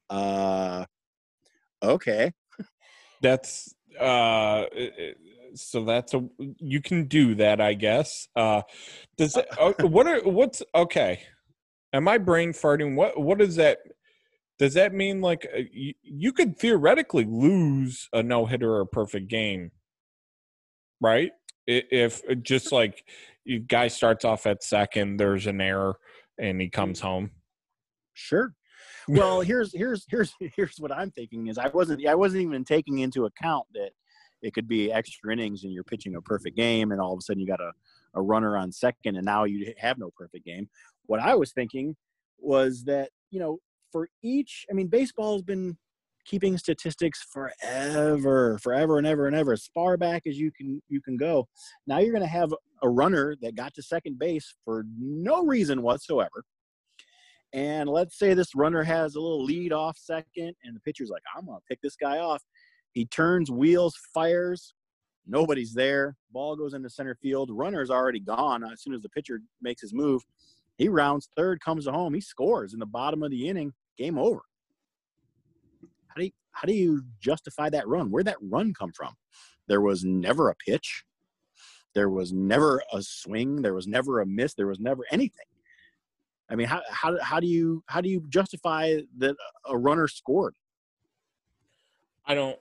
Uh, 0.09 0.85
okay. 1.83 2.31
That's 3.21 3.73
uh, 3.99 4.65
so 5.55 5.83
that's 5.83 6.13
a 6.13 6.23
you 6.59 6.81
can 6.81 7.07
do 7.07 7.35
that, 7.35 7.59
I 7.59 7.73
guess. 7.73 8.27
Uh, 8.35 8.61
does 9.17 9.35
it, 9.35 9.47
uh, 9.59 9.73
what 9.87 10.07
are 10.07 10.21
what's 10.23 10.63
okay? 10.73 11.21
Am 11.93 12.07
I 12.07 12.17
brain 12.17 12.53
farting? 12.53 12.95
What 12.95 13.19
what 13.19 13.39
does 13.39 13.55
that? 13.55 13.79
does 14.59 14.73
that 14.73 14.93
mean 14.93 15.21
like 15.21 15.47
uh, 15.55 15.61
you, 15.71 15.93
you 16.03 16.33
could 16.33 16.57
theoretically 16.59 17.25
lose 17.25 18.09
a 18.13 18.21
no 18.21 18.45
hitter 18.45 18.73
or 18.73 18.81
a 18.81 18.85
perfect 18.87 19.29
game, 19.29 19.71
right? 21.01 21.31
If 21.65 22.21
uh, 22.29 22.35
just 22.35 22.71
like 22.71 23.03
you 23.45 23.59
guy 23.59 23.87
starts 23.87 24.25
off 24.25 24.45
at 24.45 24.63
second, 24.63 25.17
there's 25.17 25.47
an 25.47 25.61
error, 25.61 25.97
and 26.37 26.59
he 26.59 26.69
comes 26.69 26.99
home. 26.99 27.31
Sure. 28.13 28.53
Well, 29.09 29.41
here's 29.41 29.73
here's 29.73 30.05
here's 30.07 30.33
here's 30.39 30.77
what 30.79 30.91
I'm 30.91 31.11
thinking 31.11 31.47
is 31.47 31.57
I 31.57 31.67
wasn't 31.69 32.05
I 32.05 32.15
wasn't 32.15 32.43
even 32.43 32.63
taking 32.63 32.99
into 32.99 33.25
account 33.25 33.65
that 33.73 33.91
it 34.41 34.53
could 34.53 34.67
be 34.67 34.91
extra 34.91 35.33
innings 35.33 35.63
and 35.63 35.73
you're 35.73 35.83
pitching 35.83 36.15
a 36.15 36.21
perfect 36.21 36.55
game, 36.55 36.91
and 36.91 37.01
all 37.01 37.13
of 37.13 37.19
a 37.19 37.21
sudden 37.21 37.41
you 37.41 37.47
got 37.47 37.61
a 37.61 37.71
a 38.15 38.21
runner 38.21 38.57
on 38.57 38.71
second, 38.71 39.15
and 39.15 39.25
now 39.25 39.43
you 39.43 39.73
have 39.77 39.97
no 39.97 40.11
perfect 40.17 40.45
game. 40.45 40.69
What 41.05 41.19
I 41.19 41.35
was 41.35 41.51
thinking 41.51 41.95
was 42.37 42.83
that 42.85 43.09
you 43.31 43.39
know 43.39 43.59
for 43.91 44.09
each, 44.21 44.65
I 44.69 44.73
mean, 44.73 44.87
baseball 44.87 45.33
has 45.33 45.41
been 45.41 45.77
keeping 46.25 46.57
statistics 46.57 47.25
forever, 47.31 48.59
forever 48.59 48.97
and 48.99 49.07
ever 49.07 49.25
and 49.25 49.35
ever, 49.35 49.53
as 49.53 49.67
far 49.73 49.97
back 49.97 50.23
as 50.27 50.37
you 50.37 50.51
can 50.51 50.81
you 50.87 51.01
can 51.01 51.17
go. 51.17 51.47
Now 51.87 51.99
you're 51.99 52.13
going 52.13 52.23
to 52.23 52.27
have 52.27 52.53
a 52.81 52.89
runner 52.89 53.35
that 53.41 53.55
got 53.55 53.73
to 53.75 53.81
second 53.81 54.19
base 54.19 54.53
for 54.63 54.85
no 54.97 55.43
reason 55.43 55.81
whatsoever. 55.81 56.43
And 57.53 57.89
let's 57.89 58.17
say 58.17 58.33
this 58.33 58.53
runner 58.55 58.83
has 58.83 59.15
a 59.15 59.19
little 59.19 59.43
lead 59.43 59.73
off 59.73 59.97
second, 59.97 60.53
and 60.63 60.75
the 60.75 60.79
pitcher's 60.81 61.09
like, 61.09 61.23
I'm 61.35 61.45
going 61.45 61.57
to 61.57 61.65
pick 61.67 61.81
this 61.81 61.95
guy 61.95 62.19
off. 62.19 62.43
He 62.91 63.05
turns, 63.05 63.49
wheels, 63.49 63.97
fires. 64.13 64.73
Nobody's 65.27 65.73
there. 65.73 66.15
Ball 66.31 66.55
goes 66.55 66.73
into 66.73 66.89
center 66.89 67.15
field. 67.21 67.49
Runner's 67.51 67.89
already 67.89 68.19
gone 68.19 68.63
as 68.63 68.81
soon 68.81 68.93
as 68.93 69.01
the 69.01 69.09
pitcher 69.09 69.41
makes 69.61 69.81
his 69.81 69.93
move. 69.93 70.23
He 70.77 70.89
rounds 70.89 71.29
third, 71.35 71.59
comes 71.59 71.87
home, 71.87 72.13
he 72.13 72.21
scores 72.21 72.73
in 72.73 72.79
the 72.79 72.85
bottom 72.85 73.21
of 73.21 73.31
the 73.31 73.47
inning, 73.47 73.73
game 73.97 74.17
over. 74.17 74.41
How 76.07 76.15
do 76.17 76.25
you, 76.25 76.31
how 76.51 76.65
do 76.65 76.73
you 76.73 77.03
justify 77.19 77.69
that 77.69 77.87
run? 77.87 78.09
Where'd 78.09 78.27
that 78.27 78.37
run 78.41 78.73
come 78.73 78.91
from? 78.93 79.13
There 79.67 79.81
was 79.81 80.03
never 80.03 80.49
a 80.49 80.55
pitch. 80.55 81.03
There 81.93 82.09
was 82.09 82.31
never 82.31 82.81
a 82.93 83.01
swing. 83.01 83.61
There 83.61 83.73
was 83.73 83.87
never 83.87 84.21
a 84.21 84.25
miss. 84.25 84.53
There 84.53 84.67
was 84.67 84.79
never 84.79 85.03
anything. 85.11 85.45
I 86.49 86.55
mean, 86.55 86.67
how, 86.67 86.81
how, 86.89 87.17
how 87.21 87.39
do 87.39 87.47
you 87.47 87.83
how 87.87 88.01
do 88.01 88.09
you 88.09 88.23
justify 88.29 88.97
that 89.17 89.35
a 89.65 89.77
runner 89.77 90.07
scored? 90.07 90.55
I 92.25 92.33
don't. 92.33 92.57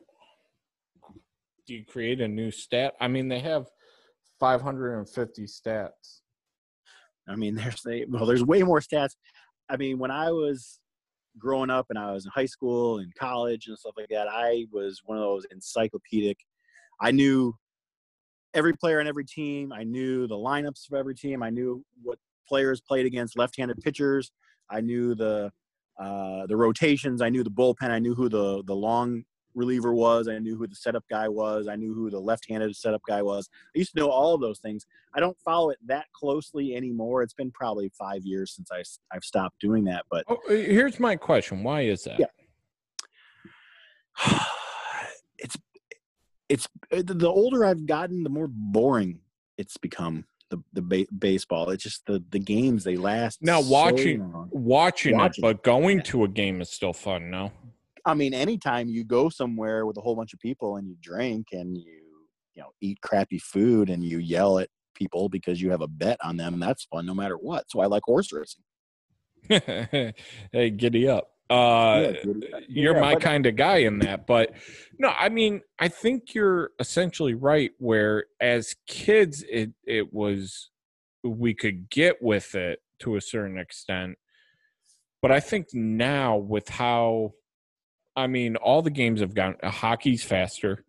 Do 1.67 1.75
you 1.75 1.85
create 1.85 2.21
a 2.21 2.29
new 2.29 2.51
stat? 2.51 2.95
I 3.01 3.09
mean, 3.09 3.29
they 3.29 3.41
have 3.41 3.67
550 4.41 5.45
stats. 5.45 6.21
I 7.29 7.37
mean, 7.37 7.55
there's 7.57 7.83
a, 7.87 8.05
well, 8.07 8.27
there's 8.27 8.45
way 8.45 8.63
more 8.63 8.81
stats. 8.81 9.17
I 9.69 9.77
mean, 9.77 9.99
when 9.99 10.11
I 10.11 10.31
was 10.31 10.81
growing 11.39 11.71
up 11.71 11.87
and 11.91 11.99
I 11.99 12.13
was 12.13 12.25
in 12.25 12.33
high 12.35 12.47
school 12.47 12.99
and 12.99 13.15
college 13.15 13.69
and 13.69 13.79
stuff 13.79 13.95
like 13.97 14.09
that, 14.11 14.29
I 14.29 14.67
was 14.73 15.03
one 15.05 15.19
of 15.19 15.23
those 15.23 15.47
encyclopedic. 15.51 16.39
I 17.01 17.11
knew 17.11 17.55
every 18.55 18.73
player 18.73 19.01
on 19.01 19.07
every 19.07 19.25
team. 19.25 19.73
I 19.73 19.85
knew 19.85 20.27
the 20.27 20.35
lineups 20.35 20.91
of 20.91 20.99
every 20.99 21.15
team. 21.15 21.43
I 21.43 21.51
knew 21.51 21.85
what 22.03 22.19
players 22.49 22.81
played 22.81 23.07
against 23.07 23.39
left-handed 23.39 23.79
pitchers. 23.83 24.31
I 24.71 24.81
knew 24.81 25.15
the 25.15 25.53
uh, 25.99 26.47
the 26.47 26.57
rotations. 26.57 27.21
I 27.23 27.29
knew 27.29 27.43
the 27.43 27.51
bullpen. 27.51 27.91
I 27.91 27.99
knew 27.99 28.15
who 28.15 28.29
the 28.29 28.63
the 28.67 28.75
long 28.75 29.25
reliever 29.55 29.93
was. 29.93 30.29
I 30.29 30.39
knew 30.39 30.57
who 30.57 30.67
the 30.67 30.75
setup 30.75 31.05
guy 31.11 31.29
was. 31.29 31.67
I 31.69 31.77
knew 31.77 31.93
who 31.93 32.11
the 32.11 32.21
left-handed 32.21 32.75
setup 32.77 33.03
guy 33.09 33.23
was. 33.23 33.49
I 33.75 33.79
used 33.79 33.93
to 33.93 33.99
know 33.99 34.11
all 34.11 34.35
of 34.35 34.41
those 34.41 34.61
things. 34.61 34.87
I 35.15 35.21
don't 35.21 35.37
follow 35.45 35.71
it 35.71 35.79
that 35.87 36.07
closely 36.13 36.77
anymore. 36.77 37.23
It's 37.23 37.35
been 37.35 37.51
probably 37.51 37.91
five 37.99 38.25
years 38.25 38.55
since 38.55 38.71
I, 38.71 38.85
I've 39.15 39.25
stopped 39.25 39.61
doing 39.61 39.85
that. 39.85 40.05
But 40.11 40.25
oh, 40.29 40.39
uh, 40.49 40.53
here's 40.53 41.01
my 41.01 41.17
question: 41.17 41.63
Why 41.63 41.83
is 41.83 42.05
that? 42.05 42.21
Yeah. 42.21 42.27
it's 45.39 45.57
it's 46.49 46.69
uh, 46.93 47.03
the 47.05 47.29
older 47.29 47.65
I've 47.65 47.87
gotten, 47.87 48.23
the 48.23 48.31
more 48.31 48.49
boring 48.49 49.21
it's 49.59 49.77
become. 49.77 50.25
The 50.51 50.59
the 50.73 50.83
ba- 50.83 51.13
baseball. 51.19 51.71
It's 51.71 51.83
just 51.83 52.07
the 52.07 52.23
the 52.31 52.39
games 52.39 52.85
they 52.85 52.97
last. 52.97 53.43
Now 53.43 53.61
so 53.61 53.71
watching 53.71 54.33
long. 54.33 54.49
watching, 54.53 55.17
Watching 55.17 55.45
it, 55.45 55.47
but 55.47 55.63
going 55.63 55.99
yeah. 55.99 56.05
to 56.05 56.25
a 56.25 56.29
game 56.29 56.61
is 56.61 56.71
still 56.71 56.93
fun. 56.93 57.31
No, 57.31 57.53
I 58.05 58.15
mean, 58.15 58.35
anytime 58.35 58.89
you 58.89 59.05
go 59.05 59.29
somewhere 59.29 59.87
with 59.87 59.97
a 59.97 60.01
whole 60.01 60.17
bunch 60.17 60.33
of 60.33 60.41
people 60.41 60.77
and 60.77 60.89
you 60.89 60.97
drink 61.01 61.49
and 61.53 61.77
you 61.77 62.03
you 62.55 62.63
know 62.63 62.71
eat 62.81 63.01
crappy 63.01 63.39
food 63.39 63.91
and 63.91 64.05
you 64.05 64.19
yell 64.19 64.59
at 64.59 64.69
people 64.95 65.29
because 65.29 65.63
you 65.63 65.71
have 65.71 65.83
a 65.83 65.89
bet 65.89 66.19
on 66.23 66.37
them, 66.37 66.59
that's 66.59 66.85
fun 66.85 67.07
no 67.07 67.15
matter 67.15 67.37
what. 67.37 67.71
So 67.71 67.81
I 67.81 67.87
like 67.87 68.03
horse 68.05 68.33
racing. 68.33 68.63
hey, 70.53 70.71
giddy 70.71 71.09
up. 71.09 71.31
Uh, 71.51 72.13
Yeah, 72.25 72.61
you're 72.69 72.95
Yeah, 72.95 73.01
my 73.01 73.15
but- 73.15 73.23
kind 73.23 73.47
of 73.47 73.57
guy 73.57 73.79
in 73.79 73.99
that. 74.01 74.27
But 74.27 74.53
no, 74.99 75.09
I 75.19 75.29
mean, 75.29 75.63
I 75.79 75.89
think 75.89 76.35
you're 76.35 76.71
essentially 76.79 77.35
right. 77.35 77.71
Where 77.79 78.25
as 78.41 78.75
kids, 78.87 79.45
it 79.49 79.71
it 79.87 80.13
was 80.13 80.71
we 81.25 81.55
could 81.55 81.89
get 81.91 82.23
with 82.23 82.55
it 82.55 82.81
to 83.01 83.17
a 83.17 83.21
certain 83.21 83.59
extent, 83.59 84.17
but 85.23 85.31
I 85.33 85.41
think 85.41 85.67
now 85.73 86.37
with 86.37 86.69
how, 86.69 87.33
I 88.17 88.27
mean, 88.27 88.57
all 88.57 88.83
the 88.83 88.91
games 88.91 89.21
have 89.21 89.35
gone. 89.35 89.57
Uh, 89.63 89.71
hockey's 89.71 90.23
faster. 90.25 90.85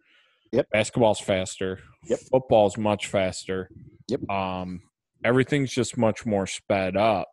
Yep. 0.51 0.67
Basketball's 0.71 1.19
faster. 1.19 1.79
Yep. 2.07 2.19
Football's 2.31 2.77
much 2.77 3.07
faster. 3.07 3.69
Yep. 4.07 4.29
Um, 4.29 4.81
everything's 5.23 5.71
just 5.71 5.97
much 5.97 6.25
more 6.25 6.47
sped 6.47 6.95
up, 6.97 7.27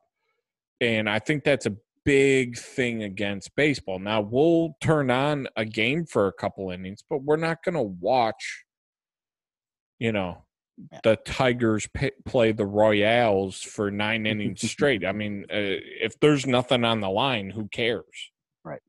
and 0.81 1.09
I 1.09 1.19
think 1.19 1.45
that's 1.45 1.67
a 1.67 1.77
big 2.07 2.57
thing 2.57 3.03
against 3.03 3.55
baseball. 3.57 3.99
Now 3.99 4.21
we'll 4.23 4.77
turn 4.81 5.11
on 5.11 5.49
a 5.57 5.65
game 5.65 6.07
for 6.07 6.29
a 6.29 6.33
couple 6.33 6.71
innings, 6.71 7.03
but 7.11 7.23
we're 7.23 7.37
not 7.37 7.63
going 7.65 7.75
to 7.75 7.83
watch, 7.83 8.65
you 9.99 10.13
know, 10.13 10.45
Yeah. 10.93 11.01
the 11.03 11.17
Tigers 11.17 11.89
p- 11.93 12.13
play 12.25 12.53
the 12.53 12.65
Royals 12.65 13.61
for 13.61 13.91
nine 13.91 14.25
innings 14.33 14.63
straight. 14.71 15.05
I 15.05 15.11
mean, 15.13 15.45
uh, 15.51 15.83
if 16.01 16.19
there's 16.21 16.47
nothing 16.47 16.85
on 16.85 17.01
the 17.01 17.11
line, 17.11 17.51
who 17.51 17.67
cares? 17.69 18.31
Right. 18.65 18.83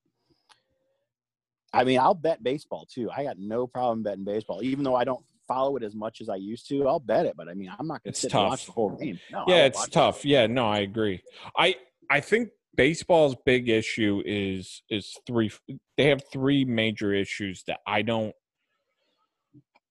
I 1.74 1.84
mean, 1.84 2.00
I'll 2.00 2.14
bet 2.14 2.44
baseball 2.44 2.86
too. 2.90 3.10
I 3.10 3.24
got 3.24 3.40
no 3.40 3.66
problem 3.68 4.04
betting 4.04 4.26
baseball, 4.26 4.62
even 4.64 4.84
though 4.84 4.96
I 4.96 5.04
don't 5.06 5.26
follow 5.48 5.76
it 5.78 5.84
as 5.84 5.96
much 5.96 6.22
as 6.22 6.30
I 6.30 6.36
used 6.36 6.68
to. 6.70 6.88
I'll 6.88 7.00
bet 7.00 7.26
it, 7.26 7.36
but 7.36 7.48
I 7.50 7.56
mean, 7.56 7.72
I'm 7.80 7.88
not 7.88 8.04
going 8.04 8.14
to 8.14 8.20
sit 8.20 8.34
and 8.34 8.44
watch 8.44 8.60
tough. 8.60 8.66
the 8.68 8.72
whole 8.74 8.96
game. 8.96 9.20
No, 9.32 9.44
yeah, 9.48 9.66
it's 9.66 9.78
watch 9.80 9.88
it. 9.88 9.92
tough. 9.92 10.26
Yeah, 10.26 10.46
no, 10.48 10.68
I 10.68 10.80
agree. 10.80 11.24
I 11.58 11.78
I 12.12 12.20
think 12.22 12.50
baseball's 12.78 13.36
big 13.46 13.68
issue 13.68 14.22
is 14.26 14.84
is 14.90 15.18
three. 15.26 15.52
They 15.98 16.06
have 16.06 16.22
three 16.32 16.64
major 16.64 17.14
issues 17.14 17.64
that 17.68 17.80
I 17.86 18.04
don't. 18.04 18.34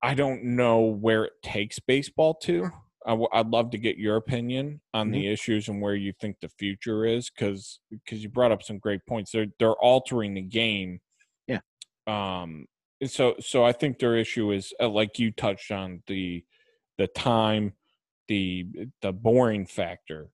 I 0.03 0.15
don't 0.15 0.45
know 0.45 0.81
where 0.81 1.25
it 1.25 1.33
takes 1.43 1.79
baseball 1.81 2.35
to. 2.43 2.71
I 3.07 3.11
w- 3.11 3.29
I'd 3.33 3.49
love 3.49 3.71
to 3.71 3.79
get 3.79 3.99
your 3.99 4.17
opinion 4.17 4.81
on 4.95 5.11
the 5.11 5.29
issues 5.29 5.69
and 5.69 5.81
where 5.81 5.95
you 5.95 6.13
think 6.21 6.37
the 6.41 6.49
future 6.49 7.05
is, 7.05 7.31
because 7.31 7.81
because 7.91 8.23
you 8.23 8.29
brought 8.29 8.53
up 8.53 8.63
some 8.63 8.79
great 8.79 9.05
points. 9.07 9.33
They're 9.33 9.47
they're 9.59 9.73
altering 9.73 10.35
the 10.35 10.43
game. 10.43 11.01
Yeah. 11.47 11.61
Um. 12.07 12.67
So 13.05 13.35
so 13.41 13.65
I 13.65 13.73
think 13.73 13.99
their 13.99 14.17
issue 14.17 14.53
is 14.53 14.73
uh, 14.81 14.89
like 14.89 15.19
you 15.19 15.31
touched 15.31 15.71
on 15.71 16.03
the 16.07 16.45
the 16.99 17.07
time, 17.09 17.75
the 18.29 18.67
the 19.03 19.13
boring 19.13 19.67
factor. 19.67 20.29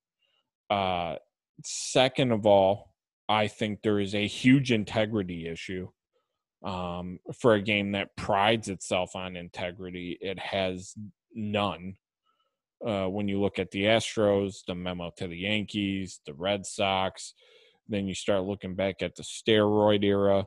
Uh, 0.70 1.16
second 1.64 2.32
of 2.32 2.46
all, 2.46 2.92
I 3.28 3.48
think 3.48 3.82
there 3.82 4.00
is 4.00 4.14
a 4.14 4.26
huge 4.26 4.72
integrity 4.72 5.48
issue. 5.48 5.88
Um, 6.64 7.18
for 7.40 7.54
a 7.54 7.62
game 7.62 7.92
that 7.92 8.16
prides 8.16 8.68
itself 8.68 9.16
on 9.16 9.36
integrity, 9.36 10.16
it 10.20 10.38
has 10.38 10.94
none. 11.34 11.96
Uh, 12.86 13.06
when 13.06 13.28
you 13.28 13.40
look 13.40 13.58
at 13.58 13.70
the 13.70 13.84
Astros, 13.84 14.64
the 14.66 14.74
memo 14.74 15.10
to 15.16 15.26
the 15.26 15.36
Yankees, 15.36 16.20
the 16.26 16.34
Red 16.34 16.66
Sox, 16.66 17.34
then 17.88 18.06
you 18.06 18.14
start 18.14 18.44
looking 18.44 18.74
back 18.74 19.02
at 19.02 19.16
the 19.16 19.22
steroid 19.22 20.04
era, 20.04 20.46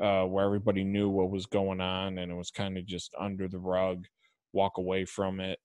uh, 0.00 0.24
where 0.24 0.44
everybody 0.44 0.84
knew 0.84 1.08
what 1.08 1.30
was 1.30 1.46
going 1.46 1.80
on 1.80 2.18
and 2.18 2.30
it 2.30 2.34
was 2.34 2.50
kind 2.50 2.78
of 2.78 2.86
just 2.86 3.14
under 3.18 3.48
the 3.48 3.58
rug, 3.58 4.06
walk 4.52 4.78
away 4.78 5.04
from 5.04 5.40
it. 5.40 5.58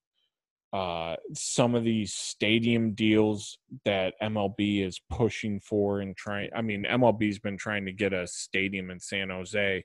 Uh, 0.74 1.16
some 1.36 1.76
of 1.76 1.84
these 1.84 2.14
stadium 2.14 2.94
deals 2.94 3.60
that 3.86 4.16
MLB 4.24 4.84
is 4.84 5.00
pushing 5.12 5.60
for 5.60 6.00
and 6.00 6.18
trying. 6.18 6.50
I 6.56 6.64
mean, 6.64 6.84
MLB's 6.90 7.38
been 7.38 7.58
trying 7.58 7.86
to 7.86 7.92
get 7.92 8.12
a 8.12 8.26
stadium 8.26 8.90
in 8.90 9.00
San 9.00 9.30
Jose 9.30 9.84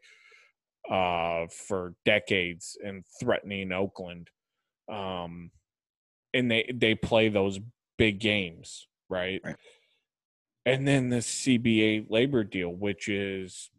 uh, 0.91 1.47
for 1.51 1.93
decades 2.07 2.79
and 2.83 3.05
threatening 3.21 3.71
Oakland. 3.71 4.31
Um, 4.91 5.51
and 6.33 6.51
they 6.51 6.71
they 6.75 6.95
play 6.95 7.29
those 7.29 7.61
big 7.99 8.19
games, 8.19 8.89
right? 9.11 9.41
Right. 9.45 9.57
And 10.65 10.89
then 10.89 11.11
the 11.11 11.19
CBA 11.19 12.07
labor 12.09 12.45
deal, 12.45 12.71
which 12.71 13.09
is 13.09 13.71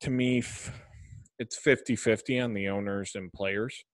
to 0.00 0.10
me, 0.10 0.38
f- 0.38 0.72
it's 1.38 1.56
50 1.56 1.96
50 1.96 2.40
on 2.40 2.52
the 2.52 2.68
owners 2.68 3.12
and 3.14 3.32
players. 3.32 3.84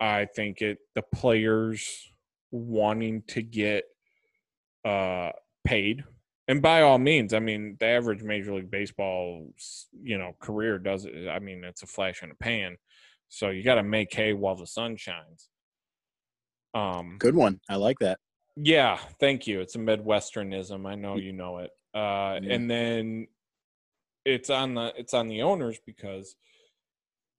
I 0.00 0.26
think 0.34 0.62
it 0.62 0.78
the 0.94 1.02
players 1.14 2.12
wanting 2.50 3.22
to 3.28 3.42
get 3.42 3.84
uh 4.84 5.30
paid. 5.64 6.04
And 6.46 6.62
by 6.62 6.80
all 6.82 6.98
means, 6.98 7.34
I 7.34 7.40
mean 7.40 7.76
the 7.78 7.86
average 7.86 8.22
Major 8.22 8.54
League 8.54 8.70
Baseball, 8.70 9.52
you 10.02 10.16
know, 10.16 10.32
career 10.40 10.78
does 10.78 11.04
it. 11.04 11.28
I 11.28 11.40
mean, 11.40 11.62
it's 11.64 11.82
a 11.82 11.86
flash 11.86 12.22
in 12.22 12.30
a 12.30 12.34
pan. 12.34 12.76
So 13.28 13.50
you 13.50 13.62
got 13.62 13.74
to 13.74 13.82
make 13.82 14.14
hay 14.14 14.32
while 14.32 14.56
the 14.56 14.66
sun 14.66 14.96
shines. 14.96 15.50
Um, 16.72 17.16
Good 17.18 17.34
one. 17.34 17.60
I 17.68 17.76
like 17.76 17.98
that. 18.00 18.18
yeah, 18.56 18.98
thank 19.20 19.46
you. 19.46 19.60
It's 19.60 19.74
a 19.74 19.78
Midwesternism. 19.78 20.86
I 20.86 20.94
know 20.94 21.16
you 21.16 21.32
know 21.32 21.58
it. 21.58 21.70
Uh, 21.94 22.38
Yeah. 22.42 22.54
And 22.54 22.70
then 22.70 23.26
it's 24.24 24.48
on 24.50 24.74
the 24.74 24.92
it's 24.96 25.12
on 25.14 25.28
the 25.28 25.42
owners 25.42 25.78
because 25.84 26.36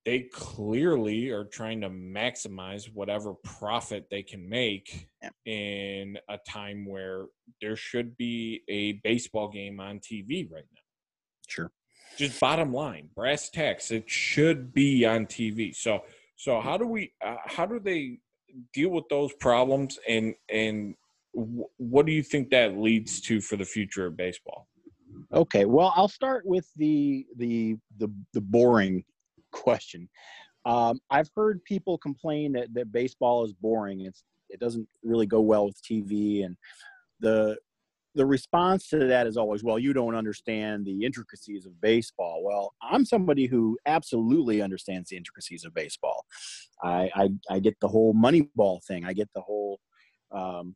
they 0.10 0.22
clearly 0.22 1.30
are 1.30 1.44
trying 1.44 1.80
to 1.82 1.88
maximize 1.90 2.92
whatever 2.92 3.36
profit 3.44 4.08
they 4.10 4.24
can 4.24 4.50
make 4.50 5.08
Yeah. 5.22 5.30
in 5.46 6.18
a 6.28 6.40
time 6.48 6.88
where 6.88 7.28
there 7.62 7.76
should 7.76 8.18
be 8.18 8.64
a 8.68 8.94
baseball 9.04 9.50
game 9.50 9.80
on 9.80 10.00
TV 10.00 10.52
right 10.52 10.66
now. 10.74 10.82
Sure. 11.48 11.72
Just 12.18 12.40
bottom 12.40 12.74
line, 12.74 13.10
brass 13.16 13.52
tacks, 13.52 13.92
it 13.92 14.10
should 14.10 14.74
be 14.74 15.06
on 15.06 15.28
TV. 15.28 15.76
So 15.76 16.00
so 16.36 16.60
how 16.60 16.76
do 16.76 16.88
we 16.88 17.14
uh, 17.24 17.36
how 17.46 17.68
do 17.68 17.80
they 17.80 18.18
deal 18.74 18.90
with 18.90 19.08
those 19.12 19.32
problems 19.34 20.00
and 20.08 20.34
and 20.52 20.96
wh- 21.36 21.70
what 21.78 22.08
do 22.08 22.12
you 22.14 22.24
think 22.24 22.50
that 22.50 22.80
leads 22.80 23.22
to 23.22 23.42
for 23.42 23.58
the 23.58 23.66
future 23.66 24.08
of 24.08 24.18
baseball? 24.18 24.68
Okay. 25.32 25.66
Well, 25.66 25.94
I'll 25.96 26.08
start 26.08 26.48
with 26.48 26.68
the 26.78 27.28
the 27.38 27.78
the 28.00 28.12
the 28.34 28.42
boring 28.42 29.04
question. 29.64 30.10
Um, 30.66 31.00
I've 31.10 31.30
heard 31.36 31.64
people 31.64 31.98
complain 31.98 32.54
that, 32.54 32.74
that 32.74 32.92
baseball 32.92 33.46
is 33.46 33.54
boring. 33.54 34.02
It's 34.02 34.24
it 34.50 34.60
doesn't 34.60 34.88
really 35.04 35.28
go 35.28 35.42
well 35.42 35.66
with 35.66 35.82
TV, 35.82 36.44
and 36.46 36.58
the 37.20 37.58
the 38.16 38.26
response 38.26 38.90
to 38.90 38.98
that 39.06 39.28
is 39.28 39.38
always, 39.38 39.64
"Well, 39.64 39.80
you 39.80 39.94
don't 39.94 40.16
understand 40.16 40.86
the 40.86 41.06
intricacies 41.06 41.66
of 41.66 41.80
baseball." 41.80 42.44
Well, 42.44 42.74
I'm 42.82 43.06
somebody 43.06 43.46
who 43.46 43.78
absolutely 43.86 44.62
understands 44.62 45.10
the 45.10 45.18
intricacies 45.18 45.66
of 45.66 45.74
baseball. 45.74 46.26
I 46.84 47.10
I, 47.16 47.30
I 47.50 47.60
get 47.60 47.80
the 47.80 47.88
whole 47.88 48.14
Moneyball 48.14 48.84
thing. 48.84 49.06
I 49.06 49.14
get 49.14 49.30
the 49.34 49.42
whole 49.42 49.80
um, 50.32 50.76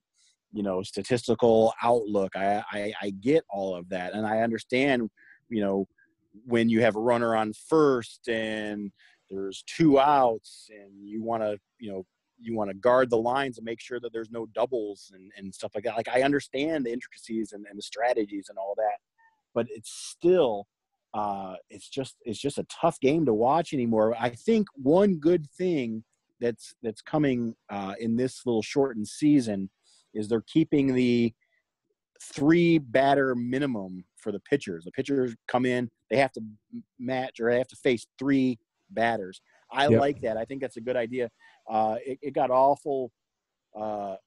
you 0.53 0.63
know 0.63 0.84
statistical 0.84 1.74
outlook 1.82 2.36
I, 2.36 2.63
I 2.71 2.93
i 3.01 3.09
get 3.09 3.43
all 3.49 3.76
of 3.76 3.89
that 3.89 4.13
and 4.13 4.26
i 4.26 4.41
understand 4.41 5.09
you 5.49 5.61
know 5.61 5.88
when 6.45 6.69
you 6.69 6.81
have 6.81 6.95
a 6.95 6.99
runner 6.99 7.36
on 7.36 7.53
first 7.53 8.27
and 8.27 8.91
there's 9.29 9.63
two 9.67 9.99
outs 9.99 10.69
and 10.71 11.07
you 11.07 11.23
want 11.23 11.43
to 11.43 11.57
you 11.79 11.91
know 11.91 12.05
you 12.39 12.55
want 12.55 12.69
to 12.69 12.75
guard 12.75 13.09
the 13.09 13.17
lines 13.17 13.57
and 13.57 13.65
make 13.65 13.79
sure 13.79 13.99
that 13.99 14.11
there's 14.11 14.31
no 14.31 14.45
doubles 14.47 15.11
and, 15.13 15.31
and 15.38 15.53
stuff 15.53 15.71
like 15.75 15.84
that 15.84 15.95
like 15.95 16.09
i 16.09 16.21
understand 16.21 16.86
the 16.86 16.91
intricacies 16.91 17.53
and, 17.53 17.65
and 17.69 17.77
the 17.77 17.84
strategies 17.84 18.47
and 18.49 18.57
all 18.57 18.73
that 18.75 18.97
but 19.53 19.65
it's 19.69 19.91
still 19.91 20.67
uh 21.13 21.55
it's 21.69 21.88
just 21.88 22.15
it's 22.25 22.39
just 22.39 22.57
a 22.57 22.65
tough 22.65 22.99
game 22.99 23.25
to 23.25 23.34
watch 23.34 23.73
anymore 23.73 24.15
i 24.19 24.29
think 24.29 24.67
one 24.75 25.15
good 25.15 25.47
thing 25.51 26.03
that's 26.41 26.73
that's 26.81 27.01
coming 27.01 27.55
uh 27.69 27.93
in 27.99 28.15
this 28.15 28.45
little 28.45 28.63
shortened 28.63 29.07
season 29.07 29.69
is 30.13 30.27
they're 30.27 30.43
keeping 30.47 30.93
the 30.93 31.34
three 32.21 32.77
batter 32.77 33.36
minimum 33.36 34.05
for 34.17 34.31
the 34.31 34.39
pitchers. 34.39 34.86
The 34.86 34.91
pitchers 34.91 35.36
come 35.47 35.65
in, 35.65 35.89
they 36.14 36.20
have 36.20 36.32
to 36.32 36.41
match 36.99 37.39
or 37.39 37.49
they 37.49 37.57
have 37.57 37.68
to 37.68 37.76
face 37.76 38.05
three 38.20 38.59
batters. 38.91 39.41
I 39.72 39.88
Yep. 39.88 39.99
like 39.99 40.22
that. 40.22 40.38
I 40.38 40.45
think 40.45 40.61
that's 40.61 40.78
a 40.78 40.82
good 40.82 40.95
idea. 40.95 41.32
Uh, 41.68 41.95
it, 42.05 42.20
it 42.22 42.32
got 42.36 42.51
awful 42.51 43.11
uh, 43.76 44.18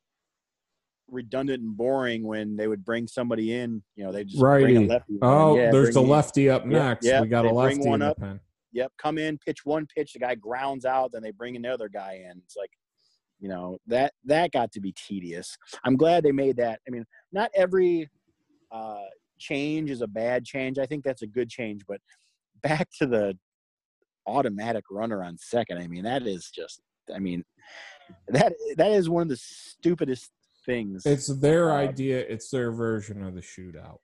redundant 1.09 1.63
and 1.63 1.77
boring 1.77 2.25
when 2.27 2.57
they 2.57 2.67
would 2.67 2.85
bring 2.85 3.07
somebody 3.07 3.55
in. 3.55 3.85
You 3.95 4.03
know, 4.05 4.11
they 4.11 4.25
just 4.25 4.41
bring 4.41 4.77
a 4.77 4.81
lefty. 4.81 5.19
Oh, 5.23 5.57
Yeah, 5.57 5.71
there's 5.71 5.89
the 5.95 6.01
bring 6.01 6.05
in- 6.07 6.11
lefty 6.11 6.51
up 6.51 6.67
next. 6.67 7.07
yep, 7.07 7.23
We 7.23 7.29
got 7.29 7.43
they 7.43 7.51
a 7.51 7.53
bring 7.53 7.77
lefty 7.79 7.89
one 7.89 8.03
in 8.03 8.07
the 8.09 8.11
up. 8.11 8.19
pen. 8.19 8.41
Yep, 8.73 8.93
come 8.99 9.17
in, 9.19 9.39
pitch 9.39 9.65
one 9.65 9.87
pitch, 9.97 10.13
the 10.15 10.19
guy 10.19 10.35
grounds 10.35 10.85
out, 10.85 11.13
then 11.13 11.23
they 11.23 11.31
bring 11.31 11.55
another 11.55 11.89
guy 11.89 12.25
in. 12.29 12.37
It's 12.45 12.57
like 12.57 12.71
You 13.39 13.49
know 13.49 13.79
that 13.87 14.13
that 14.25 14.51
got 14.51 14.73
to 14.73 14.81
be 14.81 14.93
tedious. 14.97 15.57
I'm 15.85 15.97
glad 15.97 16.25
they 16.25 16.33
made 16.33 16.57
that. 16.57 16.81
I 16.89 16.91
mean, 16.91 17.05
not 17.33 17.51
every 17.55 18.11
uh, 18.73 19.05
change 19.39 19.91
is 19.91 20.03
a 20.03 20.07
bad 20.07 20.45
change. 20.45 20.79
I 20.79 20.87
think 20.87 21.05
that's 21.05 21.23
a 21.23 21.27
good 21.27 21.49
change, 21.49 21.83
but 21.87 22.01
back 22.63 22.89
to 22.99 23.07
the 23.07 23.37
automatic 24.27 24.85
runner 24.91 25.23
on 25.23 25.37
second. 25.39 25.79
I 25.79 25.87
mean, 25.87 26.05
that 26.05 26.27
is 26.27 26.51
just. 26.55 26.81
I 27.15 27.21
mean, 27.21 27.45
that 28.29 28.53
that 28.77 28.91
is 28.91 29.09
one 29.09 29.23
of 29.23 29.29
the 29.29 29.37
stupidest 29.37 30.33
things. 30.65 31.07
It's 31.07 31.29
their 31.29 31.71
uh, 31.71 31.77
idea. 31.77 32.19
It's 32.19 32.51
their 32.51 32.73
version 32.73 33.23
of 33.23 33.35
the 33.35 33.41
shootout. 33.41 33.99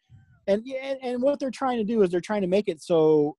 And 0.47 0.63
yeah, 0.65 0.95
and 1.03 1.21
what 1.21 1.41
they're 1.41 1.51
trying 1.51 1.79
to 1.79 1.85
do 1.85 2.03
is 2.03 2.11
they're 2.11 2.21
trying 2.21 2.43
to 2.43 2.49
make 2.49 2.69
it 2.69 2.81
so 2.81 3.37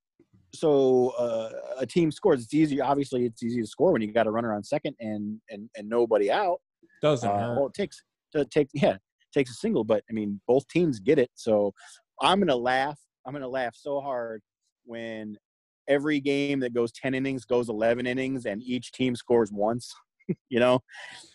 so 0.53 1.09
uh, 1.17 1.49
a 1.79 1.85
team 1.85 2.11
scores. 2.11 2.43
It's 2.43 2.53
easy. 2.53 2.79
Obviously, 2.79 3.25
it's 3.25 3.41
easy 3.41 3.61
to 3.61 3.67
score 3.67 3.91
when 3.91 4.01
you 4.01 4.11
got 4.11 4.27
a 4.27 4.31
runner 4.31 4.53
on 4.53 4.63
second 4.63 4.95
and 4.99 5.39
and 5.49 5.69
and 5.75 5.89
nobody 5.89 6.31
out. 6.31 6.59
Doesn't 7.01 7.29
uh. 7.29 7.55
Well, 7.57 7.67
it 7.67 7.73
takes 7.73 8.03
it 8.33 8.51
takes 8.51 8.71
yeah, 8.73 8.97
takes 9.33 9.51
a 9.51 9.55
single, 9.55 9.83
but 9.83 10.03
I 10.09 10.13
mean 10.13 10.39
both 10.47 10.67
teams 10.67 10.99
get 10.99 11.19
it. 11.19 11.31
So 11.35 11.73
I'm 12.21 12.39
gonna 12.39 12.55
laugh. 12.55 12.99
I'm 13.25 13.33
gonna 13.33 13.47
laugh 13.47 13.75
so 13.75 14.01
hard 14.01 14.41
when 14.85 15.37
every 15.87 16.19
game 16.19 16.59
that 16.61 16.73
goes 16.73 16.91
10 16.93 17.13
innings 17.13 17.45
goes 17.45 17.69
11 17.69 18.07
innings 18.07 18.45
and 18.45 18.61
each 18.63 18.91
team 18.91 19.15
scores 19.15 19.51
once 19.51 19.93
you 20.49 20.59
know 20.59 20.79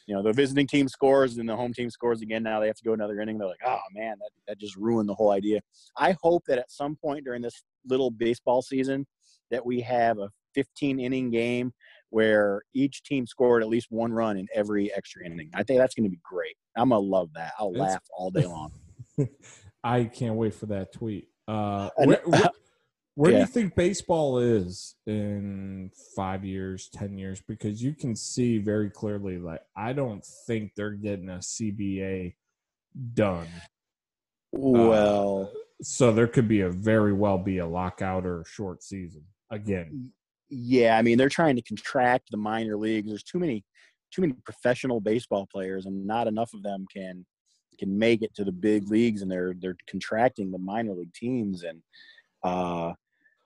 you 0.06 0.14
know 0.14 0.22
the 0.22 0.32
visiting 0.32 0.66
team 0.66 0.88
scores 0.88 1.36
and 1.36 1.48
the 1.48 1.54
home 1.54 1.72
team 1.74 1.90
scores 1.90 2.22
again 2.22 2.42
now 2.42 2.58
they 2.58 2.66
have 2.66 2.76
to 2.76 2.84
go 2.84 2.94
another 2.94 3.20
inning 3.20 3.36
they're 3.36 3.48
like 3.48 3.58
oh 3.66 3.78
man 3.94 4.16
that, 4.18 4.30
that 4.46 4.58
just 4.58 4.76
ruined 4.76 5.08
the 5.08 5.14
whole 5.14 5.32
idea 5.32 5.60
i 5.98 6.16
hope 6.22 6.42
that 6.46 6.58
at 6.58 6.70
some 6.70 6.96
point 6.96 7.24
during 7.24 7.42
this 7.42 7.62
little 7.86 8.10
baseball 8.10 8.62
season 8.62 9.06
that 9.50 9.64
we 9.64 9.80
have 9.80 10.18
a 10.18 10.30
15 10.54 10.98
inning 10.98 11.30
game 11.30 11.72
where 12.10 12.62
each 12.74 13.02
team 13.02 13.26
scored 13.26 13.62
at 13.62 13.68
least 13.68 13.88
one 13.90 14.12
run 14.12 14.36
in 14.36 14.46
every 14.54 14.92
extra 14.94 15.24
inning 15.24 15.50
i 15.54 15.62
think 15.62 15.78
that's 15.78 15.94
going 15.94 16.04
to 16.04 16.10
be 16.10 16.20
great 16.22 16.56
i'm 16.76 16.90
going 16.90 17.02
to 17.02 17.06
love 17.06 17.28
that 17.34 17.52
i'll 17.58 17.70
it's, 17.70 17.78
laugh 17.78 18.02
all 18.16 18.30
day 18.30 18.46
long 18.46 18.72
i 19.84 20.04
can't 20.04 20.34
wait 20.34 20.54
for 20.54 20.66
that 20.66 20.92
tweet 20.92 21.28
uh, 21.48 21.88
where, 21.96 22.20
where, 22.26 22.50
where 23.18 23.32
yeah. 23.32 23.38
do 23.38 23.40
you 23.40 23.46
think 23.46 23.74
baseball 23.74 24.38
is 24.38 24.94
in 25.04 25.90
five 26.14 26.44
years, 26.44 26.88
ten 26.92 27.18
years? 27.18 27.42
Because 27.48 27.82
you 27.82 27.92
can 27.92 28.14
see 28.14 28.58
very 28.58 28.90
clearly, 28.90 29.38
like 29.38 29.62
I 29.76 29.92
don't 29.92 30.24
think 30.46 30.70
they're 30.76 30.92
getting 30.92 31.28
a 31.28 31.38
CBA 31.38 32.36
done. 33.14 33.48
Well, 34.52 35.50
uh, 35.50 35.58
so 35.82 36.12
there 36.12 36.28
could 36.28 36.46
be 36.46 36.60
a 36.60 36.70
very 36.70 37.12
well 37.12 37.38
be 37.38 37.58
a 37.58 37.66
lockout 37.66 38.24
or 38.24 38.44
short 38.46 38.84
season 38.84 39.24
again. 39.50 40.12
Yeah, 40.50 40.96
I 40.96 41.02
mean 41.02 41.18
they're 41.18 41.28
trying 41.28 41.56
to 41.56 41.62
contract 41.62 42.30
the 42.30 42.36
minor 42.36 42.76
leagues. 42.76 43.08
There's 43.08 43.22
too 43.22 43.38
many, 43.38 43.64
too 44.12 44.22
many 44.22 44.34
professional 44.44 45.00
baseball 45.00 45.46
players, 45.50 45.86
and 45.86 46.06
not 46.06 46.26
enough 46.26 46.52
of 46.54 46.62
them 46.62 46.86
can 46.94 47.26
can 47.78 47.96
make 47.96 48.22
it 48.22 48.34
to 48.34 48.44
the 48.44 48.52
big 48.52 48.90
leagues, 48.90 49.22
and 49.22 49.30
they're 49.30 49.54
they're 49.58 49.76
contracting 49.88 50.50
the 50.50 50.58
minor 50.58 50.94
league 50.94 51.14
teams 51.14 51.64
and. 51.64 51.82
Uh, 52.44 52.92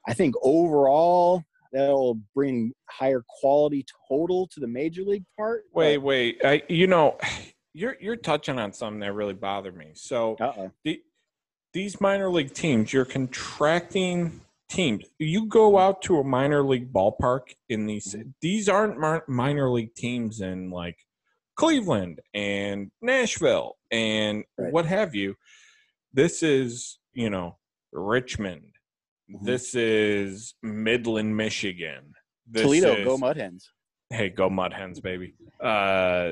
I 0.06 0.14
think 0.14 0.34
overall 0.42 1.44
that'll 1.72 2.20
bring 2.34 2.72
higher 2.88 3.24
quality 3.40 3.84
total 4.08 4.46
to 4.48 4.60
the 4.60 4.66
major 4.66 5.02
league 5.02 5.24
part. 5.36 5.64
Wait, 5.72 5.98
wait. 5.98 6.40
I, 6.44 6.62
you 6.68 6.86
know, 6.86 7.16
you're 7.74 7.96
you're 8.00 8.16
touching 8.16 8.58
on 8.58 8.72
something 8.72 9.00
that 9.00 9.12
really 9.12 9.34
bothered 9.34 9.76
me. 9.76 9.90
So 9.94 10.36
the, 10.84 11.02
these 11.72 12.00
minor 12.00 12.30
league 12.30 12.52
teams, 12.52 12.92
you're 12.92 13.04
contracting 13.04 14.42
teams. 14.72 15.04
You 15.18 15.46
go 15.46 15.78
out 15.78 16.02
to 16.02 16.18
a 16.18 16.24
minor 16.24 16.62
league 16.62 16.92
ballpark 16.92 17.54
in 17.68 17.86
these. 17.86 18.14
Mm-hmm. 18.14 18.30
These 18.40 18.68
aren't 18.68 19.28
minor 19.28 19.70
league 19.70 19.94
teams 19.94 20.40
in 20.40 20.70
like 20.70 20.96
Cleveland 21.56 22.20
and 22.34 22.90
Nashville 23.00 23.76
and 23.90 24.44
right. 24.58 24.72
what 24.72 24.86
have 24.86 25.14
you. 25.14 25.36
This 26.12 26.42
is 26.42 26.98
you 27.12 27.30
know 27.30 27.58
Richmond 27.92 28.72
Mm-hmm. 29.32 29.46
This 29.46 29.74
is 29.74 30.54
Midland, 30.62 31.36
Michigan. 31.36 32.12
This 32.46 32.62
Toledo, 32.62 32.96
is, 32.96 33.04
go 33.04 33.16
Mud 33.16 33.36
Hens. 33.36 33.70
Hey, 34.10 34.28
go 34.28 34.50
Mud 34.50 34.72
Hens, 34.72 35.00
baby. 35.00 35.34
Uh, 35.62 36.30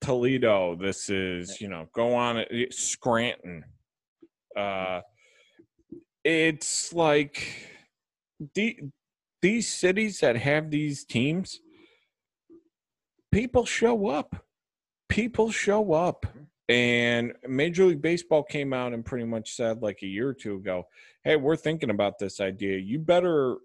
Toledo. 0.00 0.76
This 0.76 1.10
is 1.10 1.60
you 1.60 1.68
know 1.68 1.88
go 1.92 2.14
on 2.14 2.44
Scranton. 2.70 3.64
Uh, 4.56 5.00
it's 6.28 6.92
like 6.92 7.48
the, 8.54 8.78
these 9.40 9.66
cities 9.66 10.20
that 10.20 10.36
have 10.36 10.70
these 10.70 11.04
teams. 11.04 11.60
People 13.32 13.64
show 13.64 14.08
up. 14.08 14.44
People 15.08 15.50
show 15.50 15.94
up. 15.94 16.26
And 16.68 17.32
Major 17.48 17.86
League 17.86 18.02
Baseball 18.02 18.42
came 18.42 18.74
out 18.74 18.92
and 18.92 19.02
pretty 19.02 19.24
much 19.24 19.56
said, 19.56 19.80
like 19.80 20.00
a 20.02 20.06
year 20.06 20.28
or 20.28 20.34
two 20.34 20.56
ago, 20.56 20.86
hey, 21.24 21.36
we're 21.36 21.56
thinking 21.56 21.88
about 21.88 22.18
this 22.18 22.40
idea. 22.40 22.76
You 22.76 22.98
better, 22.98 23.56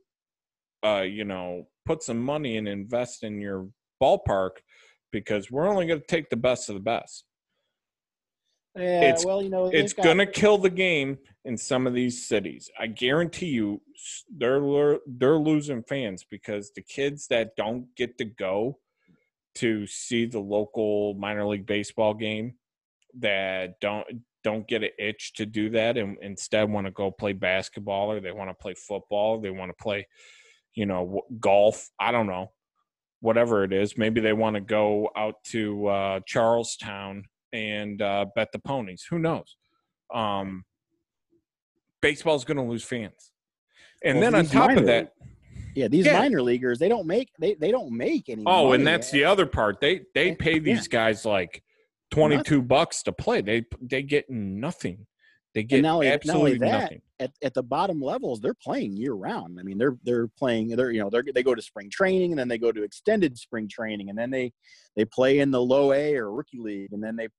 uh, 0.85 1.01
you 1.01 1.25
know, 1.25 1.67
put 1.85 2.01
some 2.01 2.23
money 2.23 2.55
and 2.55 2.69
invest 2.69 3.23
in 3.23 3.41
your 3.41 3.67
ballpark 4.01 4.51
because 5.11 5.51
we're 5.51 5.67
only 5.67 5.85
going 5.85 5.99
to 5.99 6.07
take 6.07 6.29
the 6.29 6.37
best 6.37 6.69
of 6.69 6.75
the 6.75 6.81
best. 6.81 7.25
Yeah, 8.75 9.01
it's, 9.01 9.25
well, 9.25 9.43
you 9.43 9.49
know, 9.49 9.67
it's 9.67 9.93
got- 9.93 10.03
going 10.03 10.17
to 10.17 10.25
kill 10.25 10.57
the 10.57 10.69
game 10.69 11.19
in 11.45 11.57
some 11.57 11.85
of 11.85 11.93
these 11.93 12.27
cities. 12.27 12.71
I 12.79 12.87
guarantee 12.87 13.47
you, 13.47 13.81
they're 14.35 14.99
they're 15.05 15.37
losing 15.37 15.83
fans 15.83 16.25
because 16.29 16.71
the 16.71 16.81
kids 16.81 17.27
that 17.27 17.55
don't 17.55 17.93
get 17.95 18.17
to 18.17 18.25
go 18.25 18.79
to 19.55 19.85
see 19.85 20.25
the 20.25 20.39
local 20.39 21.13
minor 21.13 21.45
league 21.45 21.65
baseball 21.65 22.13
game 22.13 22.55
that 23.19 23.79
don't 23.79 24.05
don't 24.43 24.67
get 24.67 24.83
an 24.83 24.89
itch 24.97 25.33
to 25.33 25.45
do 25.45 25.69
that 25.69 25.97
and 25.97 26.17
instead 26.21 26.69
want 26.69 26.85
to 26.87 26.91
go 26.91 27.11
play 27.11 27.31
basketball 27.33 28.11
or 28.11 28.19
they 28.19 28.31
want 28.31 28.49
to 28.49 28.53
play 28.55 28.73
football 28.73 29.39
they 29.39 29.51
want 29.51 29.69
to 29.69 29.81
play 29.81 30.05
you 30.73 30.85
know 30.85 31.21
golf 31.39 31.89
i 31.99 32.11
don't 32.11 32.27
know 32.27 32.51
whatever 33.21 33.63
it 33.63 33.71
is 33.71 33.97
maybe 33.97 34.19
they 34.19 34.33
want 34.33 34.55
to 34.55 34.59
go 34.59 35.09
out 35.15 35.35
to 35.45 35.87
uh, 35.87 36.19
Charles 36.25 36.75
Town 36.75 37.23
and 37.53 38.01
uh, 38.01 38.25
bet 38.35 38.51
the 38.51 38.59
ponies 38.59 39.05
who 39.09 39.19
knows 39.19 39.55
um, 40.13 40.63
baseball's 42.01 42.43
going 42.43 42.57
to 42.57 42.63
lose 42.63 42.83
fans 42.83 43.31
and 44.03 44.19
well, 44.19 44.31
then 44.31 44.39
on 44.39 44.45
top 44.45 44.71
of 44.71 44.85
that 44.85 45.13
yeah, 45.75 45.87
these 45.87 46.05
yeah. 46.05 46.19
minor 46.19 46.41
leaguers, 46.41 46.79
they 46.79 46.89
don't 46.89 47.07
make 47.07 47.29
they, 47.39 47.55
they 47.55 47.71
don't 47.71 47.91
make 47.91 48.29
any. 48.29 48.43
Oh, 48.45 48.65
money. 48.65 48.75
and 48.75 48.87
that's 48.87 49.11
the 49.11 49.23
other 49.25 49.45
part. 49.45 49.79
They 49.81 50.01
they 50.13 50.35
pay 50.35 50.59
these 50.59 50.87
yeah. 50.87 50.99
guys 50.99 51.25
like 51.25 51.63
22 52.11 52.61
bucks 52.61 53.03
to 53.03 53.11
play. 53.11 53.41
They 53.41 53.65
they 53.81 54.03
get 54.03 54.29
nothing. 54.29 55.05
They 55.53 55.63
get 55.63 55.81
not 55.81 55.95
only, 55.95 56.07
absolutely 56.07 56.57
not 56.57 56.71
that, 56.71 56.81
nothing. 56.81 57.01
At, 57.19 57.31
at 57.43 57.53
the 57.53 57.61
bottom 57.61 58.01
levels, 58.01 58.41
they're 58.41 58.55
playing 58.55 58.97
year 58.97 59.13
round. 59.13 59.59
I 59.59 59.63
mean, 59.63 59.77
they're 59.77 59.97
they're 60.03 60.27
playing. 60.27 60.69
They're 60.69 60.91
you 60.91 60.99
know 60.99 61.09
they 61.09 61.21
they 61.33 61.43
go 61.43 61.55
to 61.55 61.61
spring 61.61 61.89
training 61.89 62.31
and 62.31 62.39
then 62.39 62.47
they 62.47 62.57
go 62.57 62.71
to 62.71 62.83
extended 62.83 63.37
spring 63.37 63.67
training 63.67 64.09
and 64.09 64.17
then 64.17 64.29
they 64.29 64.51
they 64.95 65.05
play 65.05 65.39
in 65.39 65.51
the 65.51 65.61
low 65.61 65.91
A 65.91 66.15
or 66.15 66.31
rookie 66.31 66.59
league 66.59 66.93
and 66.93 67.03
then 67.03 67.15
they 67.15 67.29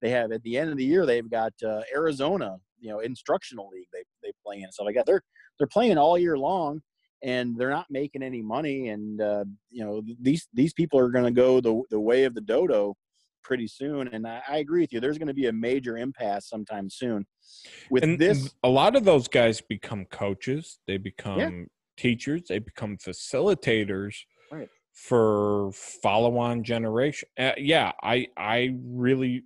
they 0.00 0.10
have 0.10 0.32
at 0.32 0.42
the 0.42 0.56
end 0.56 0.70
of 0.70 0.76
the 0.76 0.84
year 0.84 1.06
they've 1.06 1.30
got 1.30 1.52
uh, 1.64 1.82
Arizona 1.94 2.56
you 2.80 2.90
know 2.90 3.00
instructional 3.00 3.68
league 3.72 3.88
they 3.92 4.02
they 4.22 4.32
play 4.44 4.60
in 4.62 4.70
stuff 4.70 4.86
like 4.86 4.96
that. 4.96 5.06
They're 5.06 5.22
they're 5.58 5.66
playing 5.66 5.98
all 5.98 6.18
year 6.18 6.38
long 6.38 6.80
and 7.22 7.56
they're 7.58 7.70
not 7.70 7.86
making 7.90 8.22
any 8.22 8.42
money 8.42 8.90
and 8.90 9.20
uh, 9.20 9.44
you 9.70 9.84
know 9.84 10.02
these 10.20 10.48
these 10.52 10.72
people 10.72 10.98
are 10.98 11.10
going 11.10 11.24
to 11.24 11.30
go 11.30 11.60
the 11.60 11.82
the 11.90 12.00
way 12.00 12.24
of 12.24 12.34
the 12.34 12.40
dodo 12.40 12.96
pretty 13.42 13.66
soon. 13.66 14.08
And 14.08 14.26
I, 14.26 14.42
I 14.48 14.56
agree 14.58 14.82
with 14.82 14.92
you. 14.92 15.00
There's 15.00 15.18
going 15.18 15.28
to 15.28 15.34
be 15.34 15.46
a 15.46 15.52
major 15.52 15.96
impasse 15.96 16.48
sometime 16.48 16.90
soon. 16.90 17.26
With 17.90 18.04
and 18.04 18.18
this, 18.18 18.54
a 18.62 18.68
lot 18.68 18.94
of 18.94 19.04
those 19.04 19.26
guys 19.26 19.60
become 19.60 20.04
coaches. 20.04 20.80
They 20.86 20.98
become 20.98 21.38
yeah. 21.38 21.64
teachers. 21.96 22.42
They 22.48 22.58
become 22.58 22.98
facilitators. 22.98 24.14
Right. 24.52 24.68
For 24.92 25.70
follow-on 25.72 26.64
generation, 26.64 27.28
uh, 27.38 27.52
yeah, 27.56 27.92
I 28.02 28.26
I 28.36 28.74
really 28.82 29.44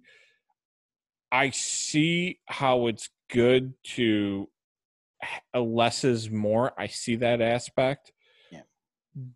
I 1.32 1.50
see 1.50 2.38
how 2.46 2.86
it's 2.88 3.08
good 3.30 3.72
to 3.94 4.48
less 5.54 6.04
is 6.04 6.30
more. 6.30 6.72
I 6.78 6.86
see 6.86 7.16
that 7.16 7.40
aspect. 7.40 8.12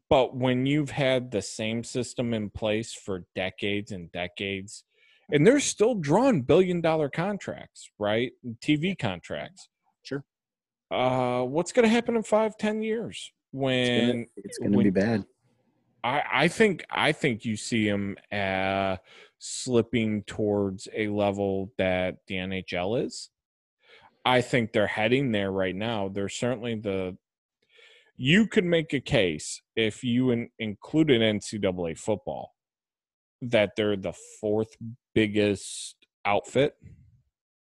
But 0.09 0.35
when 0.35 0.65
you've 0.65 0.91
had 0.91 1.31
the 1.31 1.43
same 1.43 1.85
system 1.85 2.33
in 2.33 2.49
place 2.49 2.95
for 2.95 3.27
decades 3.35 3.93
and 3.93 4.11
decades, 4.11 4.85
and 5.31 5.47
they're 5.47 5.61
still 5.61 5.95
drawing 5.95 6.43
billion 6.43 6.81
dollar 6.81 7.11
contracts, 7.11 7.91
right? 7.99 8.33
TV 8.65 8.99
contracts. 8.99 9.69
Sure. 10.03 10.25
Uh, 10.91 11.43
what's 11.43 11.73
going 11.73 11.83
to 11.83 11.91
happen 11.91 12.17
in 12.17 12.23
five, 12.23 12.57
ten 12.57 12.83
years 12.83 13.33
when 13.51 14.27
it's 14.37 14.59
going 14.59 14.73
to 14.73 14.79
be 14.79 14.91
bad? 14.91 15.25
I, 16.07 16.23
I 16.45 16.49
think 16.49 16.85
I 16.89 17.11
think 17.11 17.45
you 17.45 17.57
see 17.57 17.89
them 17.91 18.17
uh, 18.31 18.97
slipping 19.39 20.23
towards 20.23 20.87
a 20.95 21.09
level 21.09 21.73
that 21.79 22.19
the 22.29 22.37
NHL 22.37 23.05
is. 23.05 23.31
I 24.25 24.41
think 24.41 24.73
they're 24.73 24.87
heading 24.87 25.33
there 25.33 25.51
right 25.51 25.75
now. 25.75 26.09
They're 26.09 26.29
certainly 26.29 26.77
the 26.77 27.17
you 28.17 28.47
could 28.47 28.65
make 28.65 28.95
a 28.95 29.01
case 29.01 29.61
if 29.75 30.03
you 30.05 30.31
in, 30.31 30.49
included 30.59 31.21
NCAA 31.21 31.99
football 31.99 32.55
that 33.43 33.73
they're 33.77 33.97
the 33.97 34.15
fourth 34.41 34.77
biggest 35.15 35.97
outfit. 36.25 36.77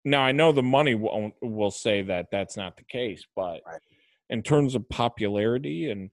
Now 0.03 0.21
I 0.21 0.33
know 0.33 0.51
the 0.51 0.61
money 0.61 0.93
won't 0.93 1.33
will 1.41 1.71
say 1.71 2.01
that 2.03 2.27
that's 2.31 2.57
not 2.57 2.75
the 2.75 2.83
case, 2.83 3.25
but 3.33 3.61
Right. 3.65 3.81
in 4.29 4.43
terms 4.43 4.75
of 4.75 4.87
popularity 4.89 5.89
and 5.89 6.11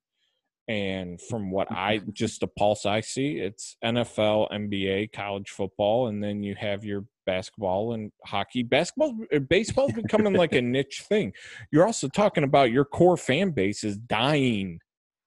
and 0.68 1.20
from 1.20 1.50
what 1.50 1.70
I 1.70 2.00
just 2.12 2.40
the 2.40 2.46
pulse 2.46 2.86
I 2.86 3.00
see, 3.00 3.38
it's 3.38 3.76
NFL, 3.84 4.50
NBA, 4.52 5.12
college 5.12 5.50
football, 5.50 6.08
and 6.08 6.22
then 6.22 6.42
you 6.42 6.54
have 6.54 6.84
your 6.84 7.04
basketball 7.26 7.94
and 7.94 8.12
hockey. 8.24 8.62
Basketball, 8.62 9.16
uh, 9.34 9.38
baseball's 9.40 9.92
becoming 10.02 10.34
like 10.34 10.54
a 10.54 10.62
niche 10.62 11.04
thing. 11.08 11.32
You're 11.70 11.86
also 11.86 12.08
talking 12.08 12.44
about 12.44 12.70
your 12.70 12.84
core 12.84 13.16
fan 13.16 13.50
base 13.50 13.84
is 13.84 13.96
dying. 13.96 14.78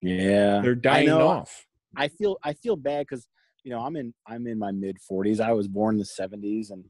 Yeah, 0.02 0.60
They're 0.62 0.74
dying 0.74 1.08
know. 1.08 1.26
off. 1.26 1.66
I 1.96 2.08
feel 2.08 2.36
I 2.44 2.52
feel 2.52 2.76
bad 2.76 3.06
because 3.08 3.26
you 3.64 3.70
know 3.70 3.80
I'm 3.80 3.96
in 3.96 4.14
I'm 4.26 4.46
in 4.46 4.58
my 4.58 4.72
mid 4.72 4.98
40s. 5.10 5.40
I 5.40 5.52
was 5.52 5.68
born 5.68 5.96
in 5.96 5.98
the 5.98 6.04
70s, 6.04 6.70
and 6.70 6.84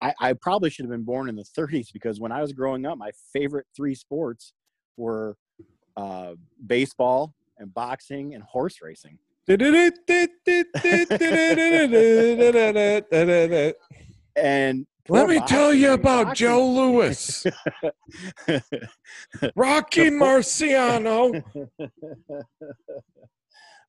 I, 0.00 0.14
I 0.20 0.32
probably 0.34 0.70
should 0.70 0.84
have 0.84 0.90
been 0.90 1.04
born 1.04 1.28
in 1.28 1.36
the 1.36 1.44
30s 1.58 1.92
because 1.92 2.20
when 2.20 2.32
I 2.32 2.40
was 2.40 2.52
growing 2.52 2.86
up, 2.86 2.98
my 2.98 3.10
favorite 3.32 3.66
three 3.76 3.94
sports 3.94 4.52
were 4.96 5.36
uh, 5.96 6.34
baseball 6.64 7.34
and 7.58 7.72
boxing 7.72 8.34
and 8.34 8.42
horse 8.42 8.80
racing. 8.82 9.18
And 14.36 14.86
Let 15.08 15.28
me 15.28 15.40
tell 15.46 15.72
you 15.72 15.92
about 15.92 16.26
boxing- 16.26 16.46
Joe 16.46 16.66
Louis, 16.68 17.46
Rocky 19.54 20.10
Marciano. 20.10 21.42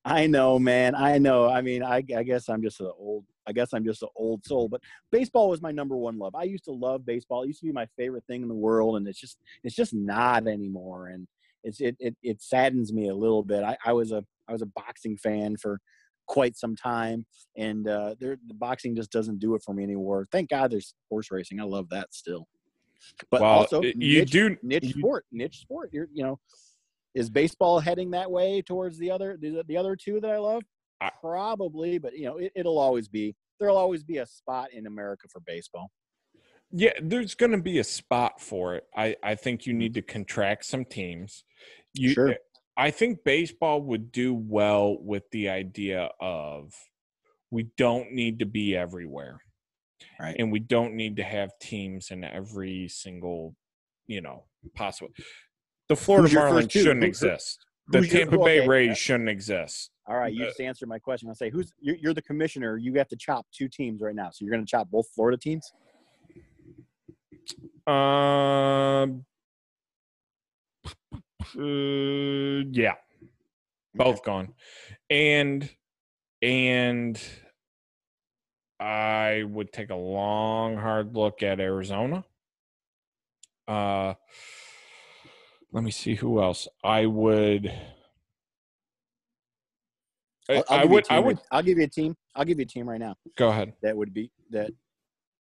I 0.04 0.26
know, 0.26 0.58
man. 0.58 0.94
I 0.94 1.18
know. 1.18 1.48
I 1.48 1.60
mean, 1.60 1.82
I, 1.82 1.96
I 2.16 2.22
guess 2.22 2.48
I'm 2.48 2.62
just 2.62 2.80
an 2.80 2.92
old. 2.96 3.24
I 3.46 3.52
guess 3.52 3.72
I'm 3.72 3.84
just 3.84 4.02
an 4.02 4.08
old 4.14 4.44
soul. 4.46 4.68
But 4.68 4.80
baseball 5.10 5.50
was 5.50 5.60
my 5.60 5.72
number 5.72 5.96
one 5.96 6.18
love. 6.18 6.34
I 6.34 6.44
used 6.44 6.64
to 6.64 6.72
love 6.72 7.04
baseball. 7.04 7.42
It 7.42 7.48
used 7.48 7.60
to 7.60 7.66
be 7.66 7.72
my 7.72 7.86
favorite 7.96 8.24
thing 8.26 8.42
in 8.42 8.48
the 8.48 8.54
world, 8.54 8.96
and 8.96 9.08
it's 9.08 9.18
just 9.20 9.38
it's 9.64 9.74
just 9.74 9.92
not 9.92 10.46
anymore. 10.46 11.08
And 11.08 11.26
it's 11.64 11.80
it 11.80 11.96
it, 11.98 12.16
it 12.22 12.42
saddens 12.42 12.92
me 12.92 13.08
a 13.08 13.14
little 13.14 13.42
bit. 13.42 13.62
I, 13.64 13.76
I 13.84 13.92
was 13.92 14.12
a 14.12 14.24
I 14.48 14.52
was 14.52 14.62
a 14.62 14.66
boxing 14.66 15.16
fan 15.16 15.56
for 15.56 15.80
quite 16.26 16.56
some 16.56 16.76
time, 16.76 17.24
and 17.56 17.88
uh, 17.88 18.14
there 18.20 18.36
the 18.46 18.54
boxing 18.54 18.94
just 18.94 19.10
doesn't 19.10 19.38
do 19.38 19.54
it 19.54 19.62
for 19.64 19.74
me 19.74 19.82
anymore. 19.82 20.26
Thank 20.30 20.50
God 20.50 20.70
there's 20.70 20.94
horse 21.10 21.30
racing. 21.30 21.60
I 21.60 21.64
love 21.64 21.88
that 21.90 22.12
still. 22.12 22.46
But 23.30 23.40
Well, 23.40 23.50
also, 23.50 23.82
you 23.82 23.94
niche- 23.94 24.30
do 24.30 24.56
niche 24.62 24.84
you- 24.84 24.92
sport, 25.00 25.24
niche 25.32 25.58
sport. 25.60 25.90
You're, 25.92 26.08
you 26.12 26.24
know, 26.24 26.38
is 27.14 27.30
baseball 27.30 27.78
heading 27.80 28.10
that 28.10 28.30
way 28.30 28.60
towards 28.62 28.98
the 28.98 29.10
other 29.10 29.36
the, 29.40 29.62
the 29.68 29.76
other 29.76 29.96
two 29.96 30.20
that 30.20 30.30
I 30.30 30.38
love? 30.38 30.62
Probably, 31.20 31.98
but 31.98 32.16
you 32.18 32.24
know, 32.24 32.38
it, 32.38 32.52
it'll 32.56 32.78
always 32.78 33.08
be 33.08 33.34
there'll 33.60 33.76
always 33.76 34.02
be 34.02 34.18
a 34.18 34.26
spot 34.26 34.72
in 34.72 34.86
America 34.86 35.28
for 35.32 35.40
baseball. 35.46 35.90
Yeah, 36.70 36.92
there's 37.02 37.34
going 37.34 37.52
to 37.52 37.62
be 37.62 37.78
a 37.78 37.84
spot 37.84 38.40
for 38.40 38.74
it. 38.74 38.84
I, 38.96 39.16
I 39.22 39.34
think 39.36 39.66
you 39.66 39.72
need 39.72 39.94
to 39.94 40.02
contract 40.02 40.64
some 40.66 40.84
teams. 40.84 41.44
You, 41.94 42.10
Sure. 42.12 42.36
I 42.76 42.90
think 42.90 43.24
baseball 43.24 43.82
would 43.82 44.12
do 44.12 44.34
well 44.34 44.98
with 45.00 45.24
the 45.32 45.48
idea 45.48 46.10
of 46.20 46.72
we 47.50 47.68
don't 47.76 48.12
need 48.12 48.38
to 48.40 48.46
be 48.46 48.76
everywhere. 48.76 49.40
Right. 50.20 50.36
And 50.38 50.52
we 50.52 50.60
don't 50.60 50.94
need 50.94 51.16
to 51.16 51.24
have 51.24 51.50
teams 51.60 52.10
in 52.10 52.22
every 52.22 52.86
single, 52.88 53.56
you 54.06 54.20
know, 54.20 54.44
possible. 54.76 55.10
The 55.88 55.96
Florida 55.96 56.28
Marlins 56.34 56.70
shouldn't 56.70 56.96
Who- 56.96 57.00
who- 57.00 57.06
exist. 57.06 57.58
The 57.90 57.98
who's 57.98 58.12
your- 58.12 58.20
Tampa 58.26 58.44
Bay 58.44 58.60
okay, 58.60 58.68
Rays 58.68 58.90
uh, 58.90 58.94
shouldn't 58.94 59.30
exist. 59.30 59.90
All 60.06 60.16
right, 60.16 60.32
you 60.32 60.44
just 60.44 60.60
answered 60.60 60.88
my 60.88 60.98
question. 60.98 61.28
I'll 61.28 61.34
say, 61.34 61.50
who's 61.50 61.72
you're, 61.80 61.96
you're 61.96 62.14
the 62.14 62.22
commissioner? 62.22 62.76
You 62.76 62.94
have 62.94 63.08
to 63.08 63.16
chop 63.16 63.46
two 63.52 63.68
teams 63.68 64.00
right 64.02 64.14
now, 64.14 64.30
so 64.30 64.44
you're 64.44 64.52
going 64.52 64.64
to 64.64 64.70
chop 64.70 64.90
both 64.90 65.06
Florida 65.14 65.36
teams. 65.38 65.72
Um. 67.88 69.24
uh, 71.56 72.68
yeah, 72.70 72.94
both 73.94 74.22
gone, 74.22 74.52
and 75.08 75.70
and 76.42 77.18
I 78.78 79.42
would 79.48 79.72
take 79.72 79.88
a 79.88 79.94
long, 79.94 80.76
hard 80.76 81.14
look 81.16 81.42
at 81.42 81.60
Arizona. 81.60 82.24
Uh, 83.66 84.14
let 85.72 85.82
me 85.82 85.90
see 85.90 86.14
who 86.14 86.42
else 86.42 86.68
I 86.84 87.06
would. 87.06 87.72
I, 90.50 90.56
I'll, 90.56 90.64
I'll 90.68 90.78
I 90.78 90.82
give 90.82 90.90
you 90.90 90.90
a 90.90 90.92
would. 90.92 91.06
I 91.10 91.18
would 91.20 91.38
I'll 91.50 91.62
give 91.62 91.78
you 91.78 91.84
a 91.84 91.88
team. 91.88 92.16
I'll 92.34 92.44
give 92.44 92.58
you 92.58 92.64
a 92.64 92.68
team 92.68 92.86
right 92.86 93.00
now. 93.00 93.16
go 93.36 93.48
ahead. 93.48 93.72
that 93.82 93.96
would 93.96 94.12
be 94.12 94.30
that 94.50 94.70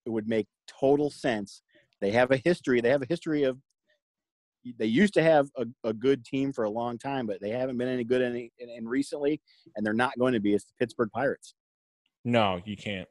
it 0.06 0.10
would 0.10 0.28
make 0.28 0.48
total 0.68 1.10
sense. 1.10 1.64
They 2.02 2.12
have 2.12 2.32
a 2.32 2.38
history. 2.38 2.82
They 2.82 2.90
have 2.90 3.02
a 3.02 3.08
history 3.08 3.44
of. 3.44 3.58
They 4.80 4.88
used 4.88 5.14
to 5.14 5.22
have 5.22 5.48
a, 5.58 5.66
a 5.84 5.94
good 5.94 6.26
team 6.26 6.52
for 6.52 6.64
a 6.64 6.70
long 6.70 6.98
time, 6.98 7.28
but 7.28 7.40
they 7.40 7.52
haven't 7.52 7.78
been 7.78 7.88
any 7.88 8.04
good 8.04 8.24
any 8.24 8.52
in, 8.58 8.70
in 8.70 8.88
recently, 8.88 9.40
and 9.76 9.86
they're 9.86 9.94
not 9.94 10.18
going 10.18 10.34
to 10.34 10.40
be. 10.40 10.54
It's 10.54 10.66
the 10.66 10.74
Pittsburgh 10.80 11.12
Pirates. 11.14 11.54
No, 12.24 12.60
you 12.66 12.76
can't. 12.76 13.08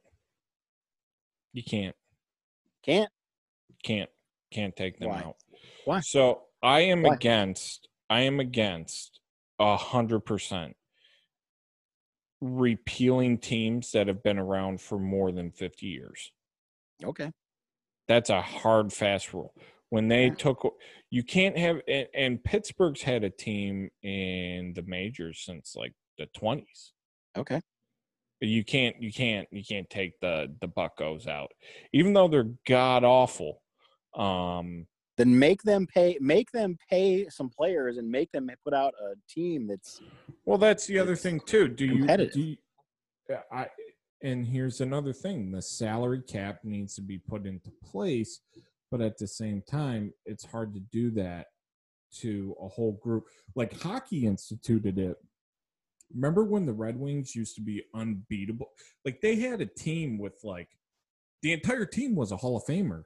You 1.52 1.62
can't. 1.62 1.94
Can't. 2.84 3.10
can't 3.84 4.10
can't 4.52 4.74
take 4.76 4.98
them 4.98 5.10
Why? 5.10 5.20
out. 5.20 5.36
Why? 5.84 6.00
So 6.00 6.42
I 6.62 6.80
am 6.80 7.02
Why? 7.02 7.14
against 7.14 7.88
I 8.10 8.20
am 8.22 8.40
against 8.40 9.20
a 9.58 9.76
hundred 9.76 10.20
percent 10.20 10.76
repealing 12.40 13.38
teams 13.38 13.92
that 13.92 14.06
have 14.08 14.22
been 14.22 14.38
around 14.38 14.80
for 14.80 14.98
more 14.98 15.32
than 15.32 15.50
fifty 15.50 15.86
years. 15.86 16.32
Okay. 17.02 17.30
That's 18.08 18.30
a 18.30 18.40
hard 18.40 18.92
fast 18.92 19.32
rule. 19.32 19.54
When 19.90 20.08
they 20.08 20.26
Yeah. 20.26 20.34
took 20.34 20.74
you 21.10 21.22
can't 21.22 21.56
have 21.56 21.80
and, 21.86 22.08
and 22.14 22.44
Pittsburgh's 22.44 23.02
had 23.02 23.22
a 23.22 23.30
team 23.30 23.90
in 24.02 24.72
the 24.74 24.82
majors 24.82 25.40
since 25.44 25.76
like 25.76 25.92
the 26.18 26.26
twenties. 26.26 26.92
Okay. 27.36 27.60
You 28.40 28.64
can't 28.64 29.00
you 29.00 29.12
can't 29.12 29.48
you 29.52 29.62
can't 29.64 29.88
take 29.88 30.18
the 30.20 30.54
the 30.60 30.68
Buccos 30.68 31.26
out. 31.28 31.52
Even 31.92 32.12
though 32.12 32.28
they're 32.28 32.50
god 32.66 33.04
awful. 33.04 33.62
Um 34.14 34.86
Then 35.16 35.38
make 35.38 35.62
them 35.62 35.86
pay. 35.86 36.18
Make 36.20 36.50
them 36.50 36.76
pay 36.90 37.28
some 37.28 37.48
players 37.48 37.96
and 37.96 38.10
make 38.10 38.32
them 38.32 38.50
put 38.64 38.74
out 38.74 38.94
a 39.00 39.14
team 39.28 39.66
that's 39.68 40.00
Well, 40.44 40.58
that's 40.58 40.86
the 40.86 40.98
other 40.98 41.16
thing 41.16 41.40
too. 41.46 41.68
Do 41.68 41.86
you, 41.86 42.06
do 42.06 42.40
you 42.40 42.56
yeah, 43.30 43.40
I 43.50 43.68
and 44.24 44.46
here's 44.46 44.80
another 44.80 45.12
thing, 45.12 45.52
the 45.52 45.62
salary 45.62 46.22
cap 46.22 46.60
needs 46.64 46.94
to 46.94 47.02
be 47.02 47.18
put 47.18 47.46
into 47.46 47.70
place, 47.84 48.40
but 48.90 49.00
at 49.02 49.18
the 49.18 49.26
same 49.28 49.62
time, 49.70 50.12
it's 50.24 50.44
hard 50.46 50.72
to 50.74 50.80
do 50.80 51.10
that 51.12 51.48
to 52.20 52.56
a 52.60 52.68
whole 52.68 52.98
group. 53.02 53.26
Like 53.54 53.80
hockey 53.80 54.26
instituted 54.26 54.98
it. 54.98 55.16
Remember 56.14 56.42
when 56.44 56.64
the 56.64 56.72
Red 56.72 56.98
Wings 56.98 57.34
used 57.36 57.54
to 57.56 57.60
be 57.60 57.82
unbeatable? 57.94 58.70
Like 59.04 59.20
they 59.20 59.36
had 59.36 59.60
a 59.60 59.66
team 59.66 60.18
with 60.18 60.34
like 60.42 60.68
the 61.42 61.52
entire 61.52 61.84
team 61.84 62.14
was 62.14 62.32
a 62.32 62.36
Hall 62.36 62.56
of 62.56 62.64
Famer. 62.64 63.02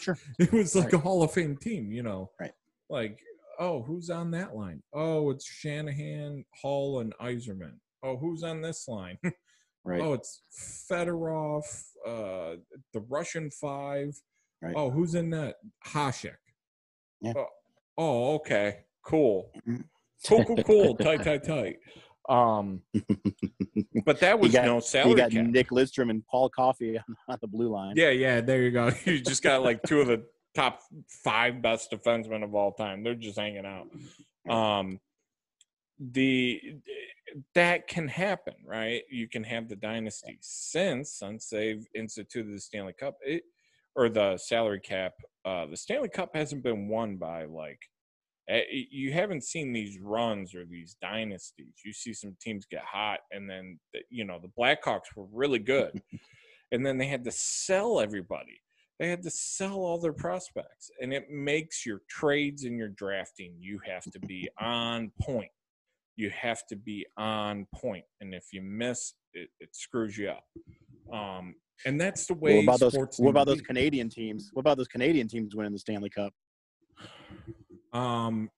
Sure. 0.00 0.18
it 0.40 0.52
was 0.52 0.74
like 0.74 0.86
Right. 0.86 0.94
a 0.94 0.98
Hall 0.98 1.22
of 1.22 1.32
Fame 1.32 1.56
team, 1.56 1.92
you 1.92 2.02
know. 2.02 2.30
Right. 2.40 2.52
Like, 2.90 3.20
oh, 3.60 3.82
who's 3.82 4.10
on 4.10 4.32
that 4.32 4.56
line? 4.56 4.82
Oh, 4.92 5.30
it's 5.30 5.46
Shanahan, 5.46 6.44
Hall, 6.60 7.00
and 7.00 7.14
Yzerman. 7.20 7.74
Oh, 8.02 8.16
who's 8.16 8.42
on 8.42 8.62
this 8.62 8.88
line? 8.88 9.18
right. 9.86 10.00
Oh, 10.02 10.12
it's 10.12 10.42
Fedorov, 10.90 11.64
uh, 12.06 12.56
the 12.92 13.00
Russian 13.08 13.50
five. 13.50 14.14
Right. 14.60 14.74
Oh, 14.76 14.90
who's 14.90 15.14
in 15.14 15.30
that? 15.30 15.56
Hasek. 15.86 16.36
Yeah. 17.20 17.32
Oh, 17.36 17.46
oh, 17.98 18.34
okay. 18.36 18.80
Cool. 19.02 19.50
Mhm. 19.66 19.84
Cool, 20.26 20.44
cool, 20.44 20.62
cool. 20.64 20.96
tight, 20.98 21.22
tight, 21.22 21.44
tight. 21.44 21.76
Um, 22.28 22.82
but 24.04 24.18
that 24.20 24.38
was 24.40 24.52
got- 24.52 24.64
no 24.66 24.76
you 24.76 24.80
salary 24.80 25.14
got 25.14 25.30
cap. 25.30 25.46
Nick 25.46 25.68
Lidstrom 25.70 26.10
and 26.10 26.26
Paul 26.26 26.48
Coffey 26.48 26.98
on 27.28 27.38
the 27.40 27.46
blue 27.46 27.68
line. 27.68 27.94
Yeah, 27.96 28.10
yeah, 28.10 28.40
there 28.40 28.62
you 28.62 28.70
go. 28.72 28.90
You 29.04 29.20
just 29.20 29.42
got 29.42 29.62
like 29.62 29.82
two 29.84 30.00
of 30.00 30.08
the 30.08 30.24
top 30.54 30.80
five 31.22 31.62
best 31.62 31.92
defensemen 31.92 32.42
of 32.42 32.54
all 32.54 32.72
time. 32.72 33.04
They're 33.04 33.14
just 33.14 33.38
hanging 33.38 33.64
out. 33.66 33.88
Um 34.52 34.98
the 35.98 36.60
that 37.54 37.88
can 37.88 38.08
happen, 38.08 38.54
right? 38.64 39.02
You 39.10 39.28
can 39.28 39.44
have 39.44 39.68
the 39.68 39.76
dynasty 39.76 40.38
since 40.40 41.12
since 41.18 41.48
they've 41.48 41.86
instituted 41.94 42.54
the 42.54 42.60
Stanley 42.60 42.94
Cup 42.98 43.16
it, 43.22 43.42
or 43.94 44.08
the 44.08 44.36
salary 44.38 44.80
cap. 44.80 45.14
Uh 45.44 45.66
the 45.66 45.76
Stanley 45.76 46.08
Cup 46.08 46.30
hasn't 46.34 46.62
been 46.62 46.88
won 46.88 47.16
by 47.16 47.44
like 47.44 47.80
eh, 48.48 48.62
you 48.90 49.12
haven't 49.12 49.44
seen 49.44 49.72
these 49.72 49.98
runs 50.00 50.54
or 50.54 50.64
these 50.64 50.96
dynasties. 51.00 51.74
You 51.84 51.92
see 51.92 52.12
some 52.12 52.36
teams 52.40 52.66
get 52.66 52.84
hot, 52.84 53.20
and 53.30 53.48
then 53.48 53.78
the, 53.92 54.00
you 54.10 54.24
know 54.24 54.38
the 54.40 54.52
Blackhawks 54.58 55.14
were 55.16 55.26
really 55.32 55.60
good, 55.60 56.00
and 56.72 56.84
then 56.84 56.98
they 56.98 57.06
had 57.06 57.24
to 57.24 57.32
sell 57.32 58.00
everybody. 58.00 58.60
They 58.98 59.08
had 59.08 59.22
to 59.24 59.30
sell 59.30 59.76
all 59.76 59.98
their 59.98 60.14
prospects, 60.14 60.90
and 61.00 61.12
it 61.12 61.30
makes 61.30 61.84
your 61.84 62.00
trades 62.08 62.64
and 62.64 62.78
your 62.78 62.88
drafting. 62.88 63.54
You 63.58 63.78
have 63.86 64.04
to 64.10 64.20
be 64.20 64.48
on 64.60 65.12
point. 65.20 65.50
You 66.16 66.30
have 66.30 66.66
to 66.68 66.76
be 66.76 67.06
on 67.16 67.66
point, 67.74 68.04
and 68.20 68.34
if 68.34 68.46
you 68.52 68.62
miss, 68.62 69.14
it, 69.34 69.48
it 69.60 69.70
screws 69.72 70.16
you 70.16 70.30
up. 70.30 70.44
Um, 71.12 71.54
and 71.84 72.00
that's 72.00 72.26
the 72.26 72.34
way. 72.34 72.56
What 72.56 72.76
about 72.76 72.80
those? 72.80 73.18
What 73.18 73.30
about 73.30 73.46
those 73.46 73.60
Canadian 73.60 74.08
teams? 74.08 74.50
What 74.52 74.60
about 74.60 74.78
those 74.78 74.88
Canadian 74.88 75.28
teams 75.28 75.54
winning 75.54 75.72
the 75.72 75.78
Stanley 75.78 76.10
Cup? 76.10 76.32
Um, 77.92 78.50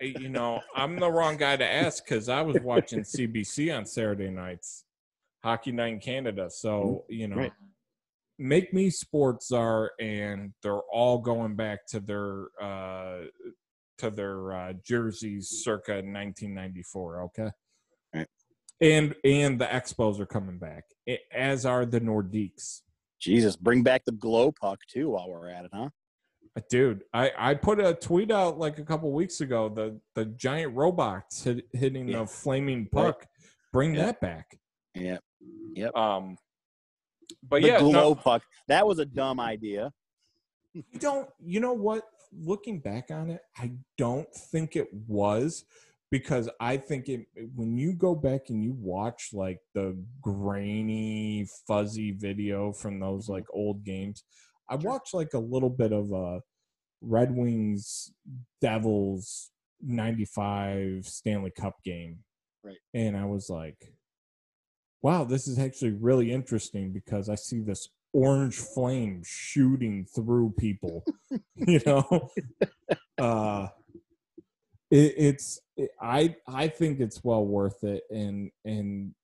you 0.00 0.28
know, 0.28 0.60
I'm 0.74 0.98
the 0.98 1.10
wrong 1.10 1.36
guy 1.36 1.56
to 1.56 1.64
ask 1.64 2.04
because 2.04 2.28
I 2.28 2.42
was 2.42 2.56
watching 2.62 3.00
CBC 3.02 3.76
on 3.76 3.86
Saturday 3.86 4.30
nights, 4.30 4.84
Hockey 5.42 5.72
Night 5.72 5.94
in 5.94 6.00
Canada. 6.00 6.50
So 6.50 7.04
mm-hmm. 7.10 7.12
you 7.12 7.28
know, 7.28 7.36
right. 7.36 7.52
make 8.38 8.74
me 8.74 8.90
sports 8.90 9.52
are, 9.52 9.92
and 10.00 10.52
they're 10.62 10.80
all 10.92 11.18
going 11.18 11.56
back 11.56 11.86
to 11.88 12.00
their 12.00 12.48
uh, 12.60 13.26
to 13.98 14.10
their 14.10 14.52
uh, 14.52 14.72
jerseys 14.84 15.48
circa 15.48 15.94
1994. 15.94 17.22
Okay. 17.22 17.50
Right. 18.14 18.26
And 18.80 19.14
and 19.24 19.58
the 19.58 19.66
Expos 19.66 20.20
are 20.20 20.26
coming 20.26 20.58
back, 20.58 20.84
as 21.32 21.64
are 21.64 21.86
the 21.86 22.00
Nordiques. 22.00 22.82
Jesus, 23.18 23.56
bring 23.56 23.82
back 23.82 24.04
the 24.04 24.12
glow 24.12 24.52
puck 24.52 24.80
too 24.88 25.10
while 25.10 25.30
we're 25.30 25.48
at 25.48 25.64
it, 25.64 25.70
huh? 25.72 25.88
Uh, 26.56 26.60
dude, 26.70 27.02
I, 27.12 27.30
I 27.36 27.54
put 27.54 27.80
a 27.80 27.94
tweet 27.94 28.30
out 28.30 28.58
like 28.58 28.78
a 28.78 28.84
couple 28.84 29.10
weeks 29.12 29.40
ago. 29.40 29.68
The 29.68 29.98
the 30.14 30.26
giant 30.26 30.74
robots 30.74 31.44
hit, 31.44 31.66
hitting 31.72 32.08
yeah. 32.08 32.20
the 32.20 32.26
flaming 32.26 32.88
puck. 32.90 33.18
Right. 33.18 33.50
Bring 33.72 33.94
yeah. 33.94 34.06
that 34.06 34.20
back. 34.20 34.58
Yep. 34.94 35.20
Yep. 35.74 35.96
Um, 35.96 36.36
but 37.48 37.62
the 37.62 37.68
yeah, 37.68 37.78
glow 37.78 37.90
no, 37.90 38.14
puck. 38.14 38.42
That 38.68 38.86
was 38.86 38.98
a 38.98 39.04
dumb 39.04 39.40
idea. 39.40 39.92
you 40.72 40.82
don't. 40.98 41.28
You 41.44 41.60
know 41.60 41.74
what? 41.74 42.04
Looking 42.32 42.80
back 42.80 43.10
on 43.10 43.30
it, 43.30 43.40
I 43.56 43.72
don't 43.98 44.32
think 44.34 44.76
it 44.76 44.88
was 45.06 45.64
because 46.10 46.48
I 46.60 46.76
think 46.76 47.08
it 47.08 47.26
when 47.54 47.76
you 47.76 47.92
go 47.92 48.14
back 48.14 48.42
and 48.48 48.62
you 48.62 48.74
watch 48.78 49.30
like 49.32 49.58
the 49.74 49.96
grainy, 50.20 51.46
fuzzy 51.66 52.12
video 52.12 52.72
from 52.72 53.00
those 53.00 53.28
like 53.28 53.44
old 53.52 53.84
games, 53.84 54.24
I 54.68 54.76
watched 54.76 55.14
like 55.14 55.34
a 55.34 55.38
little 55.38 55.70
bit 55.70 55.92
of 55.92 56.12
a 56.12 56.40
Red 57.00 57.34
Wings 57.34 58.12
Devils 58.60 59.50
95 59.82 61.06
Stanley 61.06 61.52
Cup 61.56 61.74
game. 61.84 62.18
Right. 62.64 62.76
And 62.94 63.16
I 63.16 63.24
was 63.24 63.48
like, 63.48 63.92
wow, 65.02 65.24
this 65.24 65.46
is 65.46 65.58
actually 65.58 65.92
really 65.92 66.32
interesting 66.32 66.92
because 66.92 67.28
I 67.28 67.34
see 67.34 67.60
this 67.60 67.88
orange 68.16 68.56
flame 68.56 69.22
shooting 69.26 70.06
through 70.14 70.50
people 70.58 71.04
you 71.54 71.78
know? 71.84 72.30
Uh 73.18 73.68
it, 74.90 75.14
it's 75.18 75.60
it, 75.76 75.90
i 76.00 76.34
i 76.48 76.66
think 76.66 77.00
it's 77.00 77.22
well 77.22 77.44
worth 77.44 77.84
it. 77.84 78.04
And 78.10 78.50
and 78.64 79.14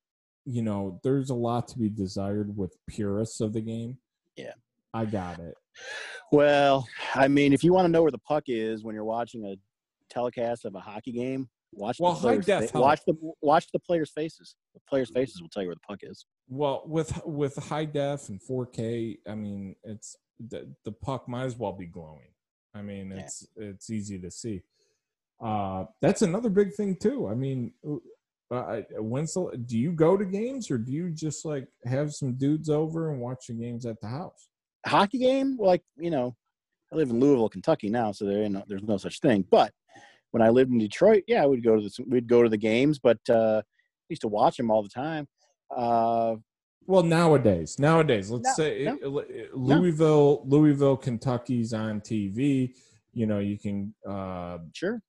you 0.45 0.61
know 0.61 1.01
there's 1.03 1.31
a 1.31 1.35
lot 1.35 1.69
to 1.69 1.79
be 1.79 1.89
desired 1.89 2.55
with 2.55 2.77
purists 2.87 3.41
of 3.41 3.55
the 3.55 3.63
game. 3.63 3.97
Yeah. 4.37 4.53
I 4.93 5.07
got 5.07 5.39
it. 5.39 5.55
Well 6.31 6.87
i 7.15 7.29
mean 7.29 7.55
if 7.55 7.65
you 7.65 7.73
want 7.73 7.87
to 7.87 7.91
know 7.91 8.03
where 8.03 8.11
the 8.11 8.19
puck 8.19 8.45
is 8.47 8.85
when 8.85 8.95
you're 8.95 9.05
watching 9.05 9.47
a 9.47 9.57
telecast 10.13 10.67
of 10.67 10.75
a 10.75 10.81
hockey 10.81 11.13
game 11.13 11.49
Watch 11.75 11.99
well, 11.99 12.13
the 12.15 12.29
high 12.29 12.37
def. 12.37 12.71
Fa- 12.71 12.81
watch 12.81 13.01
the 13.07 13.15
watch 13.41 13.67
the 13.73 13.79
players' 13.79 14.11
faces. 14.11 14.57
The 14.75 14.81
players' 14.89 15.11
faces 15.11 15.41
will 15.41 15.49
tell 15.49 15.63
you 15.63 15.69
where 15.69 15.77
the 15.77 15.81
puck 15.81 16.01
is. 16.03 16.27
Well, 16.49 16.83
with 16.87 17.25
with 17.25 17.57
high 17.57 17.87
def 17.87 18.29
and 18.29 18.41
4K, 18.41 19.19
I 19.27 19.35
mean, 19.35 19.77
it's 19.85 20.17
the 20.39 20.71
the 20.85 20.93
puck 20.93 21.29
might 21.29 21.45
as 21.45 21.57
well 21.57 21.73
be 21.73 21.87
glowing. 21.87 22.29
I 22.75 22.83
mean, 22.83 23.13
it's 23.13 23.47
yeah. 23.57 23.69
it's 23.69 23.91
easy 23.91 24.19
to 24.19 24.31
see. 24.31 24.63
Uh, 25.43 25.85
that's 26.01 26.23
another 26.23 26.51
big 26.51 26.75
thing 26.75 26.97
too. 26.97 27.29
I 27.29 27.35
mean, 27.35 27.73
uh, 28.51 28.83
when's 28.99 29.35
the, 29.35 29.59
do 29.67 29.79
you 29.79 29.93
go 29.93 30.17
to 30.17 30.25
games 30.25 30.71
or 30.71 30.79
do 30.79 30.93
you 30.93 31.11
just 31.11 31.45
like 31.45 31.67
have 31.85 32.13
some 32.13 32.35
dudes 32.35 32.69
over 32.69 33.11
and 33.11 33.21
watch 33.21 33.47
the 33.49 33.55
games 33.55 33.87
at 33.87 34.01
the 34.01 34.09
house? 34.09 34.49
Hockey 34.87 35.19
game, 35.19 35.57
like 35.59 35.83
you 35.97 36.11
know, 36.11 36.37
I 36.93 36.97
live 36.97 37.11
in 37.11 37.19
Louisville, 37.19 37.49
Kentucky 37.49 37.89
now, 37.89 38.13
so 38.13 38.27
there 38.27 38.47
no, 38.49 38.63
there's 38.69 38.83
no 38.83 38.99
such 38.99 39.21
thing. 39.21 39.45
But 39.51 39.73
when 40.33 40.43
I 40.43 40.49
lived 40.49 40.73
in 40.73 40.79
Detroit, 40.79 41.25
yeah, 41.27 41.47
we'd 41.47 41.65
go 41.65 41.77
to 41.77 41.83
the 41.83 42.05
we'd 42.09 42.27
go 42.27 42.43
to 42.43 42.49
the 42.49 42.57
games, 42.57 42.99
but 42.99 43.19
uh, 43.31 43.63
used 44.09 44.23
to 44.23 44.29
watch 44.29 44.57
them 44.57 44.71
all 44.71 44.83
the 44.83 44.89
time. 44.89 45.29
Uh, 45.75 46.37
well, 46.87 47.03
nowadays, 47.03 47.79
nowadays, 47.79 48.31
let's 48.31 48.59
no, 48.59 48.65
say 48.65 48.85
no, 48.85 49.25
Louisville, 49.55 50.43
no. 50.45 50.57
Louisville, 50.57 50.97
Kentucky's 50.97 51.73
on 51.73 52.01
TV. 52.01 52.75
You 53.13 53.27
know, 53.27 53.39
you 53.39 53.59
can 53.59 53.95
uh, 54.09 54.59
sure 54.73 55.01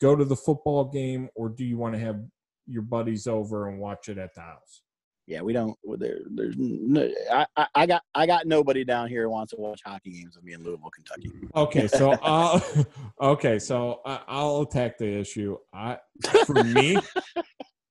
go 0.00 0.16
to 0.16 0.24
the 0.24 0.36
football 0.36 0.84
game, 0.84 1.28
or 1.34 1.48
do 1.48 1.64
you 1.64 1.76
want 1.76 1.94
to 1.94 2.00
have 2.00 2.20
your 2.66 2.82
buddies 2.82 3.26
over 3.26 3.68
and 3.68 3.78
watch 3.78 4.08
it 4.08 4.18
at 4.18 4.34
the 4.34 4.40
house? 4.40 4.82
Yeah, 5.26 5.40
we 5.40 5.54
don't. 5.54 5.76
There, 5.98 6.18
there's. 6.34 6.54
No, 6.58 7.08
I, 7.32 7.66
I 7.74 7.86
got. 7.86 8.02
I 8.14 8.26
got 8.26 8.46
nobody 8.46 8.84
down 8.84 9.08
here 9.08 9.22
who 9.22 9.30
wants 9.30 9.52
to 9.52 9.60
watch 9.60 9.80
hockey 9.84 10.10
games 10.10 10.36
with 10.36 10.44
me 10.44 10.52
in 10.52 10.62
Louisville, 10.62 10.90
Kentucky. 10.90 11.32
Okay, 11.56 11.88
so 11.88 12.12
I'll. 12.22 12.62
okay, 13.20 13.58
so 13.58 14.00
I'll 14.04 14.62
attack 14.62 14.98
the 14.98 15.06
issue. 15.06 15.56
I 15.72 15.98
for 16.44 16.62
me, 16.62 16.98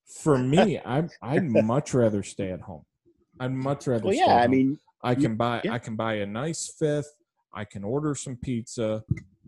for 0.06 0.38
me, 0.38 0.80
I 0.86 1.04
I'd 1.24 1.44
much 1.44 1.96
rather 1.96 2.22
stay 2.22 2.52
at 2.52 2.62
home. 2.62 2.86
I'd 3.40 3.52
much 3.52 3.88
rather. 3.88 4.06
Well, 4.06 4.14
yeah, 4.14 4.36
I 4.36 4.48
mean, 4.48 4.78
I 5.02 5.16
can 5.16 5.36
buy. 5.36 5.62
Yeah. 5.64 5.74
I 5.74 5.80
can 5.80 5.96
buy 5.96 6.16
a 6.16 6.28
nice 6.28 6.72
fifth. 6.78 7.16
I 7.52 7.66
can 7.66 7.84
order 7.84 8.14
some 8.14 8.38
pizza. 8.38 9.04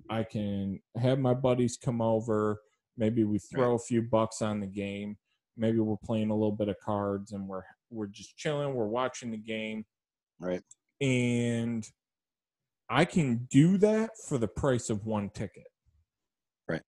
I 0.10 0.24
can 0.24 0.80
have 1.00 1.20
my 1.20 1.36
buddies 1.36 1.78
come 1.78 2.02
over. 2.02 2.62
Maybe 2.98 3.26
we 3.26 3.38
throw 3.38 3.72
right. 3.72 3.76
a 3.76 3.80
few 3.80 4.02
bucks 4.02 4.42
on 4.42 4.60
the 4.60 4.68
game 4.68 5.18
maybe 5.58 5.80
we're 5.80 5.98
playing 5.98 6.30
a 6.30 6.34
little 6.34 6.52
bit 6.52 6.70
of 6.70 6.80
cards 6.80 7.32
and 7.32 7.48
we're 7.48 7.64
we're 7.90 8.08
just 8.08 8.38
chilling 8.38 8.74
we're 8.74 8.86
watching 8.86 9.32
the 9.32 9.38
game. 9.38 9.86
Right. 10.40 10.62
And 11.02 11.88
i 12.90 13.04
can 13.04 13.48
do 13.50 13.78
that 13.80 14.12
for 14.28 14.38
the 14.38 14.48
price 14.48 14.90
of 14.90 15.06
one 15.06 15.30
ticket. 15.30 15.68
Right. 16.68 16.82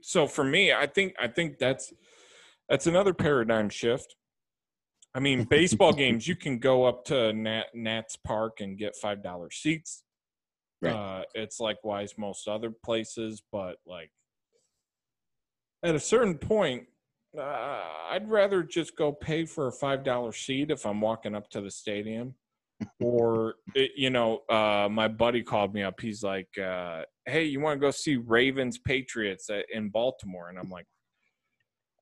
So 0.00 0.26
for 0.26 0.44
me 0.44 0.72
i 0.72 0.86
think 0.86 1.14
i 1.20 1.28
think 1.28 1.58
that's 1.58 1.92
that's 2.68 2.86
another 2.86 3.12
paradigm 3.12 3.68
shift. 3.68 4.16
I 5.14 5.20
mean 5.20 5.44
baseball 5.50 5.92
games 5.92 6.26
you 6.26 6.36
can 6.36 6.58
go 6.58 6.84
up 6.84 7.04
to 7.06 7.32
nat 7.32 7.66
nats 7.74 8.16
park 8.16 8.60
and 8.60 8.78
get 8.78 8.96
five 8.96 9.22
dollar 9.22 9.50
seats. 9.50 10.02
Right. 10.82 10.92
uh, 10.92 11.22
it's 11.34 11.60
likewise 11.60 12.14
most 12.18 12.46
other 12.46 12.70
places 12.70 13.42
but 13.50 13.76
like 13.86 14.10
at 15.82 15.94
a 15.94 16.00
certain 16.00 16.36
point 16.36 16.86
uh, 17.38 17.82
I'd 18.10 18.28
rather 18.28 18.62
just 18.62 18.96
go 18.96 19.12
pay 19.12 19.44
for 19.44 19.66
a 19.68 19.72
five 19.72 20.04
dollar 20.04 20.32
seat 20.32 20.70
if 20.70 20.86
I'm 20.86 21.00
walking 21.00 21.34
up 21.34 21.48
to 21.50 21.60
the 21.60 21.70
stadium, 21.70 22.34
or 23.00 23.54
it, 23.74 23.92
you 23.96 24.10
know, 24.10 24.42
uh, 24.48 24.88
my 24.90 25.08
buddy 25.08 25.42
called 25.42 25.74
me 25.74 25.82
up. 25.82 26.00
He's 26.00 26.22
like, 26.22 26.56
uh, 26.58 27.02
"Hey, 27.26 27.44
you 27.44 27.60
want 27.60 27.80
to 27.80 27.86
go 27.86 27.90
see 27.90 28.16
Ravens 28.16 28.78
Patriots 28.78 29.50
in 29.72 29.88
Baltimore?" 29.90 30.48
And 30.48 30.58
I'm 30.58 30.70
like, 30.70 30.86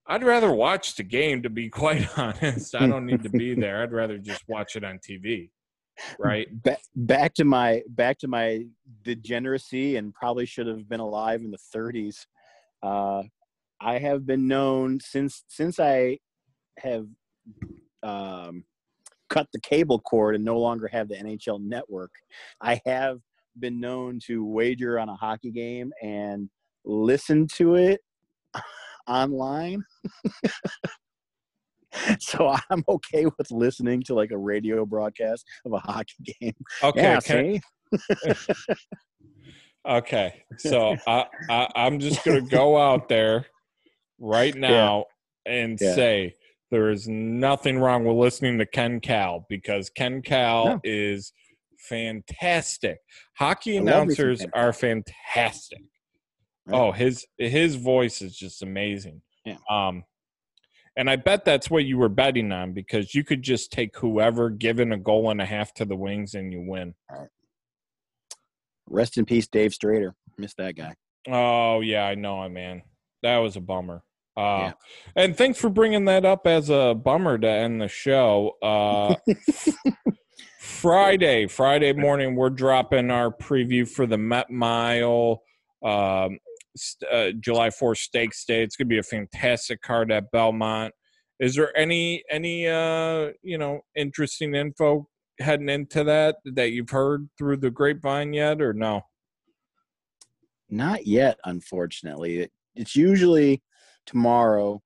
"I'd 0.07 0.25
rather 0.25 0.53
watch 0.53 0.97
the 0.97 1.05
game. 1.05 1.43
To 1.43 1.51
be 1.51 1.69
quite 1.71 2.07
honest, 2.19 2.75
I 2.75 2.87
don't 2.87 3.07
need 3.07 3.23
to 3.23 3.31
be 3.31 3.55
there. 3.61 3.83
I'd 3.83 3.93
rather 3.93 4.19
just 4.19 4.45
watch 4.49 4.77
it 4.77 4.85
on 4.85 4.99
TV." 4.99 5.51
Right. 6.19 6.49
Back, 6.63 6.81
back 6.97 7.35
to 7.35 7.45
my 7.45 7.83
back 7.89 8.19
to 8.21 8.29
my 8.29 8.65
degeneracy, 9.03 9.97
and 9.97 10.13
probably 10.15 10.47
should 10.47 10.67
have 10.67 10.89
been 10.89 11.01
alive 11.01 11.41
in 11.41 11.51
the 11.51 11.59
30s. 11.75 12.27
Uh, 12.83 13.23
I 13.83 13.99
have 13.99 14.25
been 14.25 14.47
known 14.47 15.01
since 15.01 15.45
since 15.49 15.81
I 15.81 16.19
have 16.79 17.07
um, 18.03 18.65
cut 19.29 19.49
the 19.53 19.61
cable 19.61 19.99
cord 19.99 20.35
and 20.35 20.45
no 20.45 20.59
longer 20.59 20.89
have 20.89 21.09
the 21.09 21.17
NHL 21.17 21.61
network. 21.61 22.13
I 22.61 22.81
have 22.87 23.19
been 23.59 23.81
known 23.81 24.21
to 24.27 24.45
wager 24.45 24.99
on 24.99 25.09
a 25.09 25.17
hockey 25.17 25.51
game 25.51 25.93
and 26.03 26.49
listen 26.85 27.47
to 27.57 27.75
it 27.75 28.01
online. 29.09 29.83
so 32.21 32.55
I'm 32.71 32.85
okay 32.89 33.27
with 33.27 33.51
listening 33.51 34.03
to 34.05 34.15
like 34.15 34.31
a 34.31 34.39
radio 34.39 34.87
broadcast 34.87 35.45
of 35.65 35.73
a 35.73 35.79
hockey 35.79 36.35
game. 36.41 36.55
Okay. 36.83 37.03
Yeah, 37.03 37.21
can, 37.21 37.61
okay. 39.87 40.45
So 40.59 40.97
I, 41.07 41.27
I 41.51 41.69
I'm 41.75 41.99
just 41.99 42.25
gonna 42.25 42.43
go 42.43 42.79
out 42.79 43.09
there 43.09 43.47
right 44.23 44.55
now 44.55 45.05
yeah. 45.45 45.53
and 45.53 45.79
yeah. 45.81 45.95
say 45.95 46.35
there 46.71 46.91
is 46.91 47.07
nothing 47.07 47.79
wrong 47.79 48.05
with 48.05 48.17
listening 48.17 48.59
to 48.59 48.67
Ken 48.67 49.01
Kal 49.01 49.45
because 49.49 49.91
Ken 49.91 50.23
Kal 50.23 50.67
no. 50.67 50.81
is 50.85 51.33
fantastic. 51.77 52.99
Hockey 53.37 53.77
announcers 53.77 54.47
are 54.55 54.73
fantastic. 54.73 55.83
Right. 56.65 56.79
Oh, 56.79 56.93
his 56.93 57.27
his 57.37 57.75
voice 57.75 58.23
is 58.23 58.37
just 58.37 58.63
amazing. 58.63 59.21
Yeah. 59.45 59.59
Um 59.69 60.05
and 60.97 61.11
I 61.11 61.17
bet 61.17 61.45
that's 61.45 61.71
what 61.71 61.85
you 61.85 61.99
were 61.99 62.09
betting 62.09 62.53
on 62.53 62.73
because 62.73 63.15
you 63.15 63.25
could 63.25 63.43
just 63.43 63.73
take 63.73 63.97
whoever 63.97 64.51
given 64.51 64.93
a 64.93 64.99
goal 64.99 65.31
and 65.31 65.41
a 65.41 65.47
half 65.47 65.75
to 65.75 65.85
the 65.85 65.97
wings 65.97 66.35
and 66.35 66.53
you 66.53 66.63
win. 66.63 66.95
Rest 68.87 69.17
in 69.17 69.25
peace, 69.25 69.49
Dave 69.49 69.73
Strader. 69.73 70.13
Missed 70.39 70.59
that 70.59 70.77
guy. 70.77 70.95
Oh 71.29 71.81
yeah, 71.81 72.05
I 72.05 72.15
know, 72.15 72.49
man. 72.49 72.83
That 73.23 73.39
was 73.39 73.57
a 73.57 73.61
bummer. 73.61 74.03
Uh, 74.37 74.41
yeah. 74.41 74.73
And 75.17 75.37
thanks 75.37 75.59
for 75.59 75.69
bringing 75.69 76.07
that 76.07 76.25
up 76.25 76.47
as 76.47 76.71
a 76.71 76.95
bummer 76.95 77.39
to 77.39 77.49
end 77.49 77.81
the 77.81 77.89
show. 77.89 78.53
Uh, 78.63 79.15
Friday, 80.59 81.47
Friday 81.47 81.93
morning, 81.93 82.35
we're 82.35 82.51
dropping 82.51 83.11
our 83.11 83.31
preview 83.31 83.89
for 83.89 84.07
the 84.07 84.19
Met 84.19 84.51
Mile 84.51 85.43
um, 85.85 86.39
uh, 87.11 87.31
July 87.41 87.69
4th 87.69 87.99
Stakes 87.99 88.45
Day. 88.45 88.63
It's 88.63 88.77
going 88.77 88.87
to 88.87 88.95
be 88.95 88.99
a 88.99 89.03
fantastic 89.03 89.83
card 89.83 90.11
at 90.11 90.31
Belmont. 90.31 90.95
Is 91.41 91.57
there 91.57 91.77
any 91.77 92.23
any 92.31 92.69
uh, 92.69 93.31
you 93.43 93.59
know 93.59 93.81
interesting 93.97 94.55
info 94.55 95.09
heading 95.41 95.69
into 95.69 96.05
that 96.05 96.37
that 96.45 96.71
you've 96.71 96.91
heard 96.91 97.29
through 97.37 97.57
the 97.57 97.71
grapevine 97.71 98.33
yet, 98.33 98.63
or 98.63 98.73
no? 98.73 99.03
Not 100.71 101.07
yet, 101.07 101.39
unfortunately. 101.45 102.49
It's 102.77 102.97
usually 102.97 103.61
tomorrow. 104.07 104.83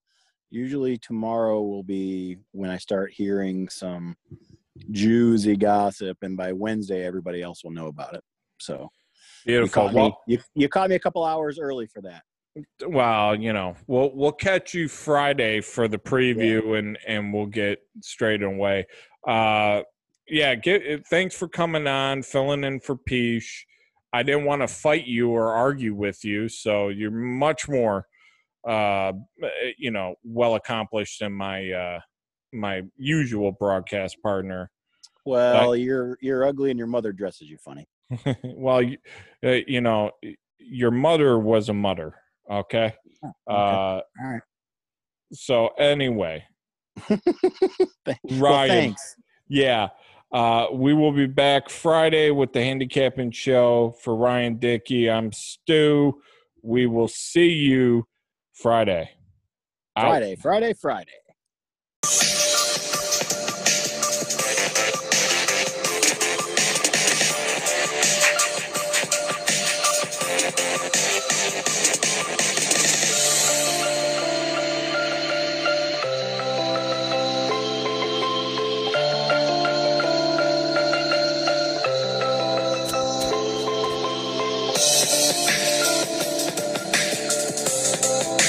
Usually 0.51 0.97
tomorrow 0.99 1.63
will 1.63 1.83
be 1.83 2.39
when 2.53 2.71
I 2.71 2.79
start 2.79 3.13
hearing 3.13 3.69
some 3.69 4.17
juicy 4.91 5.57
gossip, 5.57 6.19
and 6.23 6.37
by 6.37 6.53
Wednesday 6.53 7.05
everybody 7.05 7.43
else 7.43 7.65
will 7.65 7.73
know 7.73 7.89
about 7.89 8.15
it. 8.15 8.23
So 8.59 8.89
beautiful. 9.45 9.85
You 9.85 9.89
caught, 9.89 9.95
well, 9.95 10.23
me, 10.27 10.35
you, 10.35 10.39
you 10.55 10.69
caught 10.69 10.91
me 10.91 10.97
a 10.97 11.01
couple 11.01 11.25
hours 11.25 11.59
early 11.59 11.87
for 11.87 12.01
that. 12.03 12.23
Well, 12.87 13.35
you 13.35 13.53
know, 13.53 13.77
we'll 13.87 14.13
we'll 14.15 14.33
catch 14.33 14.73
you 14.73 14.89
Friday 14.89 15.61
for 15.61 15.89
the 15.89 15.99
preview, 15.99 16.63
yeah. 16.65 16.79
and 16.79 16.99
and 17.07 17.35
we'll 17.35 17.47
get 17.47 17.81
straight 18.01 18.43
away. 18.43 18.87
Uh, 19.29 19.83
yeah, 20.29 20.55
get 20.55 21.07
thanks 21.09 21.35
for 21.37 21.49
coming 21.49 21.87
on, 21.87 22.23
filling 22.23 22.65
in 22.65 22.81
for 22.81 22.97
Piesch. 22.97 23.65
I 24.13 24.23
didn't 24.23 24.47
want 24.47 24.63
to 24.63 24.69
fight 24.69 25.07
you 25.07 25.31
or 25.31 25.53
argue 25.53 25.95
with 25.95 26.25
you, 26.25 26.49
so 26.49 26.89
you're 26.89 27.11
much 27.11 27.69
more, 27.69 28.07
uh, 28.67 29.13
you 29.79 29.91
know, 29.91 30.15
well 30.25 30.57
accomplished 30.57 31.21
than 31.21 31.33
my 31.33 31.71
uh, 31.71 32.01
my 32.53 32.83
usual 32.97 33.53
broadcast 33.53 34.17
partner. 34.23 34.71
Well, 35.25 35.75
you're 35.75 36.19
you're 36.21 36.45
ugly, 36.45 36.71
and 36.71 36.79
your 36.79 36.89
mother 36.89 37.13
dresses 37.13 37.49
you 37.49 37.59
funny. 37.59 37.87
well, 38.45 38.83
you, 38.83 38.99
uh, 39.45 39.59
you 39.67 39.81
know, 39.81 40.11
your 40.59 40.91
mother 40.91 41.39
was 41.39 41.69
a 41.69 41.75
mother. 41.75 42.15
Okay. 42.51 42.95
Oh, 43.25 43.29
okay. 43.29 43.35
Uh, 43.49 43.55
All 43.55 44.03
right. 44.23 44.43
So 45.33 45.69
anyway, 45.79 46.45
Ryan. 47.11 47.21
Well, 48.41 48.69
thanks. 48.69 49.17
Yeah. 49.49 49.89
Uh, 50.33 50.67
we 50.73 50.93
will 50.93 51.13
be 51.13 51.27
back 51.27 51.71
Friday 51.71 52.31
with 52.31 52.53
the 52.53 52.63
handicapping 52.63 53.31
show 53.31 53.95
for 54.03 54.17
Ryan 54.17 54.57
Dickey. 54.57 55.09
I'm 55.11 55.33
Stu. 55.33 56.21
We 56.63 56.87
will 56.87 57.09
see 57.09 57.49
you 57.49 58.07
Friday. 58.57 59.11
Friday, 59.95 60.37
Friday, 60.37 60.73
Friday. 60.73 61.13